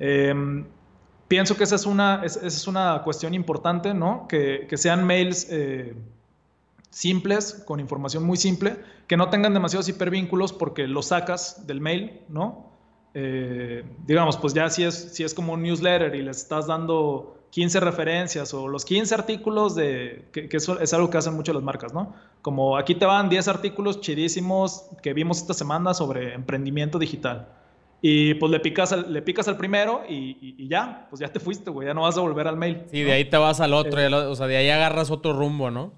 Em, 0.00 0.66
pienso 1.28 1.56
que 1.56 1.64
esa 1.64 1.76
es 1.76 1.86
una, 1.86 2.22
esa 2.24 2.44
es 2.44 2.66
una 2.66 3.02
cuestión 3.04 3.34
importante, 3.34 3.94
¿no? 3.94 4.26
Que, 4.26 4.66
que 4.68 4.76
sean 4.76 5.06
mails 5.06 5.46
eh, 5.50 5.94
simples, 6.90 7.62
con 7.66 7.78
información 7.78 8.24
muy 8.24 8.36
simple, 8.36 8.76
que 9.06 9.16
no 9.16 9.30
tengan 9.30 9.54
demasiados 9.54 9.88
hipervínculos 9.88 10.52
porque 10.52 10.88
los 10.88 11.06
sacas 11.06 11.66
del 11.66 11.80
mail, 11.80 12.20
¿no? 12.28 12.70
Eh, 13.12 13.84
digamos, 14.06 14.36
pues 14.36 14.54
ya 14.54 14.70
si 14.70 14.84
es, 14.84 14.94
si 15.14 15.22
es 15.22 15.34
como 15.34 15.52
un 15.52 15.62
newsletter 15.62 16.14
y 16.14 16.22
le 16.22 16.30
estás 16.30 16.66
dando 16.66 17.36
15 17.50 17.80
referencias 17.80 18.54
o 18.54 18.68
los 18.68 18.84
15 18.84 19.14
artículos 19.14 19.74
de, 19.74 20.28
que, 20.32 20.48
eso 20.52 20.80
es 20.80 20.94
algo 20.94 21.10
que 21.10 21.18
hacen 21.18 21.34
mucho 21.34 21.52
las 21.52 21.62
marcas, 21.62 21.92
¿no? 21.92 22.14
Como 22.40 22.76
aquí 22.76 22.94
te 22.94 23.04
van 23.04 23.28
10 23.28 23.48
artículos 23.48 24.00
chidísimos 24.00 24.86
que 25.02 25.12
vimos 25.12 25.38
esta 25.38 25.54
semana 25.54 25.92
sobre 25.92 26.34
emprendimiento 26.34 26.98
digital. 26.98 27.48
Y 28.02 28.34
pues 28.34 28.50
le 28.50 28.60
picas 28.60 28.92
al, 28.92 29.12
le 29.12 29.20
picas 29.20 29.46
al 29.48 29.56
primero 29.56 30.02
y, 30.08 30.66
ya, 30.68 31.06
pues 31.10 31.20
ya 31.20 31.28
te 31.28 31.38
fuiste, 31.38 31.70
güey, 31.70 31.86
ya 31.86 31.94
no 31.94 32.02
vas 32.02 32.16
a 32.16 32.20
volver 32.20 32.48
al 32.48 32.56
mail. 32.56 32.82
Sí, 32.90 33.02
de 33.02 33.12
ahí 33.12 33.26
te 33.26 33.36
vas 33.36 33.60
al 33.60 33.74
otro, 33.74 34.00
eh, 34.00 34.12
o 34.12 34.34
sea, 34.34 34.46
de 34.46 34.56
ahí 34.56 34.70
agarras 34.70 35.10
otro 35.10 35.34
rumbo, 35.34 35.70
¿no? 35.70 35.92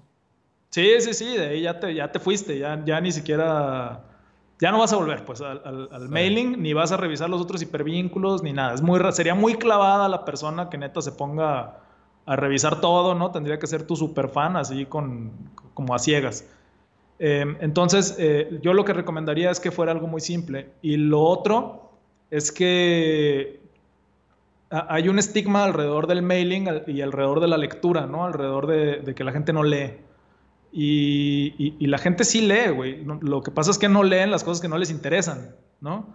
Sí, 0.69 0.89
sí, 0.99 1.13
sí, 1.13 1.37
de 1.37 1.47
ahí 1.47 1.61
ya 1.61 1.79
te, 1.79 1.93
ya 1.93 2.11
te 2.11 2.19
fuiste, 2.19 2.57
ya, 2.57 2.83
ya 2.83 2.99
ni 2.99 3.11
siquiera, 3.11 4.01
ya 4.59 4.71
no 4.71 4.79
vas 4.79 4.91
a 4.91 4.97
volver 4.97 5.23
pues 5.23 5.39
al, 5.39 6.09
mailing, 6.09 6.61
ni 6.61 6.73
vas 6.73 6.91
a 6.91 6.97
revisar 6.97 7.29
los 7.29 7.41
otros 7.41 7.61
hipervínculos, 7.61 8.43
ni 8.43 8.51
nada. 8.51 8.73
Es 8.73 8.81
muy, 8.81 8.99
sería 9.13 9.35
muy 9.35 9.55
clavada 9.55 10.09
la 10.09 10.25
persona 10.25 10.69
que 10.69 10.77
neta 10.77 11.01
se 11.01 11.13
ponga 11.13 11.77
a 12.25 12.35
revisar 12.35 12.81
todo, 12.81 13.15
¿no? 13.15 13.31
Tendría 13.31 13.59
que 13.59 13.67
ser 13.67 13.87
tu 13.87 13.95
super 13.95 14.29
fan, 14.29 14.57
así 14.57 14.85
con, 14.85 15.31
como 15.73 15.95
a 15.95 15.99
ciegas. 15.99 16.45
Em, 17.19 17.55
entonces, 17.61 18.15
eh, 18.17 18.59
yo 18.61 18.73
lo 18.73 18.83
que 18.83 18.93
recomendaría 18.93 19.51
es 19.51 19.59
que 19.59 19.71
fuera 19.71 19.91
algo 19.91 20.07
muy 20.07 20.21
simple. 20.21 20.71
Y 20.81 20.97
lo 20.97 21.21
otro 21.21 21.92
es 22.33 22.51
que 22.51 23.61
hay 24.71 25.07
un 25.07 25.19
estigma 25.19 25.65
alrededor 25.65 26.07
del 26.07 26.23
mailing 26.23 26.67
y 26.87 27.01
alrededor 27.01 27.39
de 27.39 27.47
la 27.47 27.57
lectura, 27.57 28.07
¿no? 28.07 28.25
Alrededor 28.25 28.65
de, 28.65 29.13
que 29.13 29.23
la 29.23 29.31
gente 29.31 29.53
no 29.53 29.61
lee. 29.61 29.97
Y, 30.71 31.85
la 31.85 31.99
gente 31.99 32.23
sí 32.23 32.41
lee, 32.41 32.71
güey. 32.73 33.05
Lo 33.21 33.43
que 33.43 33.51
pasa 33.51 33.69
es 33.69 33.77
que 33.77 33.87
no 33.87 34.01
leen 34.01 34.31
las 34.31 34.43
cosas 34.43 34.61
que 34.61 34.67
no 34.67 34.79
les 34.79 34.89
interesan, 34.89 35.55
¿no? 35.79 36.07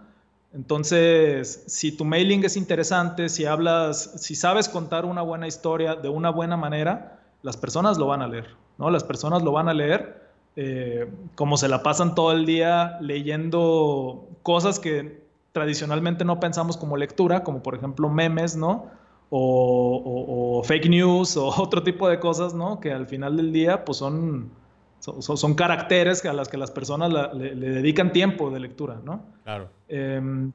Entonces, 0.53 1.63
si 1.67 1.93
tu 1.93 2.03
mailing 2.03 2.43
es 2.43 2.57
interesante, 2.57 3.29
si 3.29 3.45
hablas, 3.45 4.21
si 4.21 4.35
sabes 4.35 4.67
contar 4.67 5.05
una 5.05 5.21
buena 5.21 5.47
historia 5.47 5.95
de 5.95 6.09
una 6.09 6.31
buena 6.31 6.57
manera, 6.57 7.21
las 7.43 7.55
personas 7.55 7.97
lo 7.97 8.07
van 8.07 8.21
a 8.21 8.27
leer, 8.27 8.57
¿no? 8.77 8.89
Las 8.89 9.05
personas 9.05 9.41
lo 9.41 9.53
van 9.53 9.69
a 9.69 9.73
leer 9.73 10.21
eh, 10.57 11.09
como 11.35 11.55
se 11.55 11.69
la 11.69 11.81
pasan 11.81 12.13
todo 12.13 12.33
el 12.33 12.45
día 12.45 12.97
leyendo 12.99 14.27
cosas 14.43 14.79
que 14.79 15.28
tradicionalmente 15.51 16.25
no 16.25 16.39
pensamos 16.39 16.77
como 16.77 16.97
lectura, 16.97 17.43
como 17.43 17.61
por 17.63 17.75
ejemplo 17.75 18.09
memes, 18.09 18.55
¿no? 18.55 18.87
O, 19.31 20.61
fake 20.65 20.89
news 20.89 21.37
o 21.37 21.47
otro 21.61 21.83
tipo 21.83 22.09
de 22.09 22.19
cosas, 22.19 22.53
¿no? 22.53 22.79
Que 22.79 22.91
al 22.91 23.07
final 23.07 23.37
del 23.37 23.51
día, 23.53 23.85
pues 23.85 23.99
son, 23.99 24.51
son, 24.99 25.53
caracteres 25.53 26.25
a 26.25 26.33
las 26.33 26.49
que 26.49 26.57
las 26.57 26.71
personas 26.71 27.11
le, 27.33 27.55
dedican 27.55 28.11
tiempo 28.11 28.49
de 28.49 28.59
lectura, 28.59 28.99
¿no? 29.03 29.23
Claro. 29.43 29.69
Em, 29.87 30.51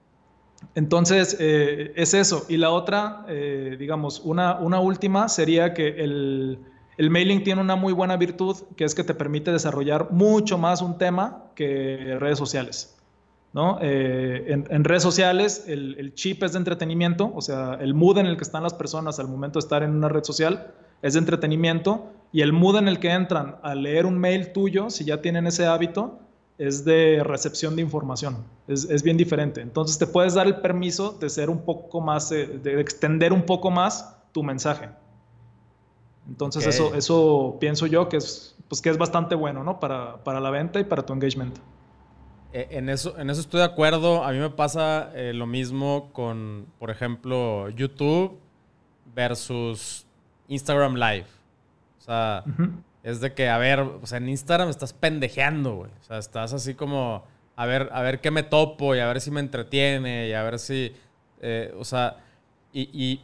entonces, 0.75 1.37
eh, 1.39 1.93
es 1.97 2.15
eso. 2.15 2.47
Y 2.49 2.57
la 2.57 2.71
otra, 2.71 3.25
eh, 3.29 3.77
digamos, 3.79 4.21
una, 4.21 4.59
una 4.59 4.81
última 4.81 5.29
sería 5.29 5.75
que 5.75 5.89
el, 6.03 6.59
el 6.97 7.11
mailing 7.11 7.45
tiene 7.45 7.61
una 7.61 7.77
muy 7.77 7.93
buena 7.93 8.17
virtud, 8.17 8.57
que 8.77 8.85
es 8.85 8.95
que 8.95 9.05
te 9.05 9.15
permite 9.15 9.53
desarrollar 9.53 10.11
mucho 10.11 10.59
más 10.59 10.83
un 10.83 10.99
tema 10.99 11.45
que 11.55 12.17
redes 12.19 12.39
sociales. 12.39 12.97
¿No? 13.55 13.79
Eh, 13.81 14.47
en, 14.49 14.85
redes 14.85 15.05
sociales 15.05 15.65
el, 15.69 16.13
chip 16.15 16.43
es 16.43 16.53
de 16.53 16.59
entretenimiento, 16.59 17.33
o 17.35 17.41
sea, 17.41 17.79
el 17.81 17.95
mood 17.95 18.19
en 18.19 18.27
el 18.27 18.37
que 18.37 18.43
están 18.43 18.65
las 18.65 18.75
personas 18.75 19.21
al 19.21 19.29
momento 19.29 19.61
de 19.61 19.65
estar 19.65 19.85
en 19.85 19.93
una 19.93 20.09
red 20.09 20.25
social 20.25 20.75
es 21.03 21.13
de 21.13 21.21
entretenimiento 21.21 22.11
y 22.33 22.41
el 22.41 22.53
mood 22.53 22.79
en 22.79 22.89
el 22.89 22.99
que 22.99 23.11
entran 23.11 23.57
a 23.63 23.77
leer 23.77 24.07
un 24.07 24.19
mail 24.19 24.53
tuyo, 24.53 24.91
si 24.91 25.05
ya 25.05 25.23
tienen 25.23 25.47
ese 25.47 25.67
hábito, 25.67 26.19
es 26.59 26.85
de 26.85 27.23
recepción 27.23 27.77
de 27.77 27.83
información, 27.83 28.45
es, 28.67 29.03
bien 29.05 29.17
diferente. 29.17 29.61
Entonces 29.61 29.99
te 29.99 30.09
puedes 30.09 30.35
dar 30.35 30.49
el 30.49 30.57
permiso 30.57 31.13
de 31.13 31.31
ser 31.31 31.49
un 31.49 31.63
poco 31.65 32.01
más, 32.01 32.33
eh, 32.33 32.59
de 32.61 32.81
extender 32.81 33.33
un 33.33 33.43
poco 33.43 33.71
más 33.71 34.17
tu 34.33 34.43
mensaje. 34.43 34.89
Entonces 36.29 36.67
eso, 36.67 36.95
eso 36.97 37.57
pienso 37.61 37.87
yo 37.87 38.09
que 38.09 38.17
es, 38.17 38.57
pues 38.67 38.83
que 38.83 38.91
es 38.91 38.99
bastante 38.99 39.37
bueno, 39.37 39.63
¿no? 39.63 39.79
Para, 39.79 40.25
para 40.25 40.41
la 40.41 40.51
venta 40.51 40.81
y 40.81 40.85
para 40.85 41.07
tu 41.07 41.13
engagement. 41.13 41.57
Eh, 42.55 42.69
en 42.71 42.89
eso, 42.89 43.19
en 43.19 43.31
eso 43.31 43.41
estoy 43.41 43.59
de 43.59 43.67
acuerdo. 43.67 44.23
A 44.23 44.31
mí 44.31 44.39
me 44.39 44.49
pasa 44.49 45.11
eh, 45.15 45.33
lo 45.35 45.45
mismo 45.45 46.11
con, 46.13 46.67
por 46.79 46.89
ejemplo, 46.89 47.69
YouTube 47.71 48.39
versus 49.13 50.07
Instagram 50.47 50.95
Live. 50.95 51.27
O 51.99 52.01
sea, 52.01 52.45
es 53.03 53.21
de 53.21 53.35
que, 53.35 53.49
a 53.49 53.59
ver, 53.59 53.81
o 53.81 54.07
sea, 54.07 54.19
en 54.19 54.29
Instagram 54.29 54.69
estás 54.69 54.93
pendejeando, 54.93 55.75
güey. 55.75 55.91
O 56.01 56.05
sea, 56.05 56.19
estás 56.19 56.53
así 56.53 56.75
como, 56.75 57.25
a 57.57 57.67
ver, 57.67 57.89
a 57.93 58.03
ver 58.03 58.21
qué 58.21 58.31
me 58.31 58.45
topo 58.45 58.95
y 58.95 59.01
a 59.01 59.09
ver 59.09 59.21
si 59.21 59.33
me 59.33 59.41
entretiene 59.41 60.29
y 60.29 60.33
a 60.33 60.45
ver 60.45 60.61
si, 60.61 60.93
eh, 61.41 61.75
o 61.77 61.85
sea, 61.85 62.19
y, 62.73 63.21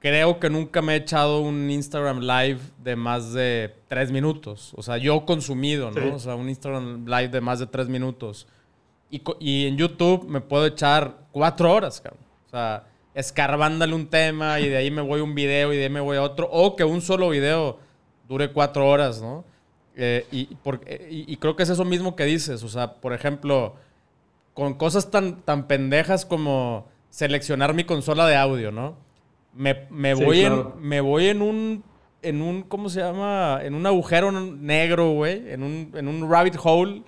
creo 0.00 0.40
que 0.40 0.50
nunca 0.50 0.82
me 0.82 0.94
he 0.94 0.96
echado 0.96 1.40
un 1.40 1.70
Instagram 1.70 2.20
Live 2.20 2.60
de 2.82 2.96
más 2.96 3.32
de 3.32 3.74
tres 3.86 4.10
minutos. 4.10 4.72
O 4.76 4.82
sea, 4.82 4.96
yo 4.96 5.24
consumido, 5.24 5.90
¿no? 5.90 6.16
O 6.16 6.18
sea, 6.18 6.34
un 6.34 6.48
Instagram 6.48 7.04
Live 7.06 7.28
de 7.28 7.40
más 7.40 7.60
de 7.60 7.66
tres 7.66 7.88
minutos. 7.88 8.48
Y, 9.10 9.66
en 9.66 9.76
YouTube 9.76 10.26
me 10.28 10.40
puedo 10.40 10.66
echar 10.66 11.18
cuatro 11.32 11.72
horas, 11.72 12.00
cabrón. 12.00 12.24
O 12.46 12.50
sea, 12.50 12.84
escarbándole 13.14 13.94
un 13.94 14.06
tema 14.06 14.58
y 14.60 14.68
de 14.68 14.76
ahí 14.76 14.90
me 14.90 15.02
voy 15.02 15.20
a 15.20 15.24
un 15.24 15.34
video 15.34 15.72
y 15.72 15.76
de 15.76 15.84
ahí 15.84 15.90
me 15.90 16.00
voy 16.00 16.16
a 16.16 16.22
otro. 16.22 16.48
O 16.50 16.76
que 16.76 16.84
un 16.84 17.02
solo 17.02 17.28
video 17.28 17.78
dure 18.28 18.52
cuatro 18.52 18.88
horas, 18.88 19.20
¿no? 19.20 19.44
Eh, 19.96 20.26
y, 20.32 20.48
y, 21.00 21.36
creo 21.36 21.56
que 21.56 21.64
es 21.64 21.68
eso 21.68 21.84
mismo 21.84 22.16
que 22.16 22.24
dices. 22.24 22.62
O 22.62 22.68
sea, 22.68 22.94
por 22.94 23.12
ejemplo, 23.12 23.74
con 24.54 24.74
cosas 24.74 25.10
tan, 25.10 25.42
tan 25.42 25.66
pendejas 25.66 26.24
como 26.24 26.86
seleccionar 27.10 27.74
mi 27.74 27.84
consola 27.84 28.26
de 28.26 28.36
audio, 28.36 28.70
¿no? 28.70 29.09
Me, 29.52 30.14
voy, 30.14 30.40
en, 30.42 30.64
me 30.80 31.00
voy 31.00 31.26
en 31.26 31.42
un, 31.42 31.84
en 32.22 32.40
un, 32.40 32.62
¿cómo 32.62 32.88
se 32.88 33.00
llama? 33.00 33.60
En 33.62 33.74
un 33.74 33.84
agujero 33.86 34.30
negro, 34.32 35.12
güey. 35.12 35.50
En 35.50 35.62
un, 35.62 35.92
en 35.94 36.08
un 36.08 36.30
rabbit 36.30 36.56
hole 36.62 37.02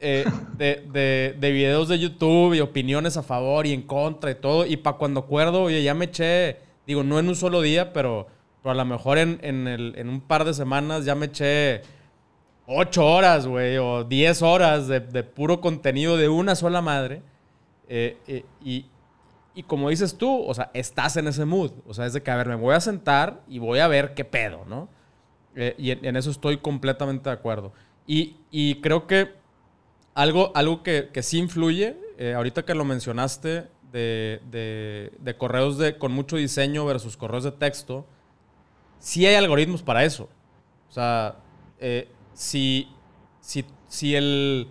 eh, 0.00 0.24
de, 0.56 1.34
de, 1.38 1.52
videos 1.52 1.88
de 1.88 1.98
YouTube 1.98 2.54
y 2.54 2.60
opiniones 2.60 3.16
a 3.16 3.22
favor 3.22 3.66
y 3.66 3.72
en 3.72 3.82
contra 3.82 4.30
y 4.30 4.34
todo. 4.34 4.66
Y 4.66 4.76
para 4.76 4.96
cuando 4.96 5.20
acuerdo, 5.20 5.62
oye, 5.62 5.82
ya 5.82 5.94
me 5.94 6.06
eché, 6.06 6.58
digo, 6.86 7.02
no 7.02 7.18
en 7.18 7.28
un 7.28 7.36
solo 7.36 7.62
día, 7.62 7.92
pero, 7.92 8.26
pero 8.62 8.72
a 8.72 8.74
lo 8.74 8.84
mejor 8.84 9.18
en, 9.18 9.38
en, 9.42 10.08
un 10.08 10.20
par 10.20 10.44
de 10.44 10.54
semanas 10.54 11.04
ya 11.04 11.14
me 11.14 11.26
eché 11.26 11.82
ocho 12.66 13.06
horas, 13.06 13.46
güey, 13.46 13.78
o 13.78 14.04
diez 14.04 14.42
horas 14.42 14.88
de, 14.88 15.00
puro 15.22 15.60
contenido 15.60 16.16
de 16.16 16.28
una 16.28 16.54
sola 16.54 16.82
madre. 16.82 17.22
Eh, 17.88 18.16
eh, 18.26 18.44
y, 18.64 18.86
y 19.56 19.62
como 19.62 19.88
dices 19.88 20.18
tú, 20.18 20.44
o 20.44 20.52
sea, 20.52 20.70
estás 20.74 21.16
en 21.16 21.26
ese 21.28 21.46
mood. 21.46 21.72
O 21.86 21.94
sea, 21.94 22.04
es 22.04 22.12
de 22.12 22.22
que, 22.22 22.30
a 22.30 22.36
ver, 22.36 22.46
me 22.46 22.56
voy 22.56 22.74
a 22.74 22.80
sentar 22.80 23.42
y 23.48 23.58
voy 23.58 23.78
a 23.78 23.88
ver 23.88 24.12
qué 24.12 24.22
pedo, 24.22 24.66
¿no? 24.66 24.90
Eh, 25.54 25.74
y 25.78 25.92
en, 25.92 26.14
eso 26.14 26.30
estoy 26.30 26.58
completamente 26.58 27.30
de 27.30 27.34
acuerdo. 27.34 27.72
Y, 28.06 28.36
y 28.50 28.82
creo 28.82 29.06
que 29.06 29.32
algo, 30.14 30.52
algo 30.54 30.82
que, 30.82 31.08
que 31.10 31.22
sí 31.22 31.38
influye, 31.38 31.96
eh, 32.18 32.34
ahorita 32.34 32.66
que 32.66 32.74
lo 32.74 32.84
mencionaste, 32.84 33.68
de, 33.90 34.42
de, 34.50 35.12
de, 35.18 35.36
correos 35.38 35.78
de, 35.78 35.96
con 35.96 36.12
mucho 36.12 36.36
diseño 36.36 36.84
versus 36.84 37.16
correos 37.16 37.44
de 37.44 37.52
texto, 37.52 38.06
sí 38.98 39.24
hay 39.24 39.36
algoritmos 39.36 39.82
para 39.82 40.04
eso. 40.04 40.28
O 40.90 40.92
sea, 40.92 41.36
eh, 41.80 42.10
si, 42.34 42.88
si, 43.40 43.64
si 43.88 44.14
el 44.14 44.68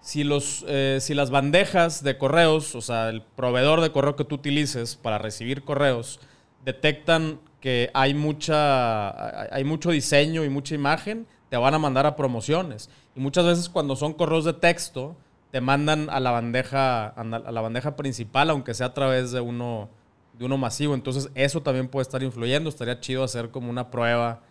si, 0.00 0.24
los, 0.24 0.64
eh, 0.68 0.98
si 1.00 1.14
las 1.14 1.30
bandejas 1.30 2.02
de 2.02 2.18
correos, 2.18 2.74
o 2.74 2.80
sea, 2.80 3.08
el 3.08 3.22
proveedor 3.22 3.80
de 3.80 3.92
correo 3.92 4.16
que 4.16 4.24
tú 4.24 4.36
utilices 4.36 4.96
para 4.96 5.18
recibir 5.18 5.62
correos, 5.62 6.20
detectan 6.64 7.40
que 7.60 7.90
hay, 7.94 8.14
mucha, 8.14 9.54
hay 9.54 9.64
mucho 9.64 9.90
diseño 9.90 10.44
y 10.44 10.48
mucha 10.48 10.74
imagen, 10.74 11.26
te 11.50 11.56
van 11.56 11.74
a 11.74 11.78
mandar 11.78 12.06
a 12.06 12.16
promociones. 12.16 12.88
Y 13.14 13.20
muchas 13.20 13.44
veces 13.44 13.68
cuando 13.68 13.96
son 13.96 14.14
correos 14.14 14.44
de 14.44 14.54
texto, 14.54 15.16
te 15.50 15.60
mandan 15.60 16.08
a 16.10 16.20
la 16.20 16.30
bandeja, 16.30 17.08
a 17.08 17.24
la 17.24 17.60
bandeja 17.60 17.96
principal, 17.96 18.50
aunque 18.50 18.72
sea 18.72 18.86
a 18.86 18.94
través 18.94 19.32
de 19.32 19.40
uno, 19.40 19.90
de 20.38 20.44
uno 20.44 20.56
masivo. 20.56 20.94
Entonces, 20.94 21.28
eso 21.34 21.60
también 21.60 21.88
puede 21.88 22.02
estar 22.02 22.22
influyendo. 22.22 22.70
Estaría 22.70 23.00
chido 23.00 23.24
hacer 23.24 23.50
como 23.50 23.68
una 23.68 23.90
prueba 23.90 24.42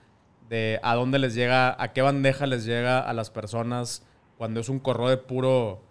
de 0.49 0.79
a 0.83 0.95
dónde 0.95 1.19
les 1.19 1.35
llega, 1.35 1.81
a 1.81 1.93
qué 1.93 2.01
bandeja 2.01 2.47
les 2.47 2.65
llega 2.65 2.99
a 2.99 3.13
las 3.13 3.29
personas 3.29 4.03
cuando 4.39 4.61
es 4.61 4.69
un 4.69 4.79
correo 4.79 5.09
de 5.09 5.17
puro, 5.17 5.81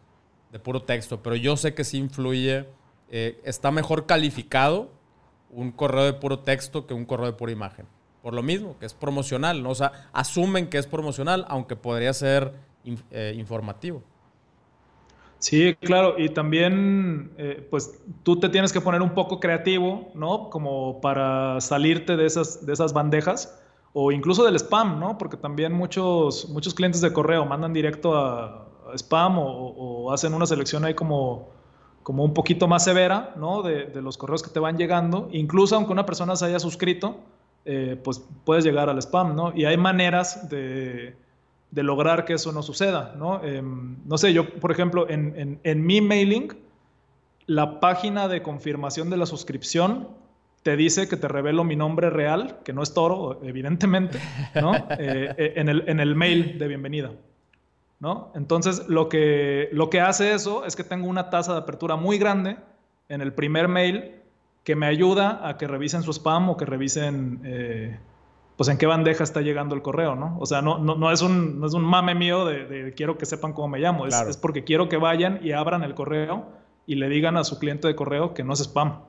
de 0.50 0.58
puro 0.58 0.80
texto, 0.82 1.22
pero 1.22 1.36
yo 1.36 1.58
sé 1.58 1.74
que 1.74 1.84
sí 1.84 1.98
influye, 1.98 2.64
eh, 3.10 3.38
está 3.44 3.70
mejor 3.70 4.06
calificado 4.06 4.88
un 5.50 5.70
correo 5.70 6.04
de 6.04 6.14
puro 6.14 6.38
texto 6.38 6.86
que 6.86 6.94
un 6.94 7.04
correo 7.04 7.26
de 7.26 7.34
pura 7.34 7.52
imagen. 7.52 7.84
Por 8.22 8.32
lo 8.32 8.42
mismo, 8.42 8.78
que 8.80 8.86
es 8.86 8.94
promocional, 8.94 9.62
¿no? 9.62 9.68
O 9.68 9.74
sea, 9.74 10.08
asumen 10.14 10.70
que 10.70 10.78
es 10.78 10.86
promocional, 10.86 11.44
aunque 11.50 11.76
podría 11.76 12.14
ser 12.14 12.54
eh, 13.10 13.34
informativo. 13.36 14.02
Sí, 15.38 15.76
claro, 15.82 16.14
y 16.16 16.30
también, 16.30 17.32
eh, 17.36 17.66
pues 17.68 18.00
tú 18.22 18.40
te 18.40 18.48
tienes 18.48 18.72
que 18.72 18.80
poner 18.80 19.02
un 19.02 19.12
poco 19.12 19.40
creativo, 19.40 20.10
¿no? 20.14 20.48
Como 20.48 21.02
para 21.02 21.60
salirte 21.60 22.16
de 22.16 22.24
esas, 22.24 22.64
de 22.64 22.72
esas 22.72 22.94
bandejas 22.94 23.60
o 23.92 24.12
incluso 24.12 24.44
del 24.44 24.56
spam, 24.56 25.00
¿no? 25.00 25.18
Porque 25.18 25.36
también 25.36 25.72
muchos, 25.72 26.48
muchos 26.50 26.74
clientes 26.74 27.00
de 27.00 27.12
correo 27.12 27.44
mandan 27.46 27.72
directo 27.72 28.16
a, 28.16 28.66
spam 28.96 29.36
o, 29.38 30.10
hacen 30.12 30.32
una 30.32 30.46
selección 30.46 30.84
ahí 30.84 30.94
como, 30.94 31.50
como 32.02 32.24
un 32.24 32.32
poquito 32.32 32.66
más 32.68 32.84
severa, 32.84 33.34
¿no? 33.36 33.62
De, 33.62 33.90
los 34.00 34.16
correos 34.16 34.42
que 34.42 34.50
te 34.50 34.60
van 34.60 34.76
llegando. 34.76 35.28
Incluso 35.32 35.76
aunque 35.76 35.92
una 35.92 36.06
persona 36.06 36.36
se 36.36 36.46
haya 36.46 36.58
suscrito, 36.58 37.16
eh, 37.64 38.00
pues 38.02 38.24
puedes 38.44 38.64
llegar 38.64 38.88
al 38.88 38.98
spam, 38.98 39.36
¿no? 39.36 39.52
Y 39.54 39.64
hay 39.64 39.76
maneras 39.76 40.48
de, 40.48 41.16
lograr 41.72 42.24
que 42.24 42.34
eso 42.34 42.52
no 42.52 42.62
suceda, 42.62 43.14
¿no? 43.18 43.42
Em, 43.44 43.96
no 44.06 44.16
sé, 44.16 44.32
yo, 44.32 44.48
por 44.58 44.72
ejemplo, 44.72 45.08
en, 45.08 45.60
en 45.62 45.86
mi 45.86 46.00
mailing, 46.00 46.56
la 47.46 47.80
página 47.80 48.28
de 48.28 48.42
confirmación 48.42 49.10
de 49.10 49.16
la 49.16 49.26
suscripción 49.26 50.08
te 50.68 50.76
dice 50.76 51.08
que 51.08 51.16
te 51.16 51.28
revelo 51.28 51.64
mi 51.64 51.76
nombre 51.76 52.10
real, 52.10 52.58
que 52.62 52.74
no 52.74 52.82
es 52.82 52.92
Toro, 52.92 53.40
evidentemente, 53.42 54.20
¿no? 54.54 54.74
Eh, 54.98 55.34
eh, 55.38 55.52
en, 55.56 55.70
el, 55.70 55.84
en 55.86 55.98
el 55.98 56.14
mail 56.14 56.58
de 56.58 56.68
bienvenida. 56.68 57.12
¿no? 58.00 58.32
Entonces, 58.34 58.86
lo 58.86 59.08
que, 59.08 59.70
lo 59.72 59.88
que 59.88 60.02
hace 60.02 60.34
eso 60.34 60.66
es 60.66 60.76
que 60.76 60.84
tengo 60.84 61.08
una 61.08 61.30
tasa 61.30 61.54
de 61.54 61.60
apertura 61.60 61.96
muy 61.96 62.18
grande 62.18 62.58
en 63.08 63.22
el 63.22 63.32
primer 63.32 63.68
mail 63.68 64.16
que 64.62 64.76
me 64.76 64.84
ayuda 64.84 65.40
a 65.48 65.56
que 65.56 65.66
revisen 65.66 66.02
su 66.02 66.12
spam 66.12 66.50
o 66.50 66.58
que 66.58 66.66
revisen 66.66 67.40
eh, 67.44 67.98
pues 68.58 68.68
en 68.68 68.76
qué 68.76 68.84
bandeja 68.84 69.24
está 69.24 69.40
llegando 69.40 69.74
el 69.74 69.80
correo, 69.80 70.16
¿no? 70.16 70.36
O 70.38 70.44
sea, 70.44 70.60
no, 70.60 70.76
no, 70.76 71.10
es, 71.10 71.22
un, 71.22 71.60
no 71.60 71.66
es 71.66 71.72
un 71.72 71.82
mame 71.82 72.14
mío 72.14 72.44
de, 72.44 72.92
quiero 72.94 73.16
que 73.16 73.24
sepan 73.24 73.54
cómo 73.54 73.68
me 73.68 73.78
llamo, 73.78 74.06
es, 74.06 74.20
es, 74.20 74.36
porque 74.36 74.64
quiero 74.64 74.90
que 74.90 74.98
vayan 74.98 75.40
y 75.42 75.52
abran 75.52 75.82
el 75.82 75.94
correo 75.94 76.44
y 76.86 76.96
le 76.96 77.08
digan 77.08 77.38
a 77.38 77.44
su 77.44 77.58
cliente 77.58 77.88
de 77.88 77.96
correo 77.96 78.34
que 78.34 78.44
no 78.44 78.52
es 78.52 78.60
spam. 78.60 79.00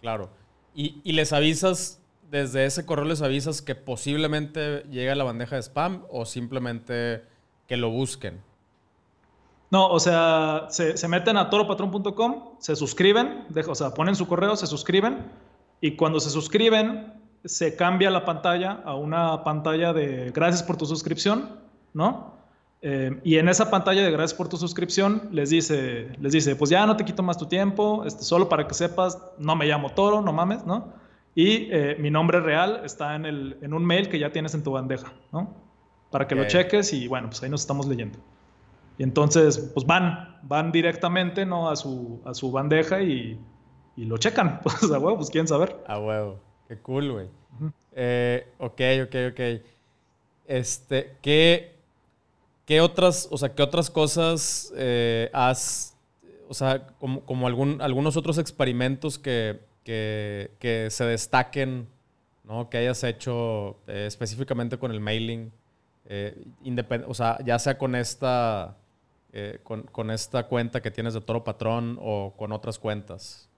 Claro. 0.00 0.41
Y, 0.74 1.12
les 1.12 1.32
avisas, 1.32 2.00
desde 2.30 2.64
ese 2.64 2.86
correo 2.86 3.04
les 3.04 3.20
avisas 3.22 3.60
que 3.60 3.74
posiblemente 3.74 4.84
llegue 4.90 5.10
a 5.10 5.14
la 5.14 5.24
bandeja 5.24 5.56
de 5.56 5.62
spam 5.62 6.04
o 6.10 6.24
simplemente 6.24 7.22
que 7.68 7.76
lo 7.76 7.90
busquen. 7.90 8.40
No, 9.70 9.88
o 9.88 10.00
sea, 10.00 10.66
se, 10.68 11.08
meten 11.08 11.36
a 11.36 11.48
toropatrón.com, 11.48 12.56
se 12.58 12.76
suscriben, 12.76 13.46
o 13.66 13.74
sea, 13.74 13.94
ponen 13.94 14.14
su 14.14 14.26
correo, 14.26 14.56
se 14.56 14.66
suscriben 14.66 15.30
y 15.80 15.96
cuando 15.96 16.20
se 16.20 16.30
suscriben 16.30 17.14
se 17.44 17.74
cambia 17.74 18.10
la 18.10 18.24
pantalla 18.24 18.82
a 18.84 18.94
una 18.94 19.42
pantalla 19.44 19.92
de 19.92 20.30
gracias 20.30 20.62
por 20.62 20.76
tu 20.76 20.86
suscripción, 20.86 21.58
¿no? 21.92 22.31
Eh, 22.84 23.20
y 23.22 23.36
en 23.38 23.48
esa 23.48 23.70
pantalla 23.70 24.02
de 24.02 24.10
gracias 24.10 24.34
por 24.34 24.48
tu 24.48 24.56
suscripción 24.56 25.28
les 25.30 25.50
dice, 25.50 26.08
les 26.20 26.32
dice, 26.32 26.56
pues 26.56 26.68
ya 26.68 26.84
no 26.84 26.96
te 26.96 27.04
quito 27.04 27.22
más 27.22 27.38
tu 27.38 27.46
tiempo, 27.46 28.04
este, 28.04 28.24
solo 28.24 28.48
para 28.48 28.66
que 28.66 28.74
sepas, 28.74 29.18
no 29.38 29.54
me 29.54 29.66
llamo 29.66 29.90
Toro, 29.90 30.20
no 30.20 30.32
mames, 30.32 30.66
¿no? 30.66 30.92
Y 31.34 31.68
eh, 31.70 31.96
mi 32.00 32.10
nombre 32.10 32.40
real 32.40 32.82
está 32.84 33.14
en, 33.14 33.24
el, 33.24 33.56
en 33.62 33.72
un 33.72 33.84
mail 33.86 34.08
que 34.08 34.18
ya 34.18 34.32
tienes 34.32 34.52
en 34.54 34.64
tu 34.64 34.72
bandeja, 34.72 35.12
¿no? 35.32 35.54
Para 36.10 36.26
que 36.26 36.34
lo 36.34 36.44
cheques 36.46 36.92
y 36.92 37.06
bueno, 37.08 37.28
pues 37.28 37.42
ahí 37.42 37.48
nos 37.48 37.62
estamos 37.62 37.86
leyendo. 37.86 38.18
Y 38.98 39.04
entonces, 39.04 39.58
pues 39.72 39.86
van, 39.86 40.36
van 40.42 40.70
directamente, 40.72 41.46
¿no? 41.46 41.70
A 41.70 41.76
su, 41.76 42.20
a 42.26 42.34
su 42.34 42.50
bandeja 42.50 43.00
y, 43.00 43.40
y 43.96 44.04
lo 44.04 44.18
checan. 44.18 44.60
Pues 44.62 44.82
a 44.82 44.98
huevo, 44.98 45.16
pues 45.16 45.30
quieren 45.30 45.48
saber. 45.48 45.82
A 45.86 45.98
huevo. 45.98 46.38
Qué 46.68 46.76
cool, 46.78 47.12
güey. 47.12 47.28
eh, 47.92 48.46
ok, 48.58 48.80
ok, 49.04 49.14
ok. 49.30 49.40
Este, 50.46 51.16
¿qué, 51.22 51.81
¿qué 52.64 52.80
otras, 52.80 53.28
o 53.30 53.38
sea, 53.38 53.54
qué 53.54 53.62
otras 53.62 53.90
cosas 53.90 54.72
eh, 54.76 55.30
has, 55.32 55.96
o 56.48 56.54
sea, 56.54 56.86
como, 56.98 57.20
como 57.20 57.46
algún, 57.46 57.80
algunos 57.80 58.16
otros 58.16 58.38
experimentos 58.38 59.18
que, 59.18 59.60
que, 59.84 60.50
que 60.58 60.88
se 60.90 61.04
destaquen, 61.04 61.88
¿no? 62.44 62.68
Que 62.70 62.78
hayas 62.78 63.02
hecho 63.04 63.78
eh, 63.86 64.04
específicamente 64.06 64.78
con 64.78 64.90
el 64.90 65.00
mailing, 65.00 65.52
eh, 66.06 66.44
o 67.06 67.14
sea, 67.14 67.38
ya 67.44 67.58
sea 67.58 67.78
con 67.78 67.94
esta 67.94 68.76
eh, 69.34 69.60
con, 69.62 70.10
esta 70.10 70.46
cuenta 70.46 70.82
que 70.82 70.90
tienes 70.90 71.14
de 71.14 71.22
Toro 71.22 71.42
Patrón 71.42 71.98
o 72.02 72.34
con 72.36 72.52
otras 72.52 72.78
cuentas? 72.78 73.48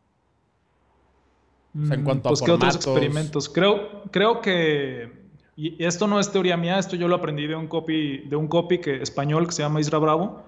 O 1.77 1.87
sea, 1.87 1.97
en 1.97 2.03
mm, 2.03 2.05
cuanto 2.05 2.29
a 2.29 2.31
pues, 2.31 2.43
¿qué 2.43 2.53
otros 2.53 2.77
experimentos? 2.77 3.49
Creo, 3.49 4.05
creo 4.13 4.41
que, 4.41 5.24
y 5.57 5.83
esto 5.85 6.07
no 6.07 6.19
es 6.19 6.31
teoría 6.31 6.57
mía, 6.57 6.79
esto 6.79 6.97
yo 6.97 7.09
lo 7.09 7.17
aprendí 7.17 7.47
de 7.47 7.55
un 7.55 7.69
copy, 7.69 8.19
de 8.19 8.37
un 8.37 8.49
copy 8.49 8.79
que, 8.79 9.03
español 9.03 9.47
que 9.47 9.53
se 9.53 9.63
llama 9.63 9.81
Isra 9.81 9.99
Bravo. 9.99 10.43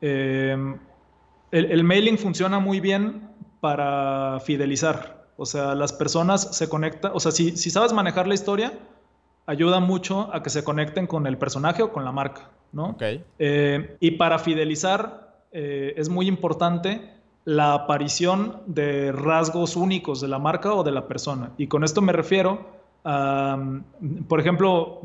Eh, 0.00 0.56
el, 1.52 1.84
mailing 1.84 2.18
funciona 2.18 2.58
muy 2.58 2.80
bien 2.80 3.28
para 3.60 4.40
fidelizar. 4.40 5.26
O 5.36 5.46
sea, 5.46 5.74
las 5.74 5.92
personas 5.92 6.56
se 6.56 6.68
conectan, 6.68 7.12
o 7.14 7.20
sea, 7.20 7.30
si, 7.30 7.56
si 7.56 7.70
sabes 7.70 7.92
manejar 7.92 8.26
la 8.26 8.34
historia, 8.34 8.72
ayuda 9.46 9.80
mucho 9.80 10.28
a 10.32 10.42
que 10.42 10.50
se 10.50 10.64
conecten 10.64 11.06
con 11.06 11.26
el 11.26 11.38
personaje 11.38 11.82
o 11.82 11.92
con 11.92 12.04
la 12.04 12.12
marca. 12.12 12.50
¿no? 12.72 12.96
Eh, 13.38 13.96
y 14.00 14.12
para 14.12 14.38
fidelizar 14.38 15.44
eh, 15.52 15.94
es 15.96 16.08
muy 16.08 16.26
importante 16.26 17.12
la 17.44 17.74
aparición 17.74 18.62
de 18.66 19.12
rasgos 19.12 19.76
únicos 19.76 20.20
de 20.20 20.28
la 20.28 20.38
marca 20.38 20.74
o 20.74 20.82
de 20.82 20.92
la 20.92 21.06
persona. 21.06 21.52
Y 21.58 21.66
con 21.66 21.84
esto 21.84 22.00
me 22.00 22.12
refiero 22.12 22.81
a, 23.04 23.58
por 24.28 24.40
ejemplo, 24.40 25.00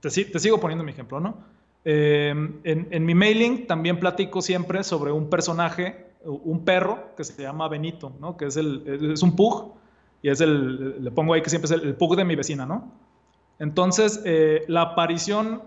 te, 0.00 0.10
sigo 0.10 0.60
poniendo 0.60 0.84
mi 0.84 0.92
ejemplo, 0.92 1.20
¿no? 1.20 1.38
Eh, 1.84 2.34
en, 2.64 3.04
mi 3.04 3.14
mailing 3.14 3.66
también 3.66 4.00
platico 4.00 4.42
siempre 4.42 4.82
sobre 4.82 5.12
un 5.12 5.30
personaje, 5.30 6.06
un 6.24 6.64
perro 6.64 7.14
que 7.16 7.22
se 7.22 7.40
llama 7.40 7.68
Benito, 7.68 8.12
¿no? 8.20 8.36
Que 8.36 8.46
es, 8.46 8.56
el, 8.56 9.12
es 9.12 9.22
un 9.22 9.36
pug 9.36 9.74
y 10.22 10.30
es 10.30 10.40
el, 10.40 11.04
le 11.04 11.10
pongo 11.12 11.34
ahí 11.34 11.42
que 11.42 11.50
siempre 11.50 11.66
es 11.66 11.82
el, 11.82 11.94
pug 11.94 12.16
de 12.16 12.24
mi 12.24 12.34
vecina, 12.34 12.66
¿no? 12.66 12.92
Entonces, 13.58 14.22
la 14.66 14.82
aparición 14.82 15.62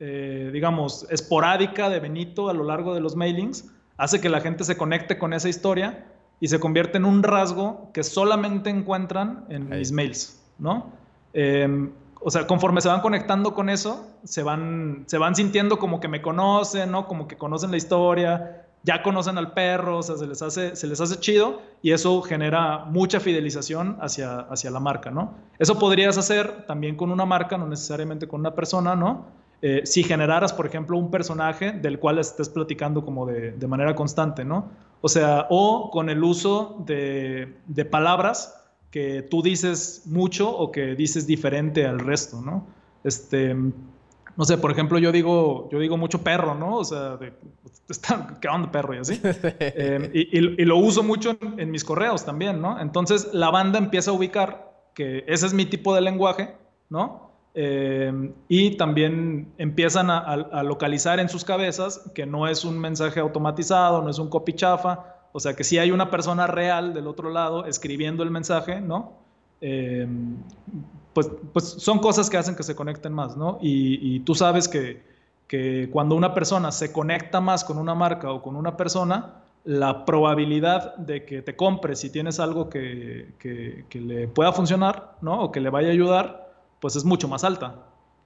eh, 0.00 0.50
digamos, 0.52 1.06
esporádica 1.08 1.88
de 1.88 2.00
Benito 2.00 2.50
a 2.50 2.52
lo 2.52 2.64
largo 2.64 2.94
de 2.94 3.00
los 3.00 3.14
mailings, 3.14 3.72
hace 3.96 4.20
que 4.20 4.28
la 4.28 4.40
gente 4.40 4.64
se 4.64 4.76
conecte 4.76 5.18
con 5.18 5.32
esa 5.32 5.48
historia 5.48 6.04
y 6.40 6.48
se 6.48 6.58
convierte 6.58 6.98
en 6.98 7.04
un 7.04 7.22
rasgo 7.22 7.90
que 7.94 8.02
solamente 8.02 8.70
encuentran 8.70 9.46
en 9.50 9.68
mis 9.68 9.92
mails, 9.92 10.43
¿no? 10.58 10.90
Em, 11.32 11.90
o 12.20 12.30
sea, 12.30 12.46
conforme 12.46 12.80
se 12.80 12.88
van 12.88 13.00
conectando 13.00 13.54
con 13.54 13.68
eso, 13.68 14.06
se 14.24 14.42
van, 14.42 15.04
se 15.06 15.18
van 15.18 15.34
sintiendo 15.34 15.78
como 15.78 16.00
que 16.00 16.08
me 16.08 16.22
conocen, 16.22 16.90
¿no? 16.90 17.06
Como 17.06 17.28
que 17.28 17.36
conocen 17.36 17.70
la 17.70 17.76
historia, 17.76 18.64
ya 18.82 19.02
conocen 19.02 19.38
al 19.38 19.52
perro, 19.52 19.98
o 19.98 20.02
sea, 20.02 20.16
se 20.16 20.26
les 20.26 20.40
hace, 20.42 20.76
se 20.76 20.86
les 20.86 21.00
hace 21.00 21.18
chido 21.18 21.60
y 21.82 21.92
eso 21.92 22.22
genera 22.22 22.84
mucha 22.84 23.20
fidelización 23.20 23.96
hacia, 24.00 24.40
hacia 24.40 24.70
la 24.70 24.80
marca, 24.80 25.10
¿no? 25.10 25.34
Eso 25.58 25.78
podrías 25.78 26.16
hacer 26.18 26.66
también 26.66 26.96
con 26.96 27.10
una 27.10 27.24
marca, 27.24 27.58
no 27.58 27.66
necesariamente 27.66 28.28
con 28.28 28.40
una 28.40 28.54
persona, 28.54 28.94
¿no? 28.94 29.26
Eh, 29.66 29.80
si 29.86 30.02
generaras, 30.02 30.52
por 30.52 30.66
ejemplo, 30.66 30.98
un 30.98 31.10
personaje 31.10 31.72
del 31.72 31.98
cual 31.98 32.18
estés 32.18 32.50
platicando 32.50 33.02
como 33.02 33.24
de, 33.24 33.66
manera 33.66 33.94
constante, 33.94 34.44
¿no? 34.44 34.68
O 35.00 35.08
sea, 35.08 35.46
o 35.48 35.90
con 35.90 36.10
el 36.10 36.22
uso 36.22 36.76
de, 36.84 37.56
palabras 37.90 38.63
que 38.94 39.22
tú 39.22 39.42
dices 39.42 40.02
mucho 40.06 40.48
o 40.56 40.70
que 40.70 40.94
dices 40.94 41.26
diferente 41.26 41.84
al 41.84 41.98
resto, 41.98 42.40
¿no? 42.40 42.64
Este, 43.02 43.52
no 43.52 44.44
sé, 44.44 44.56
por 44.56 44.70
ejemplo, 44.70 45.00
yo 45.00 45.10
digo, 45.10 45.68
yo 45.72 45.80
digo 45.80 45.96
mucho 45.96 46.22
perro, 46.22 46.54
¿no? 46.54 46.76
O 46.76 46.84
sea, 46.84 47.16
de, 47.16 47.32
¿qué 48.40 48.46
onda 48.46 48.70
perro? 48.70 48.94
Y 48.94 48.98
así. 48.98 49.20
Eh, 49.58 50.28
y, 50.32 50.64
lo 50.64 50.76
uso 50.76 51.02
mucho 51.02 51.36
en, 51.40 51.58
en, 51.58 51.72
mis 51.72 51.82
correos 51.82 52.24
también, 52.24 52.60
¿no? 52.62 52.80
Entonces 52.80 53.30
la 53.32 53.50
banda 53.50 53.80
empieza 53.80 54.12
a 54.12 54.14
ubicar 54.14 54.72
que 54.94 55.24
ese 55.26 55.46
es 55.46 55.54
mi 55.54 55.66
tipo 55.66 55.92
de 55.92 56.00
lenguaje, 56.00 56.54
¿no? 56.88 57.24
Eh, 57.56 58.32
y 58.48 58.76
también 58.76 59.52
empiezan 59.58 60.10
a, 60.10 60.62
localizar 60.64 61.20
en 61.20 61.28
sus 61.28 61.44
cabezas 61.44 62.10
que 62.12 62.26
no 62.26 62.48
es 62.48 62.64
un 62.64 62.78
mensaje 62.78 63.20
automatizado, 63.20 64.02
no 64.02 64.10
es 64.10 64.18
un 64.18 64.28
copy 64.28 64.54
chafa, 64.54 65.13
o 65.36 65.40
sea 65.40 65.56
que 65.56 65.64
sí 65.64 65.78
hay 65.78 65.90
una 65.90 66.12
persona 66.12 66.46
real 66.46 66.94
del 66.94 67.08
otro 67.08 67.28
lado 67.28 67.66
escribiendo 67.66 68.22
el 68.22 68.30
mensaje, 68.30 68.80
¿no? 68.80 69.14
Eh, 69.60 70.06
pues, 71.12 71.28
pues 71.52 71.64
son 71.64 71.98
cosas 71.98 72.30
que 72.30 72.36
hacen 72.36 72.54
que 72.54 72.62
se 72.62 72.76
conecten 72.76 73.12
más, 73.12 73.36
¿no? 73.36 73.58
Y, 73.60 74.20
tú 74.20 74.36
sabes 74.36 74.68
que, 74.68 75.02
que, 75.48 75.88
cuando 75.90 76.14
una 76.14 76.34
persona 76.34 76.70
se 76.70 76.92
conecta 76.92 77.40
más 77.40 77.64
con 77.64 77.78
una 77.78 77.96
marca 77.96 78.30
o 78.30 78.42
con 78.42 78.54
una 78.54 78.76
persona, 78.76 79.42
la 79.64 80.04
probabilidad 80.04 80.94
de 80.98 81.24
que 81.24 81.42
te 81.42 81.56
compre 81.56 81.96
si 81.96 82.10
tienes 82.10 82.38
algo 82.38 82.68
que, 82.68 83.34
que, 83.40 83.86
que 83.88 84.00
le 84.00 84.28
pueda 84.28 84.52
funcionar, 84.52 85.16
¿no? 85.20 85.42
O 85.42 85.50
que 85.50 85.58
le 85.58 85.68
vaya 85.68 85.88
a 85.88 85.92
ayudar, 85.92 86.54
pues 86.78 86.94
es 86.94 87.04
mucho 87.04 87.26
más 87.26 87.42
alta. 87.42 87.74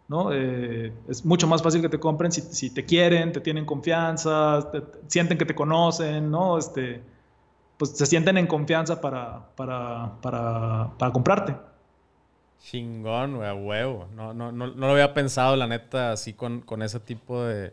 ¿No? 0.09 0.33
Eh, 0.33 0.93
es 1.09 1.25
mucho 1.25 1.47
más 1.47 1.63
fácil 1.63 1.83
que 1.83 1.89
te 1.89 2.01
compren 2.01 2.33
si, 2.33 2.71
te 2.71 2.85
quieren, 2.85 3.33
te 3.33 3.41
tienen 3.41 3.65
confianza, 3.67 4.71
sienten 5.07 5.37
que 5.37 5.45
te 5.45 5.55
conocen, 5.55 6.31
¿no? 6.31 6.59
Este, 6.59 7.03
pues 7.77 7.91
se 7.91 8.07
sienten 8.07 8.39
en 8.39 8.47
confianza 8.47 9.01
para, 9.01 9.51
para, 9.55 10.13
para, 10.23 10.91
para 10.99 11.13
comprarte. 11.13 11.55
Chingón, 12.61 13.37
güey, 13.37 13.49
a 13.49 13.55
huevo. 13.55 14.09
No, 14.15 14.35
no, 14.35 14.51
no, 14.51 14.67
no, 14.67 14.87
lo 14.87 14.93
había 14.93 15.15
pensado, 15.15 15.55
la 15.57 15.67
neta, 15.67 16.13
así 16.13 16.33
con, 16.33 16.63
con 16.63 16.83
ese 16.83 16.99
tipo 17.01 17.45
de, 17.45 17.73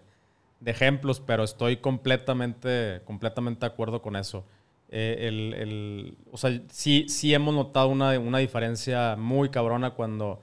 de, 0.60 0.72
ejemplos, 0.72 1.20
pero 1.20 1.44
estoy 1.44 1.78
completamente, 1.78 3.02
completamente 3.06 3.62
de 3.62 3.68
acuerdo 3.68 4.02
con 4.02 4.16
eso. 4.16 4.44
Eh, 4.90 5.28
el, 5.28 5.54
el, 5.56 6.18
o 6.32 6.38
sea, 6.38 6.62
sí, 6.70 7.06
sí 7.10 7.34
hemos 7.34 7.56
notado 7.56 7.88
una, 7.88 8.20
una 8.20 8.38
diferencia 8.38 9.16
muy 9.18 9.50
cabrona 9.50 9.92
cuando 9.92 10.42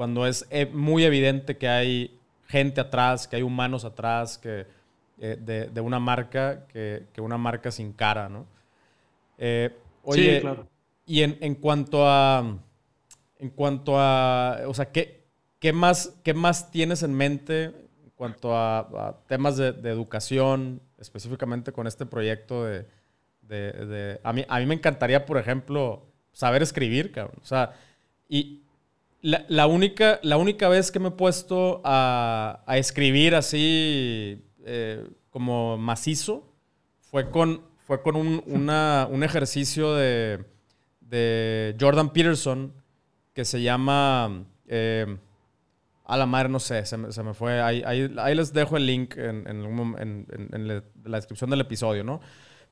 cuando 0.00 0.26
es 0.26 0.46
eh, 0.48 0.64
muy 0.64 1.04
evidente 1.04 1.58
que 1.58 1.68
hay 1.68 2.18
gente 2.46 2.80
atrás, 2.80 3.28
que 3.28 3.36
hay 3.36 3.42
humanos 3.42 3.84
atrás, 3.84 4.38
que, 4.38 4.66
eh, 5.18 5.68
de, 5.70 5.80
una 5.82 6.00
marca, 6.00 6.66
que, 6.68 7.04
una 7.18 7.36
marca 7.36 7.70
sin 7.70 7.92
cara, 7.92 8.30
¿no? 8.30 8.46
Eh, 9.36 9.76
oye, 10.02 10.36
sí, 10.36 10.40
claro. 10.40 10.66
Y 11.04 11.20
en, 11.20 11.54
cuanto 11.54 12.08
a, 12.08 12.56
en 13.38 13.50
cuanto 13.50 14.00
a, 14.00 14.60
o 14.66 14.72
sea, 14.72 14.90
¿qué, 14.90 15.22
qué, 15.58 15.74
más, 15.74 16.18
qué 16.24 16.32
más 16.32 16.70
tienes 16.70 17.02
en 17.02 17.12
mente 17.12 17.64
en 17.64 18.10
cuanto 18.16 18.56
a, 18.56 19.20
temas 19.26 19.58
de, 19.58 19.68
educación, 19.90 20.80
específicamente 20.98 21.72
con 21.72 21.86
este 21.86 22.06
proyecto 22.06 22.64
de, 22.64 22.86
de, 23.42 24.18
a, 24.24 24.32
mí, 24.32 24.46
a 24.48 24.60
mí 24.60 24.64
me 24.64 24.76
encantaría, 24.76 25.26
por 25.26 25.36
ejemplo, 25.36 26.06
saber 26.32 26.62
escribir, 26.62 27.12
cabrón. 27.12 27.36
O 27.42 27.46
sea, 27.46 27.74
y, 28.26 28.62
la, 29.22 29.66
única, 29.66 30.18
la 30.22 30.36
única 30.36 30.68
vez 30.68 30.90
que 30.90 30.98
me 30.98 31.08
he 31.08 31.12
puesto 31.12 31.80
a, 31.84 32.64
escribir 32.68 33.34
así 33.34 34.44
eh, 34.64 35.06
como 35.30 35.76
macizo 35.78 36.52
fue 37.00 37.30
con, 37.30 37.62
fue 37.86 38.02
con 38.02 38.16
un, 38.16 39.22
ejercicio 39.22 39.94
de, 39.94 40.44
Jordan 41.78 42.12
Peterson 42.12 42.72
que 43.32 43.44
se 43.44 43.62
llama... 43.62 44.44
Eh, 44.66 45.16
a 46.10 46.16
la 46.16 46.26
madre, 46.26 46.48
no 46.48 46.58
sé, 46.58 46.84
se 46.84 46.96
me, 46.96 47.34
fue. 47.34 47.62
Ahí, 47.62 47.84
ahí, 47.86 48.34
les 48.34 48.52
dejo 48.52 48.76
el 48.76 48.84
link 48.84 49.16
en, 49.16 50.82
la 51.04 51.16
descripción 51.18 51.50
del 51.50 51.60
episodio, 51.60 52.02
¿no? 52.02 52.20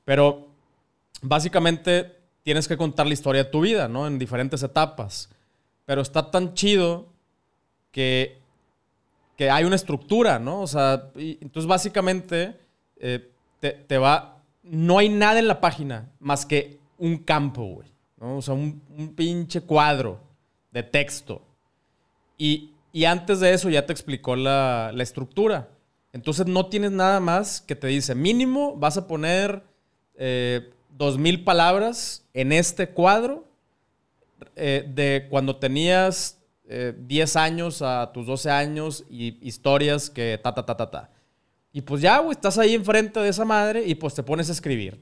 Pero 0.03 0.49
básicamente 1.21 2.17
tienes 2.43 2.67
que 2.67 2.75
contar 2.75 3.07
la 3.07 3.13
historia 3.13 3.45
de 3.45 3.49
tu 3.49 3.61
vida, 3.61 3.87
¿no? 3.87 4.07
En 4.07 4.19
diferentes 4.19 4.61
etapas. 4.61 5.29
Pero 5.89 6.03
está 6.03 6.29
tan 6.29 6.53
chido 6.53 7.07
que, 7.89 8.37
que 9.35 9.49
hay 9.49 9.63
una 9.63 9.75
estructura, 9.75 10.37
¿no? 10.37 10.61
O 10.61 10.67
sea, 10.67 11.09
entonces 11.15 11.65
básicamente 11.67 12.59
eh, 12.97 13.31
te, 13.59 13.97
va... 13.97 14.43
No 14.61 14.99
hay 14.99 15.09
nada 15.09 15.39
en 15.39 15.47
la 15.47 15.59
página 15.59 16.11
más 16.19 16.45
que 16.45 16.77
un 16.99 17.17
campo, 17.17 17.63
güey. 17.63 17.91
O 18.19 18.39
sea, 18.39 18.53
un, 18.53 18.83
un, 18.95 19.15
pinche 19.15 19.61
cuadro 19.61 20.19
de 20.69 20.83
texto. 20.83 21.41
Y, 22.37 22.69
y, 22.93 23.05
antes 23.05 23.39
de 23.39 23.51
eso 23.51 23.67
ya 23.71 23.87
te 23.87 23.91
explicó 23.91 24.35
la, 24.35 24.91
la 24.93 25.01
estructura. 25.01 25.69
Entonces 26.13 26.45
no 26.45 26.67
tienes 26.67 26.91
nada 26.91 27.19
más 27.19 27.61
que 27.61 27.75
te 27.75 27.87
dice, 27.87 28.13
mínimo 28.13 28.75
vas 28.75 28.97
a 28.97 29.07
poner 29.07 29.63
eh, 30.13 30.71
dos 30.91 31.17
mil 31.17 31.43
palabras 31.43 32.29
en 32.35 32.51
este 32.51 32.89
cuadro 32.89 33.48
eh, 34.55 34.85
de 34.87 35.27
cuando 35.29 35.55
tenías 35.55 36.39
eh, 36.67 36.93
10 36.97 37.35
años 37.35 37.81
a 37.81 38.11
tus 38.13 38.25
12 38.27 38.49
años 38.49 39.05
y 39.09 39.37
historias 39.47 40.09
que 40.09 40.39
ta, 40.41 40.53
ta, 40.53 40.65
ta, 40.65 40.77
ta, 40.77 40.91
ta. 40.91 41.09
Y 41.71 41.81
pues 41.81 42.01
ya, 42.01 42.17
güey, 42.19 42.31
estás 42.31 42.57
ahí 42.57 42.73
enfrente 42.73 43.19
de 43.19 43.29
esa 43.29 43.45
madre 43.45 43.83
y 43.85 43.95
pues 43.95 44.15
te 44.15 44.23
pones 44.23 44.49
a 44.49 44.53
escribir. 44.53 44.99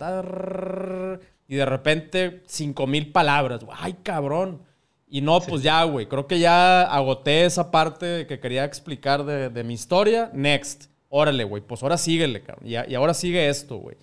Y 1.48 1.56
de 1.56 1.66
repente, 1.66 2.44
cinco 2.46 2.88
mil 2.88 3.12
palabras. 3.12 3.62
Ay, 3.72 3.96
cabrón. 4.04 4.62
Y 5.10 5.22
no, 5.22 5.40
pues 5.40 5.64
ya, 5.64 5.84
güey. 5.86 6.08
Creo 6.08 6.28
que 6.28 6.40
ya 6.40 6.82
agoté 6.84 7.46
esa 7.46 7.72
parte 7.72 8.28
que 8.28 8.40
quería 8.40 8.66
explicar 8.66 9.24
de, 9.24 9.50
de 9.50 9.64
mi 9.64 9.74
historia. 9.74 10.30
Next. 10.34 10.90
Órale, 11.10 11.46
güey. 11.46 11.64
Pues 11.64 11.82
ahora 11.84 11.98
síguele, 11.98 12.44
cabrón. 12.44 12.68
Y, 12.68 12.74
y 12.74 12.96
ahora 12.96 13.14
sigue 13.14 13.48
esto, 13.48 13.78
güey. 13.78 13.96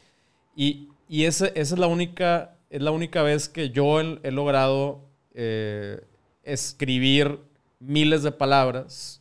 Y, 0.57 0.89
y 1.09 1.25
esa, 1.25 1.47
esa, 1.49 1.75
es 1.75 1.79
la 1.79 1.87
única, 1.87 2.57
es 2.71 2.81
la 2.81 2.91
única 2.91 3.23
vez 3.23 3.49
que 3.49 3.71
yo 3.71 4.01
he, 4.01 4.31
logrado 4.31 5.11
eh, 5.35 6.01
escribir 6.43 7.41
miles 7.81 8.23
de 8.23 8.33
palabras 8.33 9.21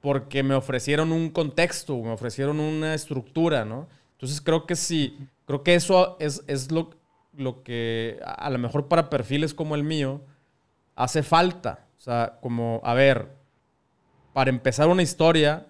porque 0.00 0.42
me 0.42 0.54
ofrecieron 0.54 1.12
un 1.12 1.30
contexto, 1.30 1.96
me 1.98 2.12
ofrecieron 2.12 2.60
una 2.60 2.94
estructura, 2.94 3.64
¿no? 3.64 3.88
Entonces 4.12 4.40
creo 4.40 4.66
que 4.66 4.76
sí, 4.76 5.18
creo 5.46 5.62
que 5.62 5.74
eso 5.74 6.16
es, 6.20 6.44
es 6.46 6.70
lo, 6.70 6.90
lo 7.36 7.62
que 7.62 8.20
a 8.24 8.50
lo 8.50 8.58
mejor 8.58 8.88
para 8.88 9.10
perfiles 9.10 9.54
como 9.54 9.74
el 9.74 9.84
mío 9.84 10.20
hace 10.94 11.22
falta. 11.22 11.86
O 11.98 12.00
sea, 12.00 12.38
como, 12.40 12.80
a 12.84 12.94
ver, 12.94 13.28
para 14.32 14.50
empezar 14.50 14.88
una 14.88 15.02
historia, 15.02 15.66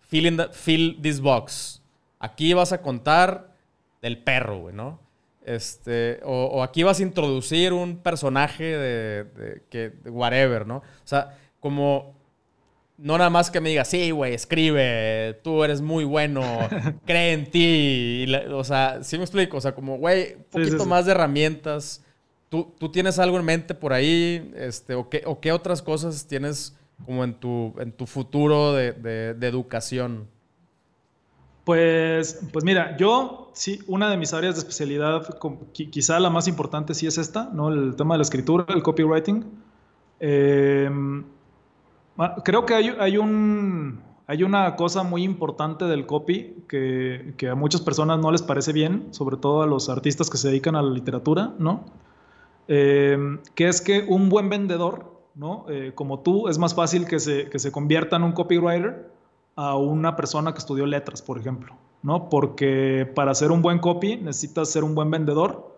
fill, 0.00 0.40
fill 0.52 0.98
this 1.00 1.20
box. 1.20 1.82
Aquí 2.18 2.52
vas 2.52 2.72
a 2.72 2.82
contar 2.82 3.54
del 4.02 4.18
perro, 4.22 4.60
güey, 4.60 4.74
¿no? 4.74 5.00
Este, 5.44 6.20
o, 6.24 6.62
aquí 6.62 6.82
vas 6.82 7.00
a 7.00 7.02
introducir 7.02 7.72
un 7.72 7.98
personaje 7.98 8.64
de, 8.64 9.24
de, 9.24 9.62
que, 9.68 9.92
whatever, 10.08 10.66
¿no? 10.66 10.76
O 10.76 11.06
sea, 11.06 11.36
como 11.60 12.14
no 12.96 13.18
nada 13.18 13.30
más 13.30 13.50
que 13.50 13.60
me 13.60 13.70
diga, 13.70 13.84
sí, 13.84 14.10
güey, 14.10 14.34
escribe, 14.34 15.40
tú 15.42 15.64
eres 15.64 15.80
muy 15.80 16.04
bueno, 16.04 16.42
cree 17.06 17.32
en 17.32 17.50
ti. 17.50 18.26
o 18.52 18.64
sea, 18.64 19.02
sí 19.02 19.18
me 19.18 19.24
explico, 19.24 19.56
o 19.56 19.60
sea, 19.60 19.74
como, 19.74 19.98
güey, 19.98 20.34
un 20.34 20.44
poquito 20.44 20.86
más 20.86 21.06
de 21.06 21.12
herramientas. 21.12 22.02
¿Tú, 22.48 22.72
¿Tú, 22.78 22.90
tienes 22.90 23.18
algo 23.18 23.38
en 23.38 23.44
mente 23.44 23.74
por 23.74 23.92
ahí? 23.92 24.52
Este, 24.54 24.94
o, 24.94 25.08
qué, 25.08 25.22
¿O 25.26 25.40
qué 25.40 25.50
otras 25.50 25.82
cosas 25.82 26.26
tienes 26.26 26.76
como 27.04 27.24
en 27.24 27.34
tu, 27.34 27.74
en 27.78 27.90
tu 27.90 28.06
futuro 28.06 28.72
de, 28.72 28.92
de, 28.92 29.46
educación? 29.48 30.28
Pues, 31.64 32.40
pues 32.52 32.64
mira, 32.64 32.96
yo 32.96 33.50
sí, 33.54 33.80
una 33.86 34.10
de 34.10 34.16
mis 34.16 34.34
áreas 34.34 34.54
de 34.54 34.60
especialidad, 34.60 35.26
quizá 35.72 36.20
la 36.20 36.30
más 36.30 36.46
importante 36.46 36.94
sí 36.94 37.06
es 37.06 37.16
esta, 37.18 37.50
¿no? 37.52 37.72
El 37.72 37.96
tema 37.96 38.14
de 38.14 38.18
la 38.18 38.22
escritura, 38.22 38.66
el 38.68 38.82
copywriting. 38.82 39.44
Eh, 40.20 40.90
Ah, 42.16 42.36
creo 42.44 42.64
que 42.64 42.74
hay, 42.74 43.16
un, 43.18 44.00
hay 44.26 44.44
una 44.44 44.76
cosa 44.76 45.02
muy 45.02 45.24
importante 45.24 45.84
del 45.86 46.06
copy 46.06 46.64
que, 46.68 47.34
a 47.50 47.54
muchas 47.56 47.80
personas 47.80 48.20
no 48.20 48.30
les 48.30 48.42
parece 48.42 48.72
bien, 48.72 49.08
sobre 49.10 49.36
todo 49.36 49.62
a 49.62 49.66
los 49.66 49.88
artistas 49.88 50.30
que 50.30 50.36
se 50.36 50.48
dedican 50.48 50.76
a 50.76 50.82
la 50.82 50.90
literatura, 50.90 51.54
¿no? 51.58 51.84
Eh, 52.68 53.18
que 53.54 53.68
es 53.68 53.80
que 53.80 54.04
un 54.08 54.28
buen 54.28 54.48
vendedor, 54.48 55.12
¿no? 55.34 55.66
Eh, 55.68 55.92
como 55.94 56.20
tú, 56.20 56.48
es 56.48 56.56
más 56.58 56.74
fácil 56.74 57.06
que 57.06 57.18
se, 57.18 57.50
que 57.50 57.58
se 57.58 57.72
convierta 57.72 58.16
en 58.16 58.22
un 58.22 58.32
copywriter 58.32 59.10
a 59.56 59.76
una 59.76 60.16
persona 60.16 60.52
que 60.52 60.58
estudió 60.58 60.86
letras, 60.86 61.22
por 61.22 61.38
ejemplo, 61.38 61.74
¿no? 62.02 62.28
Porque 62.28 63.10
para 63.14 63.30
hacer 63.30 63.52
un 63.52 63.62
buen 63.62 63.78
copy 63.78 64.16
necesitas 64.16 64.70
ser 64.70 64.84
un 64.84 64.94
buen 64.94 65.10
vendedor 65.10 65.74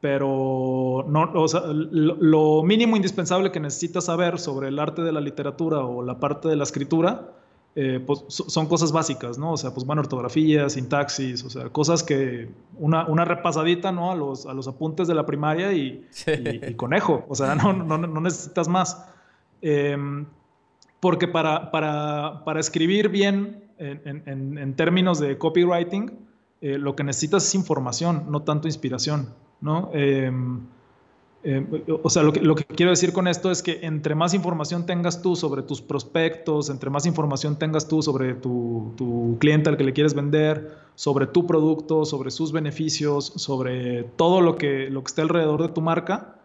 pero 0.00 1.04
no, 1.08 1.30
o 1.34 1.48
sea, 1.48 1.62
lo, 1.66 2.62
mínimo 2.62 2.96
indispensable 2.96 3.50
que 3.50 3.58
necesitas 3.58 4.04
saber 4.04 4.38
sobre 4.38 4.68
el 4.68 4.78
arte 4.78 5.02
de 5.02 5.12
la 5.12 5.20
literatura 5.20 5.80
o 5.80 6.02
la 6.04 6.20
parte 6.20 6.48
de 6.48 6.54
la 6.54 6.62
escritura, 6.62 7.32
eh, 7.74 8.00
pues 8.04 8.24
son 8.28 8.66
cosas 8.66 8.92
básicas, 8.92 9.38
¿no? 9.38 9.52
O 9.52 9.56
sea, 9.56 9.74
pues 9.74 9.84
buena 9.84 10.00
ortografía, 10.00 10.68
sintaxis, 10.68 11.44
o 11.44 11.50
sea, 11.50 11.68
cosas 11.70 12.04
que 12.04 12.48
una, 12.78 13.06
una 13.06 13.24
repasadita, 13.24 13.90
¿no? 13.90 14.12
A 14.12 14.14
los, 14.14 14.46
a 14.46 14.54
los 14.54 14.68
apuntes 14.68 15.08
de 15.08 15.14
la 15.14 15.26
primaria 15.26 15.72
y, 15.72 16.06
y, 16.26 16.74
conejo, 16.74 17.24
o 17.28 17.34
sea, 17.34 17.56
no, 17.56 17.72
no, 17.72 17.98
no 17.98 18.20
necesitas 18.20 18.68
más. 18.68 19.04
Em, 19.60 20.26
porque 21.00 21.28
para, 21.28 21.70
para, 21.70 22.42
para, 22.44 22.60
escribir 22.60 23.08
bien 23.08 23.64
en, 23.78 24.22
en, 24.26 24.58
en 24.58 24.74
términos 24.74 25.20
de 25.20 25.38
copywriting, 25.38 26.28
eh, 26.60 26.76
lo 26.76 26.96
que 26.96 27.04
necesitas 27.04 27.46
es 27.46 27.54
información, 27.54 28.24
no 28.30 28.42
tanto 28.42 28.66
inspiración. 28.66 29.28
¿no? 29.60 29.90
Em, 29.92 30.60
em, 31.44 31.66
o 32.02 32.10
sea, 32.10 32.24
lo 32.24 32.32
que, 32.32 32.40
lo 32.40 32.56
que, 32.56 32.64
quiero 32.64 32.90
decir 32.90 33.12
con 33.12 33.28
esto 33.28 33.50
es 33.52 33.62
que 33.62 33.80
entre 33.82 34.16
más 34.16 34.34
información 34.34 34.84
tengas 34.84 35.22
tú 35.22 35.36
sobre 35.36 35.62
tus 35.62 35.80
prospectos, 35.80 36.68
entre 36.68 36.90
más 36.90 37.06
información 37.06 37.58
tengas 37.58 37.86
tú 37.86 38.02
sobre 38.02 38.34
tu, 38.34 38.92
tu, 38.96 39.36
cliente 39.38 39.70
al 39.70 39.76
que 39.76 39.84
le 39.84 39.92
quieres 39.92 40.14
vender, 40.14 40.76
sobre 40.96 41.26
tu 41.28 41.46
producto, 41.46 42.04
sobre 42.04 42.32
sus 42.32 42.50
beneficios, 42.50 43.32
sobre 43.36 44.02
todo 44.02 44.40
lo 44.40 44.56
que, 44.56 44.90
lo 44.90 45.02
que 45.04 45.08
esté 45.08 45.22
alrededor 45.22 45.62
de 45.62 45.68
tu 45.68 45.80
marca, 45.80 46.37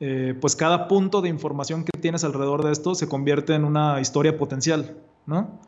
eh, 0.00 0.34
pues 0.40 0.56
cada 0.56 0.88
punto 0.88 1.20
de 1.20 1.28
información 1.28 1.84
que 1.84 1.98
tienes 2.00 2.24
alrededor 2.24 2.64
de 2.64 2.72
esto 2.72 2.94
se 2.94 3.08
convierte 3.08 3.54
en 3.54 3.64
una 3.64 4.00
historia 4.00 4.36
potencial, 4.36 4.96
¿no? 5.26 5.60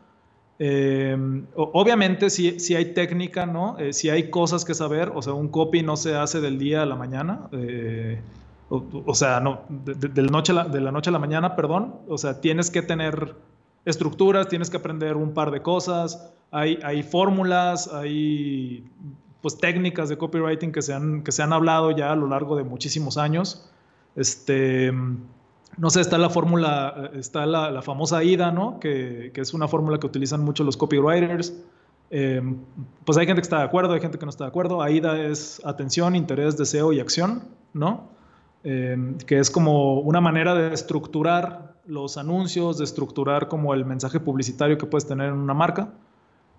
Eh, 0.59 1.17
obviamente 1.55 2.29
si, 2.29 2.59
si, 2.59 2.75
hay 2.75 2.93
técnica, 2.93 3.45
¿no? 3.45 3.77
Eh, 3.79 3.91
si 3.91 4.09
hay 4.09 4.29
cosas 4.29 4.65
que 4.65 4.73
saber, 4.73 5.11
o 5.15 5.21
sea, 5.21 5.33
un 5.33 5.49
copy 5.49 5.81
no 5.81 5.97
se 5.97 6.15
hace 6.15 6.41
del 6.41 6.59
día 6.59 6.83
a 6.83 6.85
la 6.85 6.95
mañana, 6.95 7.49
eh, 7.51 8.21
o, 8.69 9.13
sea, 9.13 9.39
no, 9.39 9.61
de, 9.69 10.21
noche 10.23 10.51
a 10.51 10.55
la, 10.55 10.63
de 10.65 10.81
la 10.81 10.91
noche 10.91 11.09
a 11.09 11.13
la 11.13 11.19
mañana, 11.19 11.55
perdón, 11.55 11.95
o 12.07 12.17
sea, 12.17 12.41
tienes 12.41 12.71
que 12.71 12.81
tener 12.81 13.35
estructuras, 13.85 14.47
tienes 14.47 14.69
que 14.69 14.77
aprender 14.77 15.15
un 15.15 15.33
par 15.33 15.51
de 15.51 15.61
cosas, 15.61 16.33
hay, 16.49 16.79
hay 16.83 17.03
fórmulas, 17.03 17.91
hay 17.93 18.89
pues 19.41 19.57
técnicas 19.57 20.09
de 20.09 20.17
copywriting 20.17 20.71
que 20.71 20.81
se, 20.81 20.93
han, 20.93 21.23
que 21.23 21.31
se 21.31 21.43
han 21.43 21.51
hablado 21.51 21.91
ya 21.91 22.13
a 22.13 22.15
lo 22.15 22.27
largo 22.27 22.55
de 22.55 22.63
muchísimos 22.63 23.17
años. 23.17 23.69
Este, 24.15 24.91
no 25.77 25.89
sé, 25.89 26.01
está 26.01 26.17
la 26.17 26.29
fórmula, 26.29 27.11
está 27.13 27.45
la, 27.45 27.81
famosa 27.81 28.17
AIDA, 28.17 28.51
¿no? 28.51 28.79
Que, 28.79 29.31
es 29.33 29.53
una 29.53 29.67
fórmula 29.67 29.99
que 29.99 30.07
utilizan 30.07 30.41
mucho 30.41 30.63
los 30.63 30.77
copywriters. 30.77 31.53
Em, 32.09 32.57
pues 33.05 33.17
hay 33.17 33.25
gente 33.25 33.41
que 33.41 33.45
está 33.45 33.59
de 33.59 33.63
acuerdo, 33.63 33.93
hay 33.93 34.01
gente 34.01 34.19
que 34.19 34.25
no 34.25 34.29
está 34.29 34.43
de 34.43 34.49
acuerdo. 34.49 34.81
AIDA 34.81 35.19
es 35.19 35.61
atención, 35.65 36.15
interés, 36.15 36.57
deseo 36.57 36.93
y 36.93 36.99
acción, 36.99 37.43
¿no? 37.73 38.09
Em, 38.63 39.17
que 39.17 39.39
es 39.39 39.49
como 39.49 39.99
una 39.99 40.21
manera 40.21 40.53
de 40.53 40.73
estructurar 40.73 41.73
los 41.85 42.17
anuncios, 42.17 42.77
de 42.77 42.83
estructurar 42.83 43.47
como 43.47 43.73
el 43.73 43.83
mensaje 43.83 44.19
publicitario 44.19 44.77
que 44.77 44.85
puedes 44.85 45.07
tener 45.07 45.29
en 45.29 45.35
una 45.35 45.53
marca. 45.53 45.89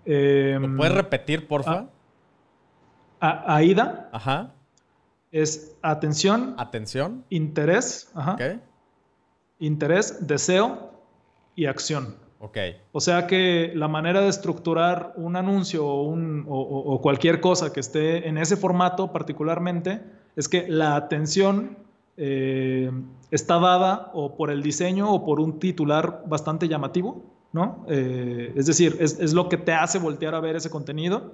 Em, 0.05 0.61
¿Lo 0.61 0.77
puedes 0.77 0.93
repetir, 0.93 1.47
porfa? 1.47 1.85
AIDA. 3.19 4.09
Ajá. 4.11 4.54
Es 5.35 5.75
atención. 5.81 6.55
Atención. 6.57 7.25
Interés. 7.29 8.09
Ajá 8.15 8.37
interés, 9.59 10.27
deseo 10.27 10.91
y 11.55 11.65
acción. 11.65 12.15
Ok. 12.39 12.57
O 12.91 12.99
sea 12.99 13.27
que 13.27 13.71
la 13.75 13.87
manera 13.87 14.21
de 14.21 14.29
estructurar 14.29 15.13
un 15.15 15.35
anuncio 15.35 15.85
o, 15.85 16.03
un, 16.03 16.45
o, 16.47 17.01
cualquier 17.01 17.39
cosa 17.39 17.73
que 17.73 17.79
esté 17.79 18.27
en 18.27 18.37
ese 18.37 18.57
formato 18.57 19.11
particularmente 19.11 20.01
es 20.35 20.49
que 20.49 20.67
la 20.67 20.95
atención 20.95 21.77
eh, 22.17 22.91
está 23.31 23.59
dada 23.59 24.11
o 24.13 24.35
por 24.35 24.51
el 24.51 24.61
diseño 24.61 25.11
o 25.11 25.25
por 25.25 25.39
un 25.39 25.59
titular 25.59 26.23
bastante 26.27 26.67
llamativo, 26.67 27.23
¿no? 27.53 27.85
Eh, 27.87 28.53
es 28.55 28.65
decir, 28.65 28.97
es, 28.99 29.33
lo 29.33 29.49
que 29.49 29.57
te 29.57 29.71
hace 29.71 29.97
voltear 29.97 30.35
a 30.35 30.39
ver 30.39 30.57
ese 30.57 30.69
contenido. 30.69 31.33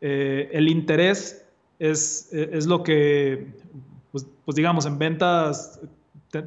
Eh, 0.00 0.50
el 0.52 0.68
interés 0.68 1.41
es, 1.90 2.28
es 2.32 2.66
lo 2.66 2.82
que, 2.82 3.54
pues, 4.10 4.26
pues 4.44 4.54
digamos, 4.54 4.86
en 4.86 4.98
ventas 4.98 5.80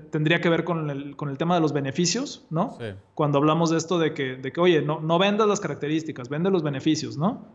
tendría 0.10 0.42
que 0.42 0.50
ver 0.50 0.64
con 0.64 0.90
el, 0.90 1.16
con 1.16 1.30
el, 1.30 1.38
tema 1.38 1.56
de 1.56 1.62
los 1.62 1.72
beneficios, 1.74 2.46
¿no? 2.50 2.76
Sí. 2.80 2.86
Cuando 3.14 3.38
hablamos 3.38 3.70
de 3.70 3.78
esto 3.78 4.00
de 4.00 4.14
que, 4.14 4.36
de 4.36 4.52
que 4.52 4.60
oye, 4.60 4.82
no, 4.82 5.00
no 5.00 5.20
vendas 5.20 5.48
las 5.48 5.60
características, 5.60 6.28
vende 6.30 6.50
los 6.50 6.64
beneficios, 6.64 7.18
¿no? 7.18 7.46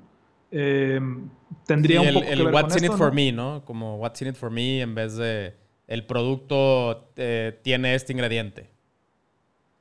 eh, 0.51 1.01
tendría 1.67 2.01
un 2.01 2.15
poco 2.15 2.27
el, 2.27 2.39
que 2.39 2.45
ver 2.45 2.55
What's 2.55 2.75
con 2.75 2.79
in 2.79 2.85
esto, 2.85 2.95
it 2.95 2.99
for 2.99 3.09
¿no? 3.09 3.15
me, 3.15 3.33
¿no? 3.33 3.65
Como 3.65 3.97
What's 3.97 4.23
in 4.23 4.29
it 4.29 4.37
for 4.37 4.51
me 4.51 4.81
en 4.81 4.95
vez 4.95 5.17
de 5.17 5.55
el 5.87 6.07
producto 6.07 7.11
eh, 7.17 7.59
tiene 7.63 7.95
este 7.95 8.13
ingrediente. 8.13 8.71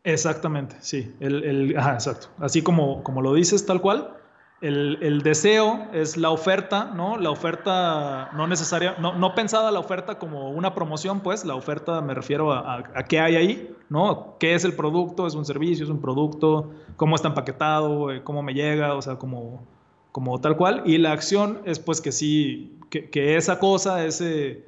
Exactamente, 0.03 0.75
sí. 0.79 1.13
El, 1.19 1.43
el- 1.43 1.77
ajá, 1.77 1.93
exacto. 1.95 2.27
Así 2.39 2.61
como, 2.61 3.03
como 3.03 3.21
lo 3.21 3.33
dices, 3.33 3.65
tal 3.65 3.81
cual. 3.81 4.15
El, 4.61 4.97
el 5.01 5.21
deseo 5.21 5.87
es 5.93 6.17
la 6.17 6.31
oferta, 6.31 6.91
¿no? 6.93 7.17
La 7.17 7.29
oferta 7.29 8.29
no 8.35 8.45
necesaria, 8.45 8.95
no, 8.99 9.13
no 9.17 9.33
pensada 9.33 9.71
la 9.71 9.79
oferta 9.79 10.19
como 10.19 10.49
una 10.49 10.75
promoción, 10.75 11.21
pues. 11.21 11.45
La 11.45 11.55
oferta 11.55 12.01
me 12.01 12.13
refiero 12.13 12.51
a, 12.51 12.59
a- 12.75 12.83
a 12.95 13.03
qué 13.05 13.19
hay 13.21 13.35
ahí, 13.37 13.73
¿no? 13.89 14.35
¿Qué 14.37 14.55
es 14.55 14.65
el 14.65 14.73
producto? 14.73 15.27
¿Es 15.27 15.35
un 15.35 15.45
servicio? 15.45 15.85
¿Es 15.85 15.89
un 15.89 16.01
producto? 16.01 16.71
¿Cómo 16.97 17.15
está 17.15 17.29
empaquetado? 17.29 18.11
Eh, 18.11 18.21
¿Cómo 18.23 18.43
me 18.43 18.53
llega? 18.53 18.95
O 18.95 19.01
sea, 19.01 19.15
como, 19.15 19.63
como 20.11 20.41
tal 20.41 20.57
cual. 20.57 20.83
Y 20.85 20.97
la 20.97 21.13
acción 21.13 21.59
es 21.63 21.79
pues 21.79 22.01
que 22.01 22.11
sí, 22.11 22.77
que, 22.89 23.09
que 23.09 23.37
esa 23.37 23.59
cosa, 23.59 24.03
ese, 24.05 24.65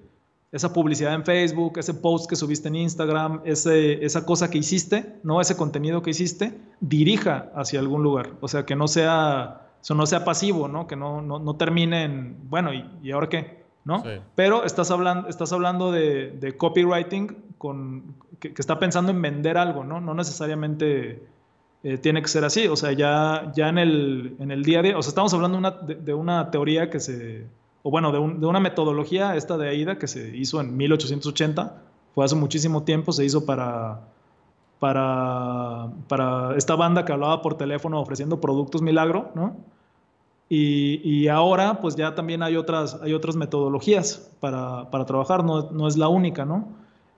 esa 0.54 0.72
publicidad 0.72 1.14
en 1.16 1.26
Facebook, 1.26 1.78
ese 1.80 1.94
post 1.96 2.30
que 2.30 2.38
subiste 2.38 2.70
en 2.70 2.76
Instagram, 2.78 3.42
ese, 3.44 4.06
esa 4.06 4.26
cosa 4.26 4.50
que 4.50 4.58
hiciste, 4.60 5.18
¿no? 5.24 5.42
Ese 5.42 5.58
contenido 5.58 6.02
que 6.02 6.12
hiciste, 6.12 6.58
dirija 6.80 7.52
hacia 7.56 7.82
algún 7.82 8.04
lugar. 8.04 8.30
O 8.40 8.48
sea, 8.48 8.66
que 8.66 8.78
no 8.78 8.88
sea, 8.88 9.68
eso 9.82 9.96
no 9.96 10.06
sea 10.06 10.24
pasivo, 10.24 10.68
¿no? 10.68 10.88
Que 10.88 10.96
no, 10.96 11.22
no, 11.22 11.40
no 11.40 11.56
termine 11.56 12.04
en, 12.04 12.38
bueno, 12.50 12.74
¿y, 12.74 12.86
y 13.04 13.12
ahora 13.12 13.28
qué? 13.30 13.62
¿no? 13.84 14.04
Sí. 14.04 14.10
Pero 14.36 14.64
estás 14.64 14.92
hablando, 14.92 15.28
estás 15.28 15.52
hablando 15.54 15.92
de, 15.92 16.32
de 16.40 16.56
copywriting 16.56 17.36
con, 17.58 18.04
que, 18.40 18.54
que 18.54 18.62
está 18.62 18.78
pensando 18.78 19.12
en 19.12 19.20
vender 19.22 19.58
algo, 19.58 19.84
¿no? 19.84 20.00
No 20.00 20.14
necesariamente 20.14 21.24
eh, 21.84 21.98
tiene 21.98 22.22
que 22.22 22.28
ser 22.28 22.44
así. 22.46 22.68
O 22.68 22.76
sea, 22.76 22.92
ya, 22.92 23.52
ya 23.56 23.70
en, 23.70 23.80
el, 23.80 24.36
en 24.40 24.52
el 24.52 24.64
día 24.64 24.80
a 24.80 24.82
día, 24.84 24.98
o 24.98 25.02
sea, 25.02 25.10
estamos 25.10 25.34
hablando 25.34 25.58
una, 25.58 25.72
de, 25.72 25.96
de 25.96 26.14
una 26.14 26.52
teoría 26.52 26.92
que 26.92 27.00
se, 27.00 27.46
o 27.82 27.90
bueno, 27.90 28.12
de, 28.12 28.20
un- 28.20 28.40
de 28.40 28.46
una 28.46 28.60
metodología, 28.60 29.36
esta 29.36 29.58
de 29.58 29.70
AIDA, 29.70 29.98
que 29.98 30.08
se 30.08 30.36
hizo 30.38 30.62
en 30.62 30.78
1880, 30.78 31.82
fue 32.14 32.24
hace 32.24 32.36
muchísimo 32.36 32.84
tiempo, 32.84 33.12
se 33.12 33.26
hizo 33.26 33.48
para, 33.48 34.02
para, 34.82 35.90
para 36.08 36.58
esta 36.58 36.76
banda 36.76 37.06
que 37.06 37.14
hablaba 37.14 37.44
por 37.44 37.54
teléfono 37.56 38.02
ofreciendo 38.02 38.42
productos 38.42 38.82
milagro, 38.82 39.30
¿no? 39.36 39.56
Y, 40.50 41.00
y 41.08 41.28
ahora, 41.28 41.80
pues 41.82 41.96
ya 41.96 42.16
también 42.16 42.42
hay 42.42 42.58
otras, 42.58 43.00
hay 43.04 43.14
otras 43.14 43.36
metodologías 43.36 44.32
para, 44.40 44.90
para 44.90 45.06
trabajar, 45.06 45.44
no, 45.44 45.70
no 45.70 45.88
es 45.88 45.98
la 45.98 46.08
única, 46.08 46.46
¿no? 46.46 46.68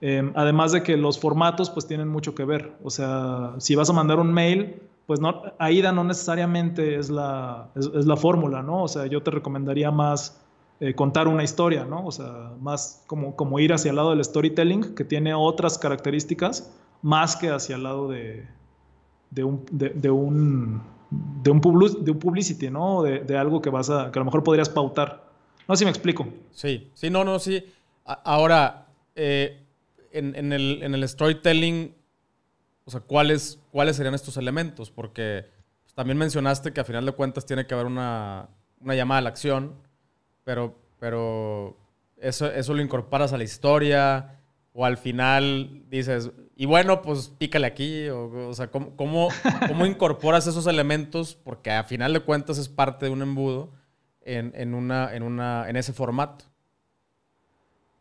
Eh, 0.02 0.30
además 0.34 0.72
de 0.72 0.82
que 0.82 0.98
los 0.98 1.18
formatos, 1.18 1.70
pues 1.70 1.86
tienen 1.86 2.06
mucho 2.06 2.34
que 2.34 2.44
ver. 2.44 2.74
O 2.84 2.90
sea, 2.90 3.54
si 3.56 3.74
vas 3.74 3.88
a 3.88 3.94
mandar 3.94 4.20
un 4.20 4.30
mail, 4.30 4.82
pues 5.06 5.20
no, 5.20 5.40
AIDA 5.58 5.90
no 5.90 6.04
necesariamente 6.04 6.96
es 6.96 7.08
la, 7.08 7.70
es, 7.74 7.90
es 7.94 8.04
la 8.04 8.18
fórmula, 8.18 8.62
¿no? 8.62 8.82
O 8.82 8.88
sea, 8.88 9.06
yo 9.06 9.22
te 9.22 9.30
recomendaría 9.30 9.90
más 9.90 10.38
eh, 10.80 10.94
contar 10.94 11.28
una 11.28 11.42
historia, 11.42 11.86
¿no? 11.86 12.04
O 12.04 12.12
sea, 12.12 12.52
más 12.60 13.02
como, 13.06 13.34
como 13.36 13.58
ir 13.58 13.72
hacia 13.72 13.88
el 13.88 13.96
lado 13.96 14.10
del 14.10 14.22
storytelling, 14.22 14.94
que 14.94 15.04
tiene 15.04 15.32
otras 15.32 15.78
características, 15.78 16.70
más 17.04 17.36
que 17.36 17.50
hacia 17.50 17.76
el 17.76 17.82
lado 17.82 18.08
de, 18.08 18.46
de 19.30 19.44
un, 19.44 19.62
de, 19.70 20.10
un, 20.10 20.80
de 21.10 21.50
un, 21.50 21.60
de 22.02 22.10
un 22.10 22.18
publicity, 22.18 22.70
¿no? 22.70 23.02
De, 23.02 23.36
algo 23.36 23.60
que 23.60 23.68
vas 23.68 23.90
a, 23.90 24.10
que 24.10 24.18
a 24.18 24.20
lo 24.20 24.24
mejor 24.24 24.42
podrías 24.42 24.70
pautar. 24.70 25.22
No 25.68 25.76
sé 25.76 25.80
si 25.80 25.84
me 25.84 25.90
explico. 25.90 26.26
Sí, 26.50 26.90
sí, 26.94 27.10
no, 27.10 27.22
no, 27.22 27.38
sí. 27.38 27.62
Ahora, 28.06 28.86
eh, 29.14 29.66
en, 30.12 30.34
en 30.34 30.54
el, 30.54 30.82
en 30.82 30.94
el 30.94 31.06
storytelling, 31.06 31.94
o 32.86 32.90
sea, 32.90 33.00
¿cuáles, 33.00 33.60
¿cuáles 33.70 33.96
serían 33.96 34.14
estos 34.14 34.38
elementos? 34.38 34.90
Porque 34.90 35.44
pues, 35.82 35.92
también 35.92 36.16
mencionaste 36.16 36.72
que 36.72 36.80
a 36.80 36.84
final 36.84 37.04
de 37.04 37.12
cuentas 37.12 37.44
tiene 37.44 37.66
que 37.66 37.74
haber 37.74 37.86
una, 37.86 38.48
una 38.80 38.94
llamada 38.94 39.18
a 39.18 39.22
la 39.22 39.28
acción, 39.28 39.74
pero, 40.42 40.78
pero 40.98 41.76
eso, 42.16 42.50
eso 42.50 42.72
lo 42.72 42.80
incorporas 42.80 43.34
a 43.34 43.36
la 43.36 43.44
historia 43.44 44.40
o 44.72 44.86
al 44.86 44.96
final 44.96 45.82
dices, 45.90 46.30
y 46.56 46.66
bueno, 46.66 47.02
pues 47.02 47.28
pícale 47.38 47.66
aquí, 47.66 48.08
o, 48.08 48.48
o 48.48 48.54
sea, 48.54 48.70
¿cómo, 48.70 48.94
cómo, 48.96 49.28
cómo 49.68 49.86
incorporas 49.86 50.46
esos 50.46 50.66
elementos? 50.66 51.34
Porque 51.34 51.70
a 51.70 51.84
final 51.84 52.12
de 52.12 52.20
cuentas 52.20 52.58
es 52.58 52.68
parte 52.68 53.06
de 53.06 53.12
un 53.12 53.22
embudo 53.22 53.70
en, 54.22 54.52
en, 54.54 54.74
una, 54.74 55.14
en, 55.14 55.22
una, 55.22 55.68
en 55.68 55.76
ese 55.76 55.92
formato. 55.92 56.44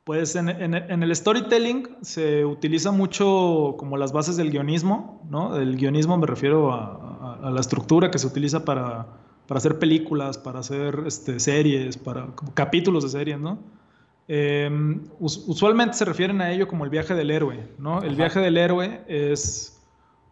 Pues 0.04 0.36
en, 0.36 0.50
en- 0.50 0.74
en 0.74 1.02
el 1.04 1.16
storytelling 1.16 1.88
se 2.02 2.44
utiliza 2.44 2.92
mucho 2.92 3.76
como 3.78 3.96
las 3.96 4.12
bases 4.12 4.36
del 4.36 4.52
guionismo, 4.52 5.22
¿no? 5.30 5.56
El 5.58 5.78
guionismo 5.78 6.18
me 6.18 6.28
refiero 6.28 6.74
a, 6.74 7.40
a- 7.42 7.48
a 7.48 7.52
la 7.52 7.62
estructura 7.62 8.12
que 8.12 8.20
se 8.20 8.28
utiliza 8.28 8.66
para, 8.66 9.08
para 9.48 9.58
hacer 9.60 9.80
películas, 9.80 10.38
para 10.38 10.60
hacer 10.60 11.04
este, 11.06 11.40
series, 11.40 11.96
para 11.98 12.26
como 12.36 12.54
capítulos 12.54 13.04
de 13.04 13.10
series, 13.18 13.40
¿no? 13.40 13.60
Eh, 14.28 14.70
us- 15.20 15.44
usualmente 15.48 15.96
se 15.96 16.06
refieren 16.06 16.42
a 16.42 16.52
ello 16.52 16.68
como 16.68 16.84
el 16.86 16.90
viaje 16.90 17.14
del 17.14 17.30
héroe, 17.32 17.68
¿no? 17.78 18.00
El 18.02 18.10
Ajá. 18.10 18.16
viaje 18.18 18.40
del 18.40 18.58
héroe 18.58 19.04
es 19.08 19.82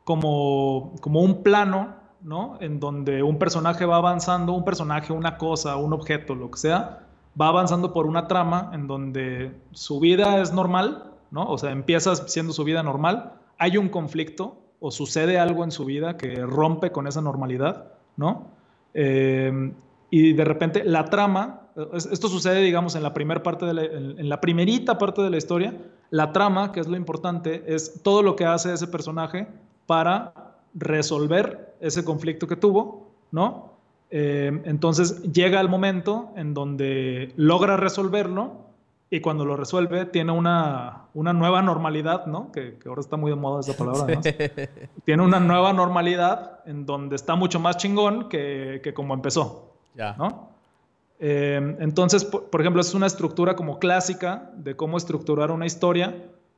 como, 0.04 0.94
como 1.02 1.22
un 1.22 1.44
plano, 1.44 1.96
¿no? 2.22 2.58
En 2.62 2.80
donde 2.80 3.24
un 3.24 3.38
personaje 3.38 3.86
va 3.86 3.98
avanzando, 3.98 4.54
un 4.54 4.64
personaje, 4.64 5.12
una 5.14 5.38
cosa, 5.38 5.76
un 5.76 5.94
objeto, 5.94 6.36
lo 6.36 6.50
que 6.52 6.58
sea, 6.60 7.08
va 7.40 7.48
avanzando 7.48 7.94
por 7.94 8.06
una 8.08 8.28
trama 8.28 8.72
en 8.74 8.88
donde 8.88 9.52
su 9.72 10.00
vida 10.00 10.42
es 10.42 10.54
normal, 10.54 11.12
¿no? 11.32 11.46
O 11.50 11.58
sea, 11.58 11.72
empieza 11.72 12.16
siendo 12.16 12.54
su 12.54 12.64
vida 12.64 12.84
normal, 12.84 13.34
hay 13.58 13.78
un 13.78 13.90
conflicto 13.90 14.58
o 14.80 14.92
sucede 14.92 15.40
algo 15.40 15.64
en 15.64 15.72
su 15.72 15.86
vida 15.86 16.18
que 16.18 16.36
rompe 16.46 16.92
con 16.92 17.08
esa 17.08 17.22
normalidad, 17.22 17.94
¿no? 18.18 18.48
Eh, 18.94 19.72
y 20.12 20.34
de 20.34 20.46
repente 20.46 20.84
la 20.84 21.06
trama, 21.06 21.62
es- 21.94 22.06
esto 22.06 22.28
sucede, 22.28 22.60
digamos, 22.62 22.94
en 22.96 23.02
la 23.02 23.14
primera 23.14 23.42
parte 23.42 23.66
de 23.66 23.74
la, 23.74 23.84
en, 23.84 24.30
la 24.30 24.40
primerita 24.42 25.00
parte 25.00 25.24
de 25.24 25.30
la 25.32 25.38
historia, 25.38 25.74
la 26.12 26.32
trama, 26.34 26.72
que 26.72 26.82
es 26.82 26.88
lo 26.88 26.98
importante, 26.98 27.64
es 27.66 28.04
todo 28.04 28.22
lo 28.22 28.36
que 28.36 28.46
hace 28.46 28.72
ese 28.74 28.88
personaje 28.88 29.48
para 29.88 30.34
resolver 30.74 31.74
ese 31.80 32.04
conflicto 32.04 32.46
que 32.48 32.56
tuvo, 32.56 33.08
¿no? 33.32 33.72
Eh, 34.10 34.62
entonces 34.66 35.24
llega 35.32 35.62
el 35.62 35.70
momento 35.70 36.32
en 36.36 36.54
donde 36.54 37.32
logra 37.38 37.78
resolverlo 37.78 38.70
y 39.10 39.22
cuando 39.22 39.46
lo 39.46 39.56
resuelve 39.56 40.06
tiene 40.06 40.32
una, 40.34 41.04
una 41.14 41.32
nueva 41.34 41.62
normalidad, 41.62 42.26
¿no? 42.26 42.52
Que, 42.52 42.78
que 42.78 42.90
ahora 42.90 43.02
está 43.02 43.16
muy 43.18 43.30
de 43.32 43.38
moda 43.38 43.62
esa 43.62 43.78
palabra, 43.78 44.04
además. 44.04 44.26
Tiene 45.06 45.24
una 45.24 45.40
nueva 45.40 45.72
normalidad 45.74 46.60
en 46.66 46.86
donde 46.86 47.16
está 47.18 47.36
mucho 47.36 47.60
más 47.60 47.78
chingón 47.78 48.28
que, 48.30 48.80
que 48.84 48.94
como 48.94 49.14
empezó. 49.14 49.72
Ya. 49.94 50.16
¿no? 50.18 50.50
Eh, 51.20 51.78
entonces, 51.80 52.24
por, 52.26 52.50
por 52.50 52.62
ejemplo, 52.62 52.82
es 52.82 52.94
una 52.94 53.08
estructura 53.08 53.56
como 53.56 53.80
clásica 53.80 54.52
de 54.56 54.76
cómo 54.76 54.98
estructurar 54.98 55.52
una 55.52 55.66
historia 55.66 56.16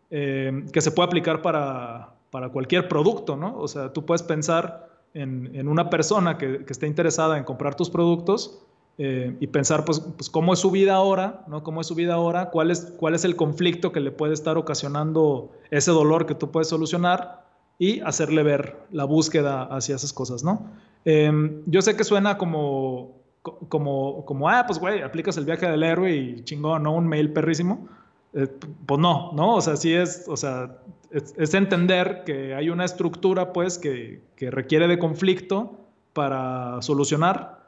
eh, 0.10 0.66
que 0.72 0.82
se 0.82 0.92
puede 0.92 1.08
aplicar 1.08 1.42
para, 1.42 2.14
para 2.32 2.50
cualquier 2.50 2.88
producto, 2.88 3.36
¿no? 3.36 3.58
O 3.58 3.68
sea, 3.68 3.92
tú 3.92 4.06
puedes 4.06 4.24
pensar 4.24 4.90
en, 5.14 5.52
en 5.56 5.68
una 5.68 5.90
persona 5.90 6.38
que, 6.38 6.64
que 6.66 6.72
esté 6.74 6.88
interesada 6.88 7.38
en 7.38 7.44
comprar 7.44 7.76
tus 7.76 7.90
productos 7.90 8.60
eh, 9.00 9.36
y 9.40 9.48
pensar, 9.48 9.86
pues, 9.86 10.00
pues, 10.00 10.30
cómo 10.30 10.54
es 10.54 10.60
su 10.60 10.70
vida 10.72 10.94
ahora, 10.96 11.44
¿no? 11.48 11.64
¿Cómo 11.64 11.82
es 11.82 11.88
su 11.88 11.96
vida 11.96 12.14
ahora? 12.14 12.52
¿Cuál 12.52 12.72
es, 12.72 12.94
¿Cuál 12.98 13.16
es 13.16 13.26
el 13.26 13.36
conflicto 13.36 13.92
que 13.92 14.00
le 14.00 14.12
puede 14.12 14.34
estar 14.34 14.58
ocasionando 14.58 15.52
ese 15.72 15.92
dolor 15.92 16.26
que 16.26 16.36
tú 16.36 16.52
puedes 16.52 16.70
solucionar? 16.70 17.44
Y 17.80 18.00
hacerle 18.02 18.44
ver 18.44 18.78
la 18.92 19.04
búsqueda 19.04 19.64
hacia 19.64 19.96
esas 19.96 20.14
cosas, 20.14 20.44
¿no? 20.44 20.70
Eh, 21.06 21.62
yo 21.66 21.82
sé 21.82 21.98
que 21.98 22.04
suena 22.04 22.38
como, 22.38 23.23
co- 23.23 23.23
como, 23.70 24.26
como, 24.26 24.50
ah, 24.50 24.64
pues 24.66 24.80
güey, 24.80 25.02
aplicas 25.02 25.38
el 25.38 25.46
viaje 25.46 25.68
del 25.70 25.84
héroe 25.84 26.16
y 26.16 26.44
chingón, 26.44 26.84
¿no? 26.84 26.94
Un 26.96 27.08
mail 27.08 27.32
perrísimo. 27.34 27.88
Eh, 28.34 28.48
pues 28.86 29.00
no, 29.00 29.32
¿no? 29.34 29.56
O 29.56 29.62
sea, 29.62 29.76
sí 29.76 29.94
es, 29.94 30.26
o 30.28 30.36
sea, 30.38 30.78
es, 31.12 31.34
es 31.38 31.54
entender 31.54 32.24
que 32.26 32.56
hay 32.56 32.70
una 32.70 32.86
estructura, 32.86 33.54
pues, 33.54 33.78
que, 33.78 34.22
que 34.36 34.50
requiere 34.50 34.88
de 34.88 34.98
conflicto 34.98 35.74
para 36.14 36.82
solucionar, 36.82 37.60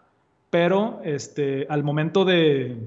pero 0.49 1.01
este, 1.03 1.67
al 1.69 1.83
momento 1.83 2.25
de, 2.25 2.77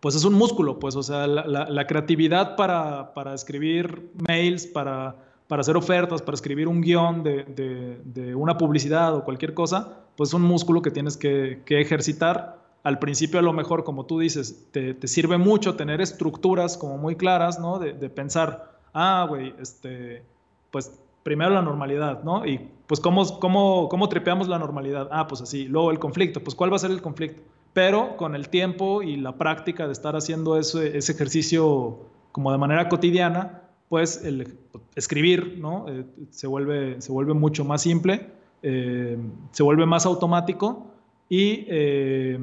pues 0.00 0.14
es 0.16 0.24
un 0.24 0.34
músculo, 0.34 0.78
pues, 0.80 0.96
o 0.96 1.02
sea, 1.02 1.26
la, 1.26 1.46
la- 1.46 1.68
la 1.68 1.86
creatividad 1.86 2.56
para, 2.56 3.12
para 3.14 3.34
escribir 3.34 4.10
mails, 4.26 4.66
para, 4.66 5.16
para 5.48 5.60
hacer 5.60 5.76
ofertas, 5.76 6.22
para 6.22 6.34
escribir 6.34 6.68
un 6.68 6.80
guion 6.80 7.22
de, 7.22 8.34
una 8.34 8.56
publicidad 8.58 9.14
o 9.14 9.24
cualquier 9.24 9.54
cosa, 9.54 10.00
pues 10.16 10.30
es 10.30 10.34
un 10.34 10.42
músculo 10.42 10.82
que 10.82 10.90
tienes 10.90 11.16
que, 11.16 11.62
ejercitar. 11.68 12.64
Al 12.82 12.98
principio 12.98 13.38
a 13.40 13.42
lo 13.42 13.52
mejor, 13.52 13.84
como 13.84 14.06
tú 14.06 14.18
dices, 14.18 14.68
te, 14.72 14.96
sirve 15.06 15.38
mucho 15.38 15.76
tener 15.76 16.00
estructuras 16.00 16.76
como 16.76 16.98
muy 16.98 17.16
claras, 17.16 17.58
¿no? 17.58 17.78
De, 17.78 18.10
pensar, 18.10 18.72
ah, 18.92 19.26
güey, 19.28 19.54
este, 19.60 20.22
pues 20.70 20.98
primero 21.22 21.50
la 21.50 21.62
normalidad, 21.62 22.22
¿no? 22.22 22.46
Y 22.46 22.70
pues 22.86 23.00
¿cómo, 23.00 23.40
cómo, 23.40 23.88
cómo 23.88 24.08
tripeamos 24.08 24.46
la 24.46 24.58
normalidad? 24.58 25.08
Ah, 25.10 25.26
pues 25.26 25.42
así. 25.42 25.64
Luego 25.64 25.90
el 25.90 25.98
conflicto, 25.98 26.40
pues 26.40 26.54
¿cuál 26.54 26.72
va 26.72 26.76
a 26.76 26.80
ser 26.80 26.92
el 26.92 27.02
conflicto? 27.02 27.42
Pero 27.72 28.16
con 28.16 28.34
el 28.34 28.48
tiempo 28.48 29.02
y 29.02 29.16
la 29.16 29.32
práctica 29.32 29.86
de 29.86 29.92
estar 29.92 30.16
haciendo 30.16 30.56
ese 30.56 30.96
ejercicio 30.96 31.98
como 32.30 32.52
de 32.52 32.58
manera 32.58 32.88
cotidiana, 32.88 33.65
pues 33.88 34.24
el 34.24 34.58
escribir, 34.94 35.58
¿no? 35.58 35.86
Eh, 35.88 36.04
se, 36.30 36.46
vuelve, 36.46 37.00
se 37.00 37.12
vuelve 37.12 37.34
mucho 37.34 37.64
más 37.64 37.82
simple, 37.82 38.30
eh, 38.62 39.16
se 39.52 39.62
vuelve 39.62 39.86
más 39.86 40.06
automático 40.06 40.86
y 41.28 41.66
eh, 41.68 42.38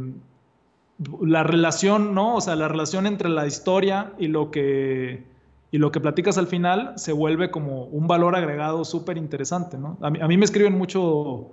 la 1.21 1.43
relación, 1.43 2.13
¿no? 2.13 2.35
O 2.35 2.41
sea, 2.41 2.55
la 2.55 2.67
relación 2.67 3.07
entre 3.07 3.29
la 3.29 3.45
historia 3.45 4.13
y 4.17 4.27
lo 4.27 4.51
que, 4.51 5.25
y 5.71 5.77
lo 5.77 5.91
que 5.91 5.99
platicas 5.99 6.37
al 6.37 6.47
final 6.47 6.93
se 6.95 7.11
vuelve 7.11 7.51
como 7.51 7.85
un 7.85 8.07
valor 8.07 8.35
agregado 8.35 8.85
súper 8.85 9.17
interesante, 9.17 9.77
¿no? 9.77 9.97
A 10.01 10.09
mí, 10.09 10.37
me 10.37 10.45
escriben 10.45 10.77
mucho 10.77 11.51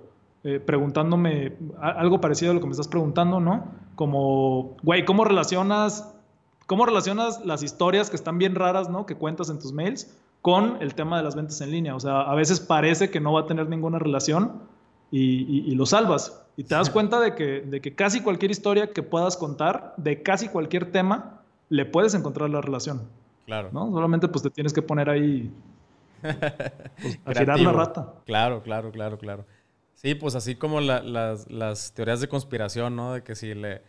preguntándome 0.65 1.53
algo 1.79 2.19
parecido 2.19 2.49
a 2.49 2.55
lo 2.55 2.61
que 2.61 2.65
me 2.65 2.71
estás 2.71 2.87
preguntando, 2.87 3.39
¿no? 3.39 3.65
Como, 3.95 4.75
güey, 4.81 5.05
¿cómo 5.05 5.23
relacionas, 5.23 6.10
¿cómo 6.71 6.85
relacionas 6.85 7.43
las 7.43 7.63
historias 7.63 8.09
que 8.09 8.15
están 8.15 8.37
bien 8.37 8.55
raras, 8.55 8.89
¿no? 8.89 9.05
Que 9.05 9.15
cuentas 9.15 9.49
en 9.49 9.59
tus 9.59 9.73
mails 9.73 10.17
con 10.41 10.81
el 10.81 10.95
tema 10.95 11.17
de 11.17 11.23
las 11.23 11.35
ventas 11.35 11.59
en 11.59 11.69
línea. 11.69 11.97
O 11.97 11.99
sea, 11.99 12.21
a 12.21 12.33
veces 12.33 12.61
parece 12.61 13.09
que 13.09 13.19
no 13.19 13.33
va 13.33 13.41
a 13.41 13.45
tener 13.45 13.67
ninguna 13.67 13.99
relación 13.99 14.53
y, 15.11 15.75
lo 15.75 15.85
salvas. 15.85 16.41
Y 16.55 16.63
te 16.63 16.73
das 16.73 16.89
cuenta 16.89 17.19
de 17.19 17.35
que, 17.35 17.59
de 17.59 17.81
que 17.81 17.93
casi 17.93 18.21
cualquier 18.21 18.51
historia 18.51 18.93
que 18.93 19.03
puedas 19.03 19.35
contar, 19.35 19.93
de 19.97 20.23
casi 20.23 20.47
cualquier 20.47 20.93
tema, 20.93 21.41
le 21.67 21.83
puedes 21.83 22.13
encontrar 22.13 22.49
la 22.49 22.61
relación. 22.61 23.01
Claro. 23.47 23.67
¿no? 23.73 23.91
Solamente 23.91 24.29
pues 24.29 24.41
te 24.41 24.49
tienes 24.49 24.71
que 24.71 24.81
poner 24.81 25.09
ahí 25.09 25.51
pues, 26.21 27.19
a 27.25 27.33
girar 27.33 27.59
la 27.59 27.73
rata. 27.73 28.13
Claro, 28.25 28.63
claro, 28.63 28.91
claro, 28.91 29.17
claro. 29.17 29.45
Sí, 29.95 30.15
pues 30.15 30.35
así 30.35 30.55
como 30.55 30.79
las, 30.79 31.93
teorías 31.93 32.21
de 32.21 32.29
conspiración, 32.29 32.95
¿no? 32.95 33.11
De 33.15 33.23
que 33.23 33.35
si 33.35 33.55
le... 33.55 33.81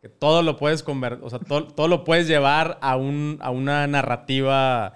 Que 0.00 0.08
todo 0.08 0.42
lo 0.42 0.56
puedes 0.56 0.82
convertir, 0.82 1.24
o 1.24 1.28
sea, 1.28 1.38
todo, 1.38 1.66
todo, 1.68 1.86
lo 1.86 2.04
puedes 2.04 2.26
llevar 2.26 2.78
a, 2.80 2.96
un, 2.96 3.38
a 3.40 3.50
una 3.50 3.86
narrativa 3.86 4.94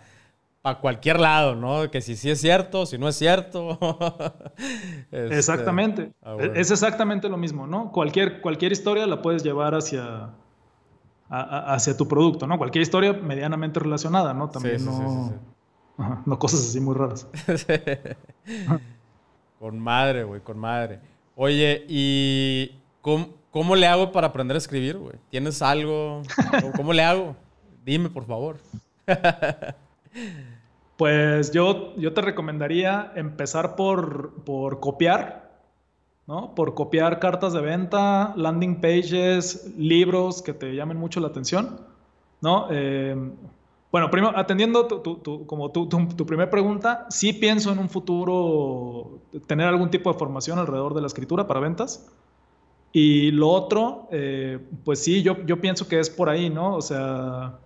para 0.65 0.81
cualquier 0.81 1.21
lado, 1.21 1.55
¿no? 1.55 1.91
Que 1.91 2.01
si 2.01 2.17
sí 2.17 2.31
es 2.31 2.41
cierto, 2.41 2.87
si 2.87 2.97
no 2.97 3.09
es 3.09 3.17
cierto. 3.17 3.79
Este, 5.11 5.39
exactamente. 5.39 6.13
Ah, 6.23 6.37
es 6.55 6.71
exactamente 6.71 7.29
lo 7.29 7.37
mismo, 7.37 7.67
¿no? 7.67 7.93
Cualquier, 7.93 8.41
cualquier 8.41 8.73
historia 8.73 9.07
la 9.07 9.23
puedes 9.23 9.45
llevar 9.45 9.75
hacia, 9.75 10.31
hacia 11.29 11.97
tu 11.97 12.09
producto, 12.09 12.47
¿no? 12.47 12.59
Cualquier 12.59 12.83
historia 12.83 13.13
medianamente 13.13 13.79
relacionada, 13.79 14.35
¿no? 14.35 14.49
También 14.49 14.85
no, 14.85 15.35
no 16.25 16.39
cosas 16.39 16.61
así 16.61 16.81
muy 16.81 16.95
raras. 16.95 17.29
con 19.61 19.79
madre, 19.79 20.25
güey, 20.25 20.41
con 20.41 20.59
madre. 20.59 20.99
Oye, 21.37 21.85
¿y 21.89 22.73
cómo, 23.01 23.29
le 23.77 23.87
hago 23.87 24.11
para 24.11 24.27
aprender 24.27 24.57
a 24.57 24.59
escribir, 24.59 24.99
güey? 24.99 25.15
¿Tienes 25.31 25.63
algo? 25.63 26.23
¿Cómo 26.77 26.93
le 26.93 27.03
hago? 27.03 27.37
Dime, 27.85 28.11
por 28.11 28.27
favor. 28.27 28.57
Pues 30.97 31.51
yo, 31.51 31.95
yo 31.97 32.13
te 32.13 32.21
recomendaría 32.21 33.13
empezar 33.17 33.75
por, 33.75 34.33
por 34.45 34.79
copiar, 34.79 35.51
¿no? 36.27 36.55
Por 36.55 36.75
copiar 36.75 37.19
cartas 37.19 37.53
de 37.53 37.61
venta, 37.61 38.33
landing 38.37 38.81
pages, 38.81 39.73
libros 39.77 40.41
que 40.41 40.53
te 40.53 40.73
llamen 40.75 40.97
mucho 40.97 41.19
la 41.19 41.29
atención, 41.29 41.81
¿no? 42.41 42.69
Eh, 42.71 43.17
bueno, 43.91 44.11
primero, 44.11 44.37
atendiendo 44.37 44.87
tu, 44.87 45.47
como 45.47 45.71
tu, 45.71 45.89
tu, 45.89 46.27
primera 46.27 46.51
pregunta, 46.51 47.07
sí 47.11 47.33
pienso 47.33 47.73
en 47.73 47.79
un 47.79 47.89
futuro 47.89 49.19
tener 49.47 49.67
algún 49.67 49.91
tipo 49.91 50.13
de 50.13 50.19
formación 50.19 50.59
alrededor 50.59 50.95
de 50.95 51.01
la 51.01 51.07
escritura 51.07 51.47
para 51.47 51.61
ventas. 51.61 52.09
Y 52.97 53.33
lo 53.33 53.51
otro, 53.51 54.09
eh, 54.13 54.61
pues 54.85 55.01
sí, 55.01 55.25
yo, 55.25 55.45
yo 55.45 55.61
pienso 55.61 55.89
que 55.89 55.99
es 55.99 56.09
por 56.09 56.29
ahí, 56.29 56.49
¿no? 56.49 56.77
O 56.77 56.81
sea, 56.81 57.59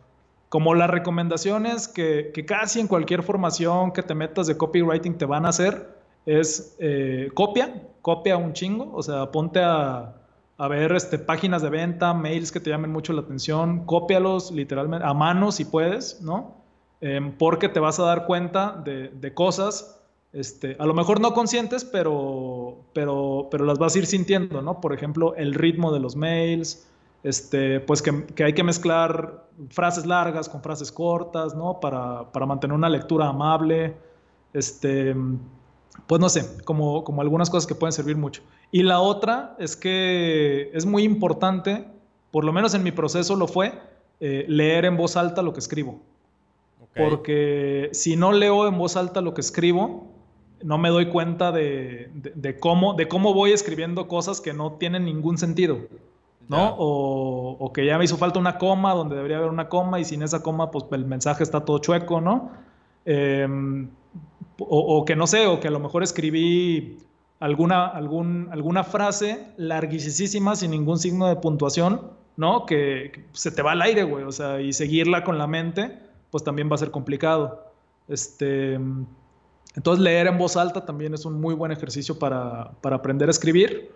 como 0.48 0.74
las 0.74 0.88
recomendaciones 0.88 1.86
que, 1.86 2.30
que, 2.32 2.46
casi 2.46 2.80
en 2.80 2.88
cualquier 2.88 3.22
formación 3.22 3.92
que 3.92 4.02
te 4.02 4.14
metas 4.14 4.46
de 4.46 4.56
copywriting 4.56 5.18
te 5.18 5.26
van 5.26 5.44
a 5.44 5.50
hacer 5.50 5.98
es 6.24 6.74
eh, 6.78 7.30
copia, 7.34 7.82
copia 8.00 8.38
un 8.38 8.54
chingo, 8.54 8.90
o 8.94 9.02
sea, 9.02 9.30
ponte 9.30 9.60
a, 9.62 10.14
a, 10.56 10.68
ver 10.68 10.92
este, 10.92 11.18
páginas 11.18 11.60
de 11.60 11.68
venta, 11.68 12.14
mails 12.14 12.50
que 12.50 12.60
te 12.60 12.70
llamen 12.70 12.90
mucho 12.90 13.12
la 13.12 13.20
atención, 13.20 13.84
cópialos 13.84 14.50
literalmente 14.50 15.06
a 15.06 15.12
mano 15.12 15.52
si 15.52 15.66
puedes, 15.66 16.22
¿no? 16.22 16.56
Em, 17.02 17.32
porque 17.32 17.68
te 17.68 17.80
vas 17.80 18.00
a 18.00 18.04
dar 18.04 18.24
cuenta 18.24 18.80
de, 18.82 19.08
de, 19.08 19.34
cosas, 19.34 19.97
este, 20.38 20.76
a 20.78 20.86
lo 20.86 20.94
mejor 20.94 21.20
no 21.20 21.34
conscientes, 21.34 21.84
pero, 21.84 22.76
pero, 22.92 23.48
pero 23.50 23.64
las 23.64 23.78
vas 23.78 23.96
a 23.96 23.98
ir 23.98 24.06
sintiendo, 24.06 24.62
¿no? 24.62 24.80
Por 24.80 24.92
ejemplo, 24.92 25.34
el 25.34 25.52
ritmo 25.52 25.92
de 25.92 25.98
los 25.98 26.14
mails, 26.14 26.86
este, 27.24 27.80
pues 27.80 28.02
que, 28.02 28.44
hay 28.44 28.52
que 28.52 28.62
mezclar 28.62 29.48
frases 29.70 30.06
largas 30.06 30.48
con 30.48 30.62
frases 30.62 30.92
cortas, 30.92 31.56
¿no? 31.56 31.80
Para, 31.80 32.28
mantener 32.46 32.76
una 32.76 32.88
lectura 32.88 33.26
amable, 33.26 33.96
este, 34.52 35.16
pues 36.06 36.20
no 36.20 36.28
sé, 36.28 36.62
como, 36.64 37.02
como 37.02 37.20
algunas 37.20 37.50
cosas 37.50 37.66
que 37.66 37.74
pueden 37.74 37.92
servir 37.92 38.16
mucho. 38.16 38.42
Y 38.70 38.84
la 38.84 39.00
otra 39.00 39.56
es 39.58 39.74
que 39.74 40.70
es 40.72 40.86
muy 40.86 41.02
importante, 41.02 41.84
por 42.30 42.44
lo 42.44 42.52
menos 42.52 42.74
en 42.74 42.84
mi 42.84 42.92
proceso 42.92 43.34
lo 43.34 43.48
fue, 43.48 43.72
eh, 44.20 44.44
leer 44.46 44.84
en 44.84 44.96
voz 44.96 45.16
alta 45.16 45.42
lo 45.42 45.52
que 45.52 45.58
escribo. 45.58 45.98
Porque 46.94 47.90
si 47.92 48.16
no 48.16 48.32
leo 48.32 48.66
en 48.66 48.76
voz 48.76 48.96
alta 48.96 49.20
lo 49.20 49.32
que 49.32 49.40
escribo, 49.40 50.17
no 50.62 50.78
me 50.78 50.88
doy 50.88 51.06
cuenta 51.06 51.52
de, 51.52 52.10
cómo, 52.60 52.94
de 52.94 53.08
cómo 53.08 53.34
voy 53.34 53.52
escribiendo 53.52 54.08
cosas 54.08 54.40
que 54.40 54.52
no 54.52 54.72
tienen 54.72 55.04
ningún 55.04 55.38
sentido. 55.38 55.78
¿no? 56.48 56.74
O, 56.78 57.72
que 57.74 57.84
ya 57.84 57.98
me 57.98 58.04
hizo 58.04 58.16
falta 58.16 58.38
una 58.38 58.56
coma 58.56 58.94
donde 58.94 59.16
debería 59.16 59.36
haber 59.36 59.50
una 59.50 59.68
coma 59.68 60.00
y 60.00 60.04
sin 60.04 60.22
esa 60.22 60.42
coma, 60.42 60.70
pues 60.70 60.84
el 60.92 61.04
mensaje 61.04 61.42
está 61.42 61.64
todo 61.64 61.78
chueco, 61.78 62.20
¿no? 62.20 62.52
Em, 63.04 63.88
o, 64.58 65.04
que 65.04 65.14
no 65.14 65.26
sé, 65.26 65.46
o 65.46 65.60
que 65.60 65.68
a 65.68 65.70
lo 65.70 65.78
mejor 65.78 66.02
escribí 66.02 66.98
alguna, 67.38 67.86
algún, 67.86 68.48
alguna 68.50 68.82
frase 68.82 69.46
larguísima 69.56 70.56
sin 70.56 70.70
ningún 70.70 70.98
signo 70.98 71.28
de 71.28 71.36
puntuación, 71.36 72.10
¿no? 72.36 72.66
Que, 72.66 73.26
se 73.32 73.50
te 73.50 73.62
va 73.62 73.72
al 73.72 73.82
aire, 73.82 74.04
güey, 74.04 74.24
o 74.24 74.32
sea, 74.32 74.60
y 74.60 74.72
seguirla 74.72 75.24
con 75.24 75.38
la 75.38 75.46
mente, 75.46 75.98
pues 76.30 76.44
también 76.44 76.70
va 76.70 76.76
a 76.76 76.78
ser 76.78 76.90
complicado. 76.90 77.66
Este, 78.08 78.78
entonces 79.74 80.02
leer 80.02 80.26
en 80.26 80.38
voz 80.38 80.56
alta 80.56 80.84
también 80.84 81.14
es 81.14 81.24
un 81.24 81.40
muy 81.40 81.54
buen 81.54 81.72
ejercicio 81.72 82.18
para, 82.18 82.72
para 82.80 82.96
aprender 82.96 83.28
a 83.28 83.30
escribir. 83.30 83.92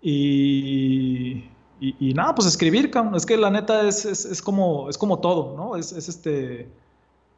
Y, 0.00 1.44
y, 1.80 2.14
nada, 2.14 2.34
pues 2.34 2.46
escribir, 2.46 2.90
es 3.14 3.26
que 3.26 3.36
la 3.36 3.50
neta 3.50 3.86
es, 3.86 4.04
es, 4.04 4.42
como, 4.42 4.88
es 4.88 4.96
como 4.96 5.20
todo, 5.20 5.56
¿no? 5.56 5.76
Es, 5.76 5.92
este, 5.92 6.68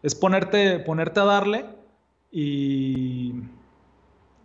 es 0.03 0.15
ponerte, 0.15 0.79
ponerte 0.81 1.21
a 1.21 1.25
darle 1.25 1.67
y, 2.31 3.35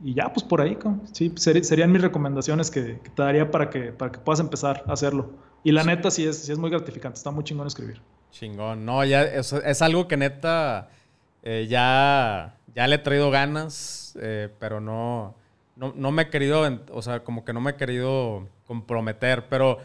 y 0.04 0.14
ya, 0.14 0.32
pues 0.32 0.44
por 0.44 0.62
ahí, 0.62 0.78
sí, 1.12 1.34
serían 1.36 1.92
mis 1.92 2.02
recomendaciones 2.02 2.72
que, 2.72 3.00
te 3.16 3.22
daría 3.22 3.52
para 3.52 3.70
que, 3.70 3.92
para 3.92 4.12
que 4.12 4.20
puedas 4.20 4.40
empezar 4.40 4.84
a 4.88 4.94
hacerlo. 4.94 5.30
Y 5.64 5.72
la 5.72 5.84
neta 5.84 6.12
sí 6.12 6.26
es, 6.26 6.38
sí 6.38 6.52
es 6.52 6.58
muy 6.58 6.70
gratificante, 6.70 7.18
está 7.18 7.32
muy 7.32 7.44
chingón 7.44 7.68
escribir. 7.68 8.02
Chingón, 8.32 8.86
no, 8.86 9.04
ya 9.04 9.24
es, 9.24 9.54
es 9.54 9.82
algo 9.82 10.08
que 10.08 10.18
neta 10.18 10.90
eh, 11.42 11.68
ya, 11.70 12.58
ya 12.76 12.88
le 12.88 12.96
he 12.96 13.00
traído 13.00 13.32
ganas, 13.32 14.18
eh, 14.22 14.50
pero 14.60 14.82
no, 14.82 15.34
no, 15.78 15.94
no 15.96 16.12
me 16.12 16.24
he 16.24 16.30
querido, 16.30 16.68
o 16.92 17.02
sea, 17.02 17.24
como 17.24 17.46
que 17.46 17.54
no 17.54 17.62
me 17.62 17.72
he 17.72 17.76
querido 17.76 18.48
comprometer, 18.68 19.48
pero 19.48 19.78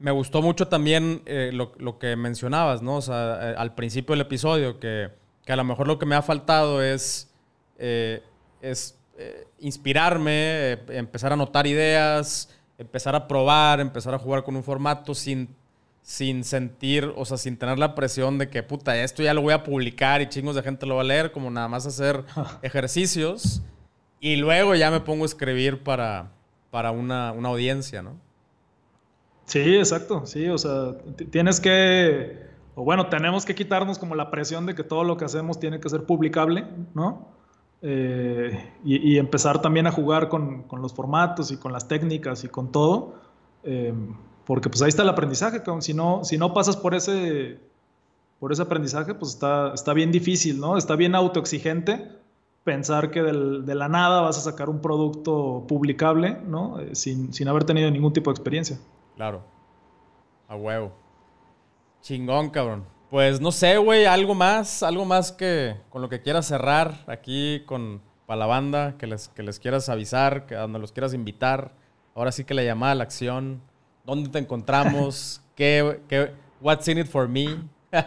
me 0.00 0.10
gustó 0.10 0.42
mucho 0.42 0.66
también 0.66 1.22
eh, 1.26 1.50
lo, 1.52 1.98
que 1.98 2.16
mencionabas, 2.16 2.82
¿no? 2.82 2.96
O 2.96 3.02
sea, 3.02 3.52
eh, 3.52 3.54
al 3.56 3.74
principio 3.76 4.14
del 4.14 4.22
episodio, 4.22 4.80
que, 4.80 5.10
a 5.46 5.56
lo 5.56 5.64
mejor 5.64 5.86
lo 5.86 5.98
que 5.98 6.06
me 6.06 6.16
ha 6.16 6.22
faltado 6.22 6.82
es, 6.82 7.32
es 7.78 8.98
inspirarme, 9.58 10.72
empezar 10.88 11.32
a 11.32 11.36
notar 11.36 11.66
ideas, 11.66 12.48
empezar 12.78 13.14
a 13.14 13.28
probar, 13.28 13.80
empezar 13.80 14.14
a 14.14 14.18
jugar 14.18 14.42
con 14.44 14.56
un 14.56 14.64
formato 14.64 15.14
sin, 15.14 15.54
sin 16.02 16.42
sentir, 16.42 17.12
o 17.16 17.24
sea, 17.24 17.36
sin 17.36 17.56
tener 17.56 17.78
la 17.78 17.94
presión 17.94 18.36
de 18.36 18.50
que, 18.50 18.62
puta, 18.62 19.00
esto 19.00 19.22
ya 19.22 19.32
lo 19.32 19.42
voy 19.42 19.54
a 19.54 19.62
publicar 19.62 20.20
y 20.20 20.28
chingos 20.28 20.56
de 20.56 20.62
gente 20.62 20.84
lo 20.84 20.96
va 20.96 21.02
a 21.02 21.04
leer, 21.04 21.32
como 21.32 21.50
nada 21.50 21.68
más 21.68 21.86
hacer 21.86 22.24
ejercicios. 22.62 23.62
Y 24.20 24.36
luego 24.36 24.74
ya 24.74 24.90
me 24.90 25.00
pongo 25.00 25.22
a 25.24 25.26
escribir 25.26 25.82
para, 25.82 26.32
para 26.70 26.90
una, 26.90 27.30
audiencia, 27.30 28.02
¿no? 28.02 28.16
Sí, 29.46 29.76
exacto, 29.76 30.26
sí, 30.26 30.48
o 30.48 30.58
sea, 30.58 30.96
tienes 31.30 31.60
que, 31.60 32.46
o 32.74 32.84
bueno, 32.84 33.08
tenemos 33.08 33.44
que 33.44 33.54
quitarnos 33.54 33.98
como 33.98 34.14
la 34.14 34.30
presión 34.30 34.66
de 34.66 34.74
que 34.74 34.84
todo 34.84 35.04
lo 35.04 35.16
que 35.16 35.24
hacemos 35.24 35.58
tiene 35.58 35.80
que 35.80 35.88
ser 35.88 36.04
publicable, 36.04 36.64
¿no? 36.94 37.28
Eh, 37.82 38.72
y, 38.84 39.18
empezar 39.18 39.60
también 39.60 39.88
a 39.88 39.90
jugar 39.90 40.28
con, 40.28 40.64
los 40.80 40.94
formatos 40.94 41.50
y 41.50 41.56
con 41.56 41.72
las 41.72 41.88
técnicas 41.88 42.44
y 42.44 42.48
con 42.48 42.70
todo, 42.70 43.16
eh, 43.64 43.92
porque 44.44 44.68
pues 44.68 44.82
ahí 44.82 44.88
está 44.88 45.02
el 45.02 45.08
aprendizaje, 45.08 45.62
si 45.80 45.94
no, 45.94 46.24
si 46.24 46.38
no 46.38 46.54
pasas 46.54 46.76
por 46.76 46.94
ese, 46.94 47.58
por 48.38 48.52
ese 48.52 48.62
aprendizaje, 48.62 49.14
pues 49.14 49.32
está, 49.32 49.72
está 49.74 49.92
bien 49.92 50.12
difícil, 50.12 50.60
¿no? 50.60 50.76
Está 50.76 50.96
bien 50.96 51.14
autoexigente 51.14 52.22
pensar 52.64 53.10
que 53.10 53.22
de 53.22 53.74
la 53.74 53.88
nada 53.88 54.20
vas 54.20 54.38
a 54.38 54.40
sacar 54.40 54.68
un 54.68 54.80
producto 54.80 55.64
publicable, 55.66 56.38
¿no? 56.46 56.80
Eh, 56.80 56.94
sin, 56.94 57.48
haber 57.48 57.64
tenido 57.64 57.90
ningún 57.90 58.12
tipo 58.12 58.30
de 58.30 58.34
experiencia. 58.34 58.78
Claro. 59.16 59.42
A 60.48 60.56
huevo. 60.56 60.92
Chingón, 62.02 62.50
cabrón. 62.50 62.84
Pues 63.10 63.40
no 63.40 63.52
sé, 63.52 63.76
güey, 63.78 64.06
algo 64.06 64.34
más, 64.34 64.82
algo 64.82 65.04
más 65.04 65.32
que 65.32 65.76
con 65.90 66.02
lo 66.02 66.08
que 66.08 66.22
quieras 66.22 66.46
cerrar 66.46 67.04
aquí 67.08 67.62
con 67.66 68.00
para 68.26 68.38
la 68.38 68.46
banda, 68.46 68.96
que 68.96 69.06
les, 69.06 69.28
que 69.28 69.42
les 69.42 69.58
quieras 69.58 69.88
avisar, 69.88 70.46
que 70.46 70.54
los 70.54 70.92
quieras 70.92 71.12
invitar, 71.12 71.74
ahora 72.14 72.32
sí 72.32 72.44
que 72.44 72.54
la 72.54 72.62
llamada 72.62 72.92
a 72.92 72.94
la 72.94 73.04
acción, 73.04 73.60
dónde 74.04 74.28
te 74.30 74.38
encontramos, 74.38 75.40
qué, 75.56 76.00
qué, 76.08 76.32
what's 76.60 76.88
in 76.88 76.98
it 76.98 77.06
for 77.06 77.28
me. 77.28 77.58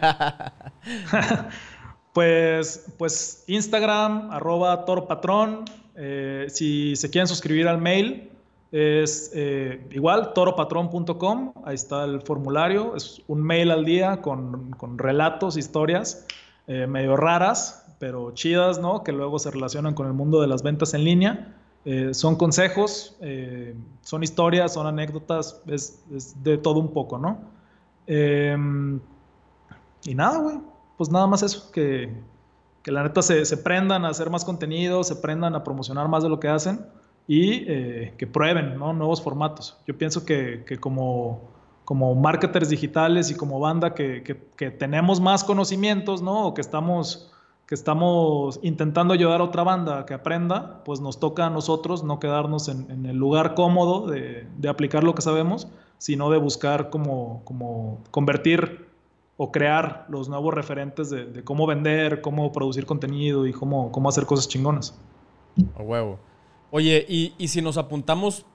pues, 2.12 2.86
pues 2.98 3.44
Instagram, 3.46 4.30
arroba 4.30 4.84
toropatrón. 4.84 5.64
Eh, 5.94 6.46
si 6.48 6.96
se 6.96 7.10
quieren 7.10 7.28
suscribir 7.28 7.68
al 7.68 7.80
mail, 7.80 8.30
es 8.72 9.30
eh, 9.34 9.86
igual, 9.92 10.32
toropatrón.com. 10.34 11.52
Ahí 11.64 11.74
está 11.74 12.04
el 12.04 12.20
formulario. 12.22 12.96
Es 12.96 13.22
un 13.26 13.42
mail 13.42 13.70
al 13.70 13.84
día 13.84 14.20
con, 14.20 14.72
con 14.72 14.98
relatos, 14.98 15.56
historias 15.56 16.26
eh, 16.66 16.86
medio 16.88 17.16
raras, 17.16 17.84
pero 18.00 18.32
chidas, 18.32 18.80
¿no? 18.80 19.04
Que 19.04 19.12
luego 19.12 19.38
se 19.38 19.50
relacionan 19.50 19.94
con 19.94 20.06
el 20.06 20.12
mundo 20.12 20.40
de 20.40 20.48
las 20.48 20.62
ventas 20.62 20.94
en 20.94 21.04
línea. 21.04 21.54
Eh, 21.86 22.12
son 22.12 22.36
consejos, 22.36 23.16
eh, 23.20 23.74
son 24.02 24.22
historias, 24.22 24.74
son 24.74 24.86
anécdotas, 24.86 25.62
es, 25.66 26.04
de 26.42 26.58
todo 26.58 26.80
un 26.80 26.92
poco, 26.92 27.16
¿no? 27.16 27.38
Em, 28.06 29.00
y 30.04 30.14
nada, 30.14 30.38
güey, 30.38 30.58
pues 30.98 31.10
nada 31.10 31.26
más 31.26 31.42
eso, 31.42 31.70
que, 31.70 32.12
que 32.82 32.92
la 32.92 33.04
neta 33.04 33.22
se, 33.22 33.44
se, 33.46 33.56
prendan 33.56 34.04
a 34.04 34.08
hacer 34.08 34.28
más 34.30 34.44
contenido, 34.44 35.02
se 35.04 35.16
prendan 35.16 35.54
a 35.54 35.64
promocionar 35.64 36.08
más 36.08 36.22
de 36.22 36.28
lo 36.28 36.38
que 36.40 36.48
hacen 36.48 36.84
y 37.28 37.64
que 37.64 38.28
prueben, 38.32 38.78
¿no? 38.78 38.92
Nuevos 38.92 39.22
formatos. 39.22 39.76
Yo 39.86 39.96
pienso 39.96 40.24
que, 40.24 40.64
que 40.66 40.78
como 40.78 41.40
como 41.86 42.16
marketers 42.16 42.68
digitales 42.68 43.30
y 43.30 43.36
como 43.36 43.60
banda 43.60 43.94
que, 43.94 44.22
que, 44.56 44.70
tenemos 44.72 45.20
más 45.20 45.44
conocimientos, 45.44 46.20
¿no? 46.20 46.48
O 46.48 46.52
que 46.52 46.60
estamos, 46.60 47.32
que 47.66 47.74
estamos 47.74 48.60
intentando 48.62 49.12
ayudar 49.12 49.40
a 49.40 49.44
otra 49.44 49.64
banda 49.64 50.06
que 50.06 50.14
aprenda, 50.14 50.84
pues 50.84 51.00
nos 51.00 51.18
toca 51.18 51.46
a 51.46 51.50
nosotros 51.50 52.04
no 52.04 52.20
quedarnos 52.20 52.68
en, 52.68 53.06
el 53.06 53.16
lugar 53.16 53.54
cómodo 53.54 54.06
de, 54.06 54.46
de, 54.56 54.68
aplicar 54.68 55.02
lo 55.02 55.14
que 55.14 55.22
sabemos, 55.22 55.68
sino 55.98 56.30
de 56.30 56.38
buscar 56.38 56.90
como 56.90 57.42
convertir 58.10 58.86
o 59.36 59.50
crear 59.50 60.06
los 60.08 60.28
nuevos 60.28 60.54
referentes 60.54 61.10
de, 61.10 61.26
de 61.26 61.44
cómo 61.44 61.66
vender, 61.66 62.20
cómo 62.20 62.52
producir 62.52 62.86
contenido 62.86 63.46
y 63.46 63.52
cómo, 63.52 63.90
cómo 63.90 64.08
hacer 64.08 64.26
cosas 64.26 64.48
chingonas. 64.48 64.98
A 65.76 65.82
huevo. 65.82 66.18
Oye, 66.70 67.04
y, 67.08 67.34
y 67.36 67.48
si 67.48 67.62
nos 67.62 67.76
apuntamos 67.76 68.46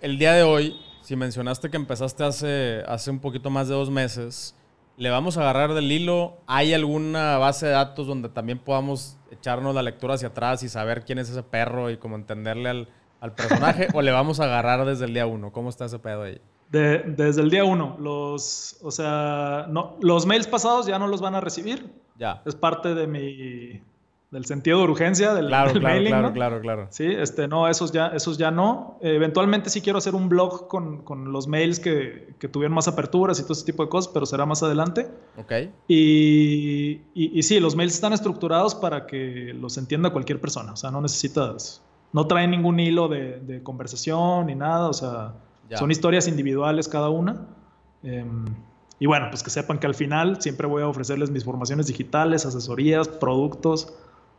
el 0.00 0.18
día 0.18 0.32
de 0.32 0.42
hoy 0.42 0.76
si 1.06 1.14
mencionaste 1.14 1.70
que 1.70 1.76
empezaste 1.76 2.24
hace, 2.24 2.82
hace 2.88 3.12
un 3.12 3.20
poquito 3.20 3.48
más 3.48 3.68
de 3.68 3.74
dos 3.74 3.90
meses, 3.90 4.55
le 4.96 5.10
vamos 5.10 5.36
a 5.36 5.42
agarrar 5.42 5.74
del 5.74 5.90
hilo. 5.90 6.38
¿Hay 6.46 6.74
alguna 6.74 7.38
base 7.38 7.66
de 7.66 7.72
datos 7.72 8.06
donde 8.06 8.28
también 8.28 8.58
podamos 8.58 9.18
echarnos 9.30 9.74
la 9.74 9.82
lectura 9.82 10.14
hacia 10.14 10.28
atrás 10.28 10.62
y 10.62 10.68
saber 10.68 11.04
quién 11.04 11.18
es 11.18 11.28
ese 11.28 11.42
perro 11.42 11.90
y 11.90 11.96
cómo 11.96 12.16
entenderle 12.16 12.68
al, 12.68 12.88
al 13.20 13.34
personaje? 13.34 13.88
¿O 13.94 14.02
le 14.02 14.12
vamos 14.12 14.40
a 14.40 14.44
agarrar 14.44 14.84
desde 14.86 15.04
el 15.04 15.14
día 15.14 15.26
uno? 15.26 15.52
¿Cómo 15.52 15.68
está 15.68 15.86
ese 15.86 15.98
pedo 15.98 16.22
ahí? 16.22 16.40
desde 16.68 17.42
el 17.42 17.50
día 17.50 17.64
uno. 17.64 17.96
Los, 18.00 18.78
o 18.82 18.90
sea, 18.90 19.66
no, 19.68 19.96
los 20.00 20.26
mails 20.26 20.46
pasados 20.46 20.86
ya 20.86 20.98
no 20.98 21.06
los 21.06 21.20
van 21.20 21.34
a 21.34 21.40
recibir. 21.40 21.90
Ya. 22.18 22.42
Es 22.44 22.54
parte 22.54 22.94
de 22.94 23.06
mi, 23.06 23.82
del 24.30 24.44
sentido 24.44 24.78
de 24.78 24.84
urgencia 24.84 25.34
del, 25.34 25.46
claro, 25.46 25.72
del 25.72 25.80
claro, 25.80 25.94
mailing, 25.94 26.10
claro, 26.10 26.28
¿no? 26.28 26.34
claro, 26.34 26.60
claro. 26.60 26.86
Sí, 26.90 27.06
este, 27.06 27.46
no, 27.46 27.68
esos 27.68 27.92
ya, 27.92 28.08
esos 28.08 28.38
ya 28.38 28.50
no. 28.50 28.98
eventualmente 29.00 29.70
sí 29.70 29.80
quiero 29.80 29.98
hacer 29.98 30.14
un 30.14 30.28
blog 30.28 30.66
con, 30.66 31.02
con 31.02 31.32
los 31.32 31.46
mails 31.46 31.78
que, 31.78 32.34
que, 32.38 32.48
tuvieron 32.48 32.74
más 32.74 32.88
aperturas 32.88 33.38
y 33.38 33.42
todo 33.42 33.52
ese 33.52 33.64
tipo 33.64 33.84
de 33.84 33.88
cosas, 33.88 34.12
pero 34.12 34.26
será 34.26 34.44
más 34.44 34.62
adelante. 34.62 35.08
Ok. 35.36 35.52
Y, 35.86 37.02
y, 37.14 37.38
y, 37.38 37.42
sí, 37.44 37.60
los 37.60 37.76
mails 37.76 37.94
están 37.94 38.12
estructurados 38.12 38.74
para 38.74 39.06
que 39.06 39.54
los 39.54 39.78
entienda 39.78 40.10
cualquier 40.10 40.40
persona. 40.40 40.72
O 40.72 40.76
sea, 40.76 40.90
no 40.90 41.00
necesitas, 41.00 41.82
no 42.12 42.26
traen 42.26 42.50
ningún 42.50 42.80
hilo 42.80 43.06
de, 43.08 43.38
de 43.40 43.62
conversación 43.62 44.46
ni 44.46 44.56
nada. 44.56 44.88
O 44.88 44.92
sea, 44.92 45.34
ya. 45.70 45.76
son 45.76 45.92
historias 45.92 46.26
individuales 46.26 46.88
cada 46.88 47.10
una. 47.10 47.46
Eh, 48.02 48.24
y 48.98 49.06
bueno, 49.06 49.26
pues 49.30 49.42
que 49.42 49.50
sepan 49.50 49.78
que 49.78 49.86
al 49.86 49.94
final 49.94 50.40
siempre 50.40 50.66
voy 50.66 50.82
a 50.82 50.88
ofrecerles 50.88 51.30
mis 51.30 51.44
formaciones 51.44 51.86
digitales, 51.86 52.46
asesorías, 52.46 53.08
productos 53.08 53.94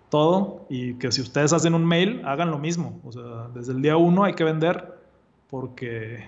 todo 0.09 0.65
y 0.69 0.95
que 0.95 1.11
si 1.11 1.21
ustedes 1.21 1.53
hacen 1.53 1.73
un 1.73 1.85
mail, 1.85 2.21
hagan 2.25 2.51
lo 2.51 2.59
mismo. 2.59 2.99
O 3.03 3.11
sea, 3.11 3.49
desde 3.53 3.73
el 3.73 3.81
día 3.81 3.97
uno 3.97 4.23
hay 4.23 4.33
que 4.33 4.43
vender 4.43 4.95
porque, 5.49 6.27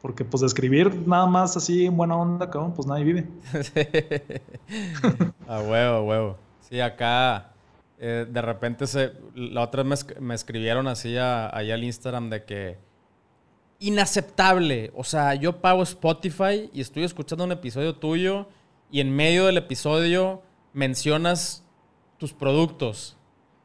porque 0.00 0.24
pues 0.24 0.42
escribir 0.42 1.06
nada 1.06 1.26
más 1.26 1.56
así 1.56 1.86
en 1.86 1.96
buena 1.96 2.16
onda, 2.16 2.50
cabrón, 2.50 2.74
pues 2.74 2.86
nadie 2.86 3.04
vive. 3.04 3.28
a 5.48 5.60
huevo, 5.60 5.96
a 5.96 6.02
huevo. 6.02 6.36
Sí, 6.60 6.80
acá 6.80 7.52
eh, 7.98 8.26
de 8.30 8.42
repente 8.42 8.86
se, 8.86 9.12
la 9.34 9.62
otra 9.62 9.82
vez 9.82 10.06
me, 10.06 10.20
me 10.20 10.34
escribieron 10.34 10.88
así 10.88 11.16
allá 11.16 11.50
al 11.74 11.84
Instagram 11.84 12.30
de 12.30 12.44
que 12.44 12.90
inaceptable. 13.80 14.92
O 14.94 15.02
sea, 15.02 15.34
yo 15.34 15.60
pago 15.60 15.82
Spotify 15.82 16.70
y 16.72 16.80
estoy 16.80 17.02
escuchando 17.02 17.44
un 17.44 17.52
episodio 17.52 17.96
tuyo 17.96 18.46
y 18.90 19.00
en 19.00 19.14
medio 19.14 19.46
del 19.46 19.56
episodio 19.56 20.42
mencionas 20.72 21.64
tus 22.20 22.34
productos. 22.34 23.16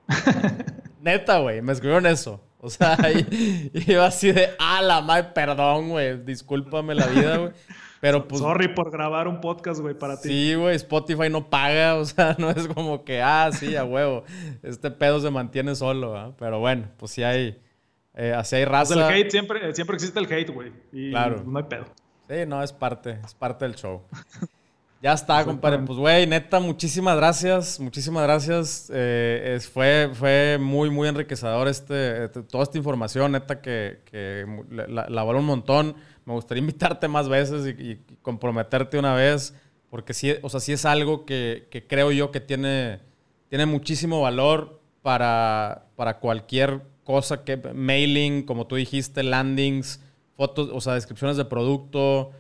Neta, 1.01 1.39
güey, 1.39 1.62
me 1.62 1.74
escribieron 1.74 2.08
eso. 2.08 2.41
O 2.60 2.70
sea, 2.70 2.97
y, 3.12 3.91
iba 3.91 4.08
así 4.08 4.32
de, 4.32 4.49
ah, 4.58 4.82
la 4.82 5.01
madre, 5.01 5.30
perdón, 5.36 5.89
güey, 5.89 6.24
discúlpame 6.24 6.95
la 6.95 7.06
vida, 7.06 7.38
güey. 7.38 7.51
Pero 7.99 8.28
pues. 8.28 8.41
Sorry 8.41 8.70
por 8.70 8.91
grabar 8.91 9.28
un 9.28 9.41
podcast, 9.41 9.82
güey, 9.82 9.93
para 9.93 10.20
ti. 10.20 10.30
Sí, 10.30 10.56
güey, 10.56 10.76
Spotify 10.78 11.30
no 11.30 11.49
paga, 11.49 11.95
o 11.99 12.06
sea, 12.06 12.36
no 12.39 12.49
es 12.49 12.68
como 12.68 13.03
que, 13.03 13.22
ah, 13.22 13.51
sí, 13.51 13.76
a 13.76 13.84
huevo. 13.84 14.24
Este 14.64 14.89
pedo 14.89 15.20
se 15.20 15.30
mantiene 15.30 15.76
solo, 15.76 16.18
¿eh? 16.18 16.34
Pero 16.39 16.60
bueno, 16.60 16.88
pues 16.97 17.12
sí 17.12 17.24
hay. 17.24 17.62
Eh, 18.16 18.34
así 18.34 18.56
hay 18.56 18.66
raza. 18.66 18.93
Pues 18.93 19.06
el 19.06 19.14
hate, 19.14 19.32
siempre, 19.32 19.76
siempre 19.76 19.95
existe 19.95 20.18
el 20.20 20.32
hate, 20.32 20.49
güey. 20.49 20.72
Y 20.93 21.12
claro. 21.12 21.43
no 21.45 21.60
hay 21.60 21.66
pedo. 21.66 21.86
Sí, 22.30 22.45
no, 22.47 22.64
es 22.64 22.72
parte, 22.72 23.20
es 23.24 23.36
parte 23.36 23.66
del 23.66 23.76
show. 23.76 24.01
Ya 25.06 25.14
está, 25.14 25.45
compadre. 25.45 25.78
Pues, 25.86 25.99
güey, 25.99 26.26
neta, 26.26 26.60
muchísimas 26.60 27.16
gracias. 27.16 27.80
Muchísimas 27.80 28.24
gracias. 28.24 28.89
Eh, 28.91 29.53
es, 29.56 29.70
fue, 29.70 30.10
fue 30.12 30.58
muy, 30.60 30.89
muy 30.89 31.08
enriquecedor 31.08 31.68
este, 31.68 32.28
toda 32.30 32.64
esta 32.64 32.80
información, 32.80 33.34
neta, 33.34 33.62
que, 33.62 33.99
que 34.06 34.47
la, 34.72 35.08
la 35.08 35.24
valoro 35.24 35.41
un 35.41 35.45
montón. 35.45 35.95
Me 36.26 36.34
gustaría 36.34 36.62
invitarte 36.66 37.08
más 37.08 37.30
veces 37.30 37.68
y, 37.68 37.91
y, 37.91 38.01
comprometerte 38.24 38.97
una 38.97 39.14
vez, 39.14 39.53
porque 39.91 40.16
sí, 40.16 40.34
o 40.41 40.49
sea, 40.49 40.60
sí 40.60 40.74
es 40.74 40.86
algo 40.86 41.24
que, 41.24 41.68
que 41.70 41.86
creo 41.86 42.12
yo 42.12 42.32
que 42.32 42.39
tiene, 42.39 42.99
tiene 43.47 43.68
muchísimo 43.68 44.22
valor 44.22 44.82
para, 45.03 45.86
para 45.95 46.18
cualquier 46.18 46.82
cosa 47.03 47.43
que 47.43 47.58
mailing, 47.58 48.41
como 48.41 48.66
tú 48.66 48.76
dijiste, 48.76 49.22
landings, 49.22 50.01
fotos, 50.36 50.72
o 50.74 50.82
sea, 50.82 50.95
descripciones 50.95 51.38
de 51.38 51.45
producto, 51.45 52.32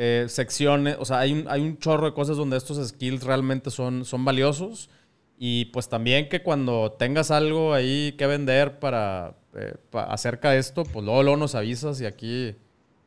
eh, 0.00 0.26
secciones, 0.28 0.96
o 1.00 1.04
sea, 1.04 1.18
hay 1.18 1.32
un, 1.32 1.48
hay 1.48 1.60
un 1.60 1.76
chorro 1.76 2.06
de 2.06 2.14
cosas 2.14 2.36
donde 2.36 2.56
estos 2.56 2.78
skills 2.88 3.24
realmente 3.24 3.68
son, 3.72 4.04
son 4.04 4.24
valiosos. 4.24 4.90
Y 5.36 5.66
pues 5.66 5.88
también 5.88 6.28
que 6.28 6.40
cuando 6.40 6.92
tengas 6.92 7.32
algo 7.32 7.74
ahí 7.74 8.12
que 8.12 8.28
vender 8.28 8.78
para, 8.78 9.34
eh, 9.54 9.74
para 9.90 10.12
acerca 10.12 10.52
de 10.52 10.58
esto, 10.58 10.84
pues 10.84 11.04
luego, 11.04 11.24
luego, 11.24 11.36
nos 11.36 11.56
avisas 11.56 12.00
y 12.00 12.06
aquí, 12.06 12.54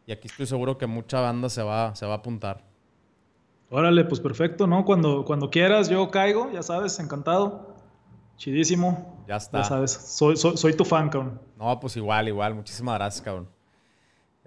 y 0.05 0.11
aquí 0.11 0.27
estoy 0.27 0.45
seguro 0.45 0.77
que 0.77 0.85
mucha 0.85 1.21
banda 1.21 1.47
se 1.49 1.63
va, 1.63 1.95
se 1.95 2.05
va 2.05 2.15
a 2.15 2.17
apuntar. 2.17 2.61
Órale, 3.69 4.03
pues 4.03 4.19
perfecto, 4.19 4.67
¿no? 4.67 4.83
Cuando, 4.83 5.23
cuando 5.23 5.49
quieras 5.49 5.89
yo 5.89 6.11
caigo, 6.11 6.51
ya 6.51 6.61
sabes, 6.61 6.99
encantado. 6.99 7.73
Chidísimo. 8.35 9.23
Ya 9.29 9.37
está. 9.37 9.59
Ya 9.59 9.63
sabes, 9.63 9.91
soy, 9.91 10.35
soy, 10.35 10.57
soy 10.57 10.73
tu 10.73 10.83
fan, 10.83 11.07
cabrón. 11.07 11.39
No, 11.57 11.79
pues 11.79 11.95
igual, 11.95 12.27
igual. 12.27 12.53
Muchísimas 12.53 12.95
gracias, 12.95 13.21
cabrón. 13.21 13.60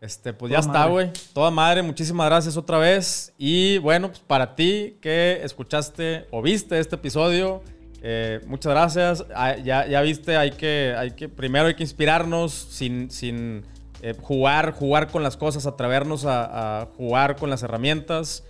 Este, 0.04 0.34
pues 0.34 0.50
Toda 0.50 0.60
ya 0.60 0.66
está, 0.66 0.86
güey. 0.86 1.10
Toda 1.32 1.50
madre, 1.50 1.82
muchísimas 1.82 2.26
gracias 2.26 2.58
otra 2.58 2.76
vez. 2.76 3.32
Y 3.38 3.78
bueno, 3.78 4.08
pues 4.08 4.20
para 4.20 4.54
ti 4.54 4.98
que 5.00 5.40
escuchaste 5.42 6.26
o 6.30 6.42
viste 6.42 6.78
este 6.78 6.96
episodio, 6.96 7.62
eh, 8.02 8.40
muchas 8.46 8.72
gracias. 8.72 9.24
Ah, 9.34 9.56
ya, 9.56 9.86
ya 9.86 10.02
viste, 10.02 10.36
hay 10.36 10.50
que, 10.50 10.94
hay 10.94 11.12
que, 11.12 11.30
primero 11.30 11.68
hay 11.68 11.74
que 11.74 11.82
inspirarnos 11.82 12.52
sin, 12.52 13.10
sin 13.10 13.64
eh, 14.02 14.14
jugar, 14.20 14.72
jugar 14.72 15.08
con 15.08 15.22
las 15.22 15.38
cosas, 15.38 15.64
atrevernos 15.64 16.26
a, 16.26 16.82
a, 16.82 16.86
jugar 16.98 17.36
con 17.36 17.48
las 17.48 17.62
herramientas. 17.62 18.44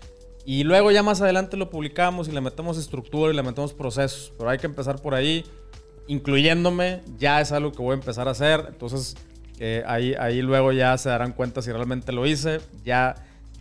Y 0.45 0.65
luego 0.65 0.91
ya 0.91 1.05
más 1.05 1.23
adelante 1.23 1.57
lo 1.57 1.71
publicamos 1.71 2.27
y 2.27 2.33
le 2.33 2.41
metemos 2.41 2.79
estructura 2.79 3.33
y 3.33 3.37
le 3.37 3.45
metemos 3.45 3.73
procesos. 3.75 4.33
Pero 4.37 4.51
hay 4.51 4.59
que 4.59 4.67
empezar 4.67 5.01
por 5.01 5.15
ahí, 5.15 5.45
incluyéndome. 6.09 7.03
Ya 7.17 7.41
es 7.41 7.53
algo 7.53 7.71
que 7.71 7.81
voy 7.81 7.93
a 7.93 7.95
empezar 7.95 8.27
a 8.27 8.33
hacer. 8.33 8.67
Entonces 8.71 9.15
eh, 9.59 9.83
ahí, 9.87 10.15
ahí 10.15 10.43
luego 10.43 10.73
ya 10.73 10.97
se 10.99 11.09
darán 11.09 11.33
cuenta 11.33 11.63
si 11.63 11.71
realmente 11.73 12.13
lo 12.13 12.27
hice. 12.27 12.61
Ya, 12.85 13.15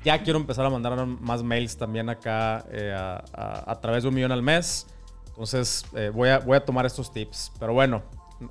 ya 0.04 0.22
quiero 0.24 0.39
empezar 0.39 0.66
a 0.66 0.70
mandar 0.70 1.06
más 1.06 1.44
mails 1.44 1.78
también 1.78 2.10
acá 2.10 2.66
eh, 2.72 2.94
a, 2.96 3.24
a, 3.34 3.72
a, 3.72 3.82
través 3.82 4.04
de 4.04 4.10
un 4.10 4.16
millón 4.16 4.32
al 4.32 4.41
mes. 4.41 4.88
Entonces 5.28 5.86
eh, 5.96 6.12
voy, 6.14 6.30
a, 6.30 6.39
voy 6.39 6.58
a 6.58 6.64
tomar 6.64 6.86
estos 6.86 7.12
tips. 7.12 7.52
Pero 7.60 7.74
bueno, 7.74 8.04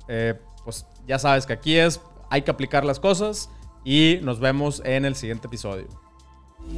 eh, 0.07 0.35
pues 0.63 0.85
ya 1.07 1.17
sabes 1.19 1.45
que 1.45 1.53
aquí 1.53 1.77
es, 1.77 2.01
hay 2.29 2.41
que 2.41 2.51
aplicar 2.51 2.83
las 2.85 2.99
cosas 2.99 3.49
y 3.85 4.19
nos 4.21 4.39
vemos 4.39 4.81
en 4.85 5.05
el 5.05 5.15
siguiente 5.15 5.47
episodio. 5.47 5.87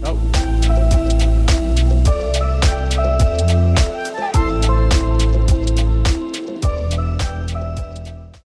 Chao. 0.02 1.05